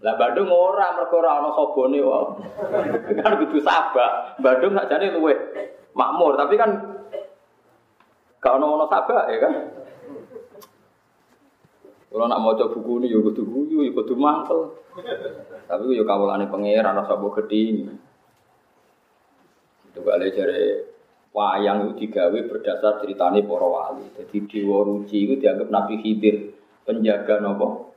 [0.00, 3.20] Lah Bandung ora mergo ora ana sabone wae.
[3.20, 4.40] kan kudu Sabak.
[4.40, 5.34] Bandung sakjane luwe
[5.92, 6.70] makmur, tapi kan
[8.40, 9.54] gak ono ono Sabak ya kan.
[12.10, 14.74] Kalau nak mau coba buku ini, ya kudu guyu, ya kudu mangkel.
[15.70, 17.86] Tapi ya kawulane pangeran rasa mbok gedhi.
[19.86, 20.90] Itu balik dari
[21.30, 24.02] wayang itu digawe berdasar ceritanya para wali.
[24.18, 26.50] Jadi Dewa Ruci itu dianggap Nabi Khidir
[26.82, 27.94] penjaga nopo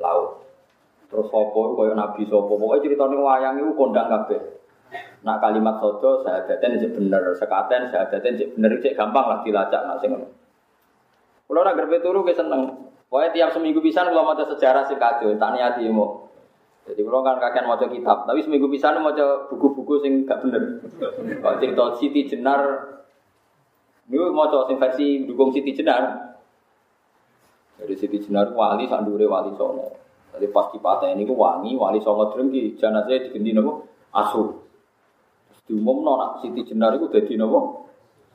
[0.00, 0.31] laut.
[1.12, 4.40] Terus sopo kaya Nabi sopo, pokoknya ceritanya wayang itu kondang kabeh.
[5.22, 9.38] Nak kalimat sodo saya daten cek bener, sekaten saya daten cek bener cek gampang lah
[9.44, 14.32] dilacak nak sing Kalau orang gerbe turu ke seneng, Pokoknya tiap seminggu pisan kalau mau
[14.32, 16.32] sejarah sih kacau, tak niati mau.
[16.88, 19.12] Jadi kalau kan kakek mau kitab, tapi seminggu pisan mau
[19.52, 20.80] buku-buku sing gak bener.
[21.44, 22.64] Kalau cerita Siti Jenar,
[24.08, 26.40] ini mau sing versi dukung Siti Jenar.
[27.84, 29.92] Jadi Siti Jenar wali sandure wali songo.
[30.32, 33.84] Jadi pas patah ini ku wangi, wali songo drengki, jangan saya diganti nopo
[34.16, 34.64] asu.
[35.68, 37.84] Diumum nona Siti Jenar itu jadi nopo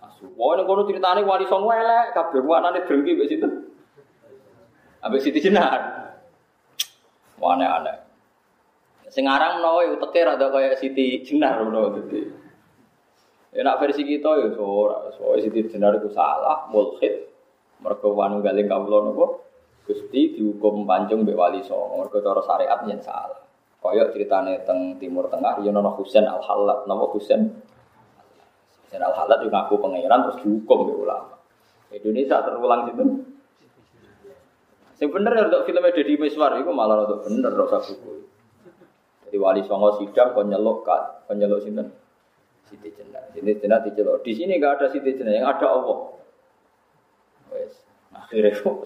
[0.05, 0.29] asu.
[0.37, 3.41] Pokoknya kalau ceritanya wali songo elek, kabeh wanane drengki begitu.
[3.41, 3.47] situ.
[5.01, 5.81] Ambek Siti Jenar.
[7.41, 7.97] Aneh-aneh.
[9.07, 12.21] Sing aran menawa yo teke rada kaya Siti Jenar menawa dadi.
[13.55, 17.25] Ya nak versi kita ya ora, soalnya Siti Jenar itu salah, mulhid.
[17.81, 19.46] Mergo wanu galing kawula napa?
[19.87, 22.03] Gusti dihukum pancung mbek wali songo.
[22.03, 23.39] Mergo cara syariat yen salah.
[23.79, 27.47] Kaya ceritane teng Timur Tengah ya ana Husain Al Halat, napa Husain?
[28.83, 31.33] Husain Al Halat juga ngaku pangeran terus dihukum mbek ulama.
[31.87, 33.03] Indonesia terulang gitu.
[34.97, 38.27] Yang bener ya untuk filmnya Deddy Miswar itu malah untuk bener rasa buku.
[39.29, 41.93] Jadi wali songo sidang penyelok kan, penyelok sinten.
[42.67, 43.31] Siti Jenar.
[43.31, 44.25] Siti Jenar dicelok.
[44.25, 45.99] Di sini nggak ada Siti Jenar, yang ada Allah.
[47.53, 47.86] Wes.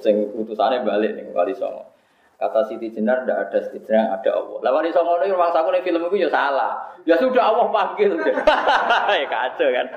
[0.01, 1.89] Sing utusannya balik nih wali songo.
[2.37, 4.57] Kata Siti Jenar tidak ada Siti Jenar, ada Allah.
[4.61, 6.93] Lah wali songo ini rumah saku nih film itu ya salah.
[7.05, 8.17] Ya sudah Allah panggil.
[9.21, 9.87] ya kacau kan.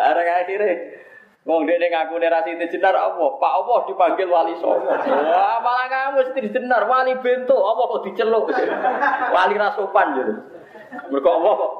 [0.00, 1.02] Ada akhirnya
[1.44, 3.36] Wong dene ngaku nerasi jenar apa?
[3.36, 4.88] Pak Allah dipanggil wali songo.
[4.88, 8.48] Wah, malah kamu mesti jenar wali bento apa kok diceluk.
[9.28, 10.34] Wali rasopan jadi.
[11.12, 11.72] Mergo Allah kok.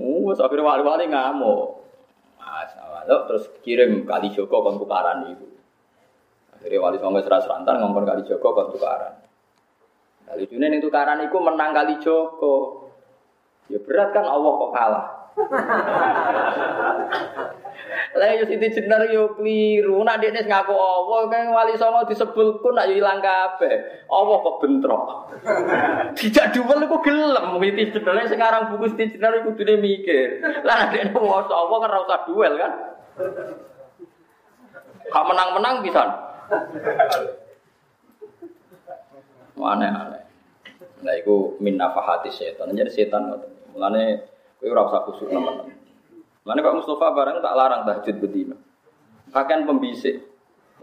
[0.00, 1.79] Oh, akhirnya wali-wali ngamuk.
[2.50, 5.46] Masalah, terus kirim kali Joko kon tukaran itu.
[6.50, 9.22] Akhirnya wali songo seras rantan ngomong kali Joko kon tukaran.
[10.26, 12.86] Kali ini tukaran itu menang kali Joko.
[13.70, 15.06] Ya berat kan Allah kok kalah.
[18.10, 20.02] Lah yo Siti Jenar yo kliru.
[20.02, 24.06] Nak dekne ngaku Allah kan wali songo disebulku nak yo ilang kabeh.
[24.10, 25.04] Allah kok bentrok.
[26.18, 30.42] Dijak duwel iku gelem Siti Jenar sekarang buku Siti Jenar iku kudune mikir.
[30.66, 32.72] Lah nak dekne waca Allah kan ora usah duel kan.
[35.10, 36.02] Kak menang-menang bisa.
[39.60, 40.24] Aneh-aneh.
[41.00, 42.72] Nah, itu min nafahati setan.
[42.76, 43.32] Jadi setan
[43.70, 44.18] Mulane
[44.60, 45.72] kowe ora usah teman-teman.
[46.44, 48.56] Mulane Pak Mustafa barang tak larang tahajud bedino.
[49.32, 50.30] Kakean pembisik.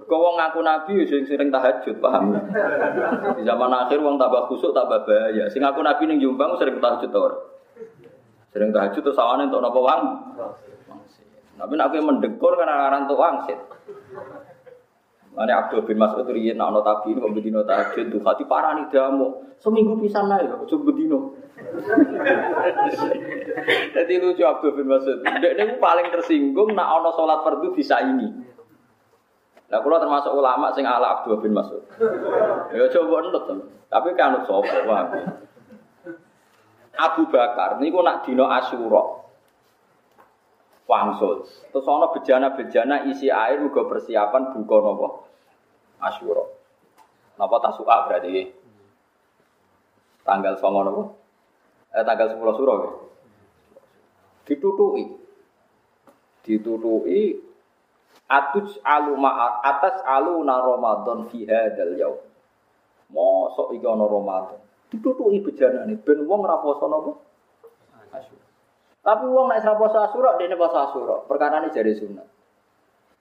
[0.06, 2.38] Kau wong ngaku nabi sing sering tahajud, paham?
[3.34, 5.49] Di zaman akhir wong tambah kusuk tambah bahaya.
[5.49, 7.58] Sing ngaku nabi ning Jombang sering tahajud tor.
[8.54, 10.02] Sering tahajud terus sawane untuk napa wang?
[11.58, 13.58] Tapi nak kowe mendekur karena aran tuh wangsit.
[15.34, 19.58] Mane Abdul bin Mas'ud riyen nak ana tabi kok bedino tahajud tuh hati parani damu.
[19.58, 21.36] Seminggu pisan ae kok bedino.
[23.95, 25.21] Jadi lucu Abdul bin Mas'ud.
[25.21, 28.29] Dek niku paling tersinggung nak ana salat fardu bisa ini.
[29.67, 31.84] Nah, kalau termasuk ulama sing ala Abdul bin Mas'ud.
[32.71, 33.45] Ya coba nurut
[33.88, 35.21] Tapi kan sapa wae.
[36.97, 39.03] Abu Bakar niku nak dino Asyura.
[40.88, 41.43] Wangsul.
[41.69, 45.07] Terus ana bejana-bejana isi air juga persiapan buka napa?
[45.99, 46.47] Asyura.
[47.38, 48.49] Napa tasu'a berarti?
[50.23, 51.03] Tanggal 9 napa?
[51.98, 52.91] Eh tanggal 10 suro ya.
[56.45, 57.26] Ditutuki
[58.30, 62.22] atus alu ma atas alu na Ramadan fi hadzal yaum.
[63.10, 64.61] Mosok iki ana Ramadan.
[64.94, 66.86] Ditutuki bejanane ben wong ora poso.
[69.02, 71.26] Tapi wong nek ora poso Asyura dene poso Asyura.
[71.26, 72.28] Perkara ini jadi sunat.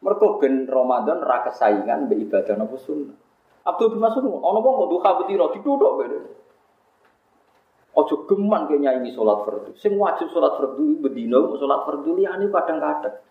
[0.04, 3.16] Mergo ben Ramadan ra kesaingan mbek ibadah napa sunat.
[3.66, 6.45] Abdul bin Mas'ud ana wong kok duha betira dituthuk beda.
[7.96, 9.72] Ojo geman ke nyanyi sholat fardu.
[9.80, 13.24] Sing wajib sholat fardu bedino sholat fardu liyane kadang-kadang.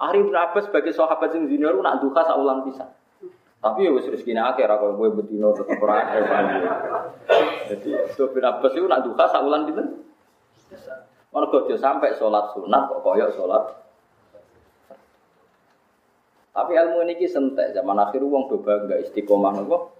[0.00, 2.88] Ari bin Abbas sebagai sahabat sing zinar nak duha saulan pisan.
[3.60, 6.20] Tapi ya wis rezekine akeh ra kowe bedino tetep ora akeh
[7.68, 10.00] Jadi itu bin Abbas itu nak duha saulan pinten?
[11.30, 13.64] Mergo aja sampai sholat sunat kok koyok sholat.
[16.56, 19.99] Tapi ilmu ini sentek zaman akhir uang doba enggak istiqomah nopo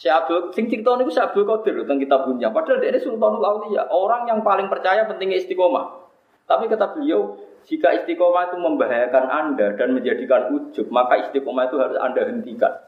[0.00, 2.48] Si Abdul, sing cerita niku si Abdul Qadir tentang kitab punya.
[2.48, 6.08] Padahal dia ini Sultanul Auliya, orang yang paling percaya pentingnya istiqomah.
[6.48, 7.36] Tapi kata beliau,
[7.68, 12.80] jika istiqomah itu membahayakan Anda dan menjadikan ujub, maka istiqomah itu harus Anda hentikan.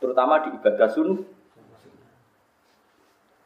[0.00, 1.28] Terutama di ibadah sun.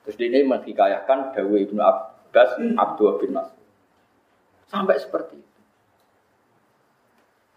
[0.06, 3.50] Terus dia ini menghikayahkan Dawe Ibnu Abbas Abdul bin Mas.
[4.70, 5.60] Sampai seperti itu.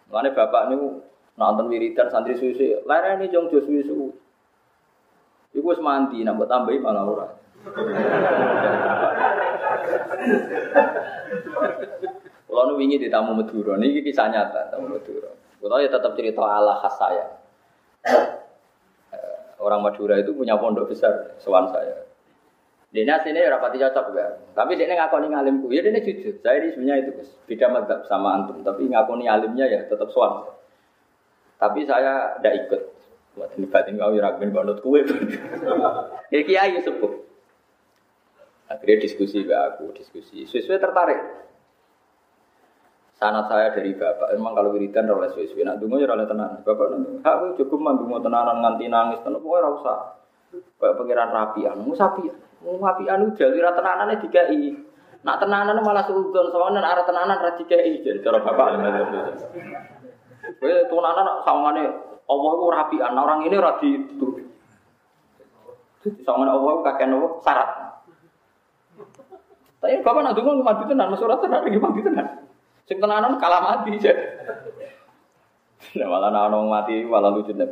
[0.10, 0.98] Mana bapak ini
[1.38, 4.23] nonton wiridan santri susu, lara ini jong susu.
[5.54, 7.28] Iku wis mandi, nambah tambahi malah ora.
[12.50, 15.30] Kalau nu wingi di tamu Madura, ini kisah nyata tamu Madura.
[15.34, 17.26] Kalau ya tetap cerita ala khas saya.
[19.64, 22.04] Orang Madura itu punya pondok besar, sewan saya.
[22.94, 24.38] Dia sini rapati cocok ya.
[24.54, 26.38] Tapi dia ngakoni ngalimku, ya dia jujur.
[26.46, 28.62] Saya ini sebenarnya itu beda madzhab sama antum.
[28.62, 30.46] Tapi ngakoni alimnya ya tetap sewan.
[31.58, 32.93] Tapi saya tidak ikut.
[33.34, 35.02] Buat ini batin kau raguin bandot kue.
[36.30, 37.14] Ya kiai sepuh.
[38.70, 40.46] Akhirnya diskusi ke aku, diskusi.
[40.46, 41.20] Sesuai tertarik.
[43.18, 46.66] Sanat saya dari bapak, emang kalau wiridan oleh sesuai, nak dungo ya oleh tenan.
[46.66, 49.96] Bapak nanti, aku cukup mah dungo tenanan nganti nangis, tenan pokoknya rasa.
[50.54, 52.30] Kayak pengiran rapian, mau sapi,
[52.62, 54.74] mau rapian udah wira tenanannya tiga i.
[55.24, 58.02] Nak tenanan malah seudon, soalnya arah tenanan ratiga i.
[58.02, 58.82] Jadi cara bapak,
[60.62, 64.28] tenanan sawangane Allah itu rapian, orang ini rapi itu.
[66.28, 67.70] Sama Allah kakek nopo syarat.
[69.84, 72.48] Tapi bapak nak dukung mati tenan, masuk rata lagi mati tenan.
[72.88, 74.12] Sing tenanan kalah mati aja.
[76.00, 77.68] Nah, malah nak mati malah lucu nih.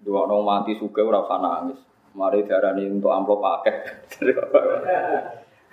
[0.00, 1.80] Dua orang mati suka ora usah nangis.
[2.16, 3.74] Mari darani untuk amplop pakai.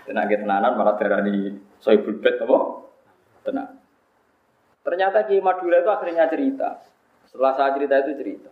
[0.07, 2.59] Tenaga tenanan malah darani soibul bed apa?
[3.47, 3.71] Tenang.
[4.81, 6.81] Ternyata Ki Madura itu akhirnya cerita.
[7.31, 8.51] Setelah saya cerita itu cerita.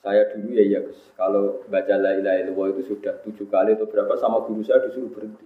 [0.00, 3.84] Saya dulu ya ya Gus, kalau baca la ilaha illallah itu sudah tujuh kali atau
[3.84, 5.44] berapa sama guru saya disuruh berhenti.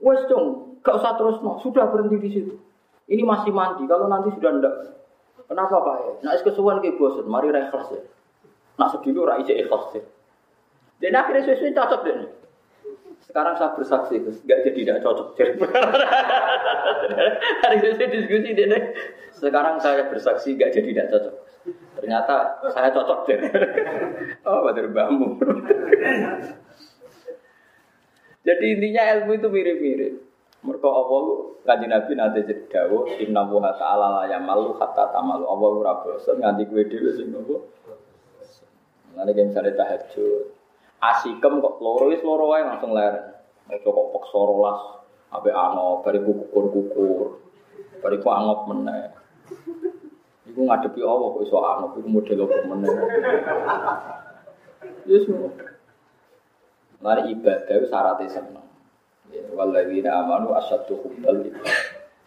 [0.00, 1.60] Wes dong, gak usah terus no.
[1.60, 2.54] sudah berhenti di situ.
[3.10, 4.74] Ini masih mandi, kalau nanti sudah ndak.
[5.48, 6.12] Kenapa Pak ya?
[6.28, 8.04] Nah, kesuwan ke bosan, mari ikhlas ya.
[8.76, 10.02] Nak sedulu rai ikhlas ya.
[11.00, 12.16] Dan akhirnya sesuai cocok deh.
[13.28, 15.36] Sekarang saya bersaksi, Gus, nggak jadi tidak cocok.
[17.64, 18.78] Hari ini diskusi dia
[19.36, 21.47] Sekarang saya bersaksi nggak jadi tidak cocok.
[21.98, 23.38] Ternyata saya cocok deh.
[24.48, 25.36] Oh, bater bambu.
[28.48, 30.14] Jadi intinya ilmu itu mirip-mirip.
[30.64, 31.22] Mereka Allah
[31.68, 36.42] kaji Nabi nanti jadi dawo Inna wuha ta'ala la yamalu hatta tamalu Allah ora bosan
[36.42, 37.30] nganti gue dhewe sing
[39.14, 40.58] Nanti kayak misalnya tahajud
[40.98, 43.38] Asikem kok loro wis loro wae langsung ler.
[43.70, 44.80] Ojo kok peksa rolas
[45.30, 47.38] ape ano bariku kukur-kukur.
[48.02, 49.14] Bariku angop meneh.
[50.48, 52.92] Iku ngadepi Allah kok iso angop iku model apa meneh.
[55.04, 55.24] Yes,
[56.98, 58.66] Mari ibadah itu syaratnya seneng.
[59.30, 61.46] Ya, Waladina amanu asyadu hubbal.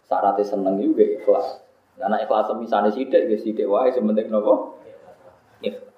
[0.08, 1.60] Syaratnya seneng juga ikhlas.
[1.98, 4.80] Karena ikhlas misalnya sidik, ya sidik wae sementing nopo.
[5.60, 5.92] Ikhlas.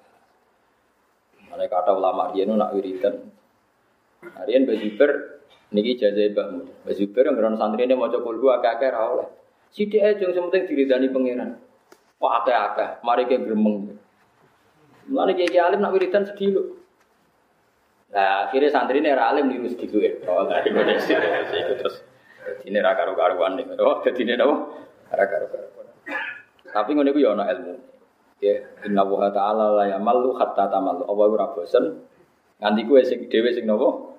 [1.47, 3.31] Mana kata ulama dia nak wiridan.
[4.35, 5.39] Harian bazuber
[5.71, 6.83] niki jazai mbahmu.
[6.83, 9.29] Bazuber yang geron santri ini mau coba dua kakek oleh.
[9.71, 11.64] Sidik aja yang sementing diridani pangeran.
[12.19, 13.95] Wah akeh-akeh, mari ke gremeng.
[15.11, 16.63] Mulane kiai alim nak wiridan sedih lho.
[18.15, 20.11] Nah, akhirnya santri ini alim niru sedikit ya.
[20.31, 20.79] Oh, nah, ini
[21.75, 21.99] terus.
[22.63, 23.65] Ini raka karu-karuan nih.
[23.81, 24.55] Oh, jadi ini apa?
[25.11, 25.87] Raka karu-karuan.
[26.71, 27.73] Tapi iku ya ana ilmu.
[28.43, 31.03] Ya, inna wa ta'ala la yamallu hatta tamallu.
[31.03, 32.05] Apa ora bosen?
[32.61, 34.15] Nganti kuwe sing dhewe sing napa?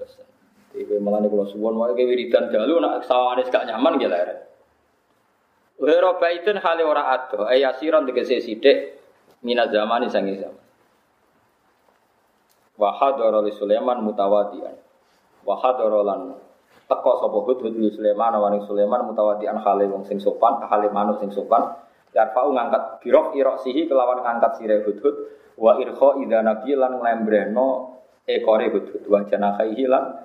[0.00, 0.26] Bosen.
[0.72, 4.34] Iki malah nek kula suwon wae wiridan dalu nak sawane gak nyaman ya lere.
[5.76, 8.96] Wero baitun hale ora ado, ayasiran tegese sithik
[9.44, 10.66] mina zamani sangi zaman.
[12.76, 14.76] wa hadara li Sulaiman mutawadian.
[15.44, 16.36] Wa hadara lan
[16.86, 21.32] teko sapa hudhud li Sulaiman wa Sulaiman mutawadian hale wong sing sopan hale manuk sing
[21.32, 21.72] sopan.
[22.16, 25.14] Yarfa'u ngangkat birok irok sihi kelawan ngangkat sire hudhud.
[25.56, 27.96] Wa irkha idza nabi lan nglembreno
[28.28, 29.04] ekore hudhud.
[29.08, 30.24] Wa janahihi lan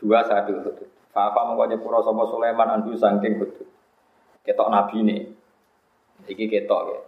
[0.00, 0.88] dua sadu hudhud.
[1.12, 3.73] Fa apa mongko sapa Sulaiman andu saking hudhud
[4.44, 5.18] ketok nabi ne
[6.28, 7.00] iki ketok ya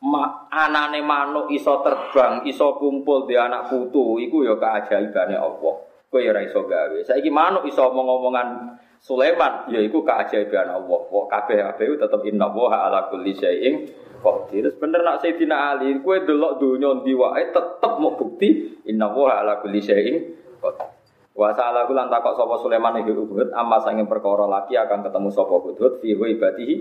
[0.00, 5.76] Ma, anane manuk iso terbang, iso kumpul di anak putu, iku ya keajaibane Allah.
[6.08, 6.98] Kowe ya ora iso gawe.
[7.04, 11.00] Saiki manuk iso omong-omongan Sulaiman, ya iku keajaiban Allah.
[11.04, 13.92] Kok kabeh-kabeh tetep inna wa ala kulli syai'in
[14.24, 14.72] qadir.
[14.80, 19.60] Bener nak Sayyidina Ali, kowe delok donya ndi wae tetep mau bukti inna wa ala
[19.60, 20.16] kulli syai'in
[20.64, 20.99] qadir.
[21.40, 25.56] Wa sa'ala kulan takok sapa Sulaiman iki Uhud, amma sange perkara laki akan ketemu sapa
[25.56, 26.74] Uhud fi ibadihi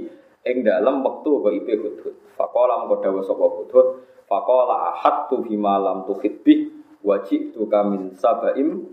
[0.44, 2.36] ing dalem wektu ipe hudhud.
[2.36, 3.88] Faqala mengko dawuh sapa hudhud,
[4.28, 8.84] faqala ahattu bima lam tuhid bih wajib tu kamin sabaim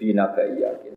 [0.00, 0.96] binabaiyah.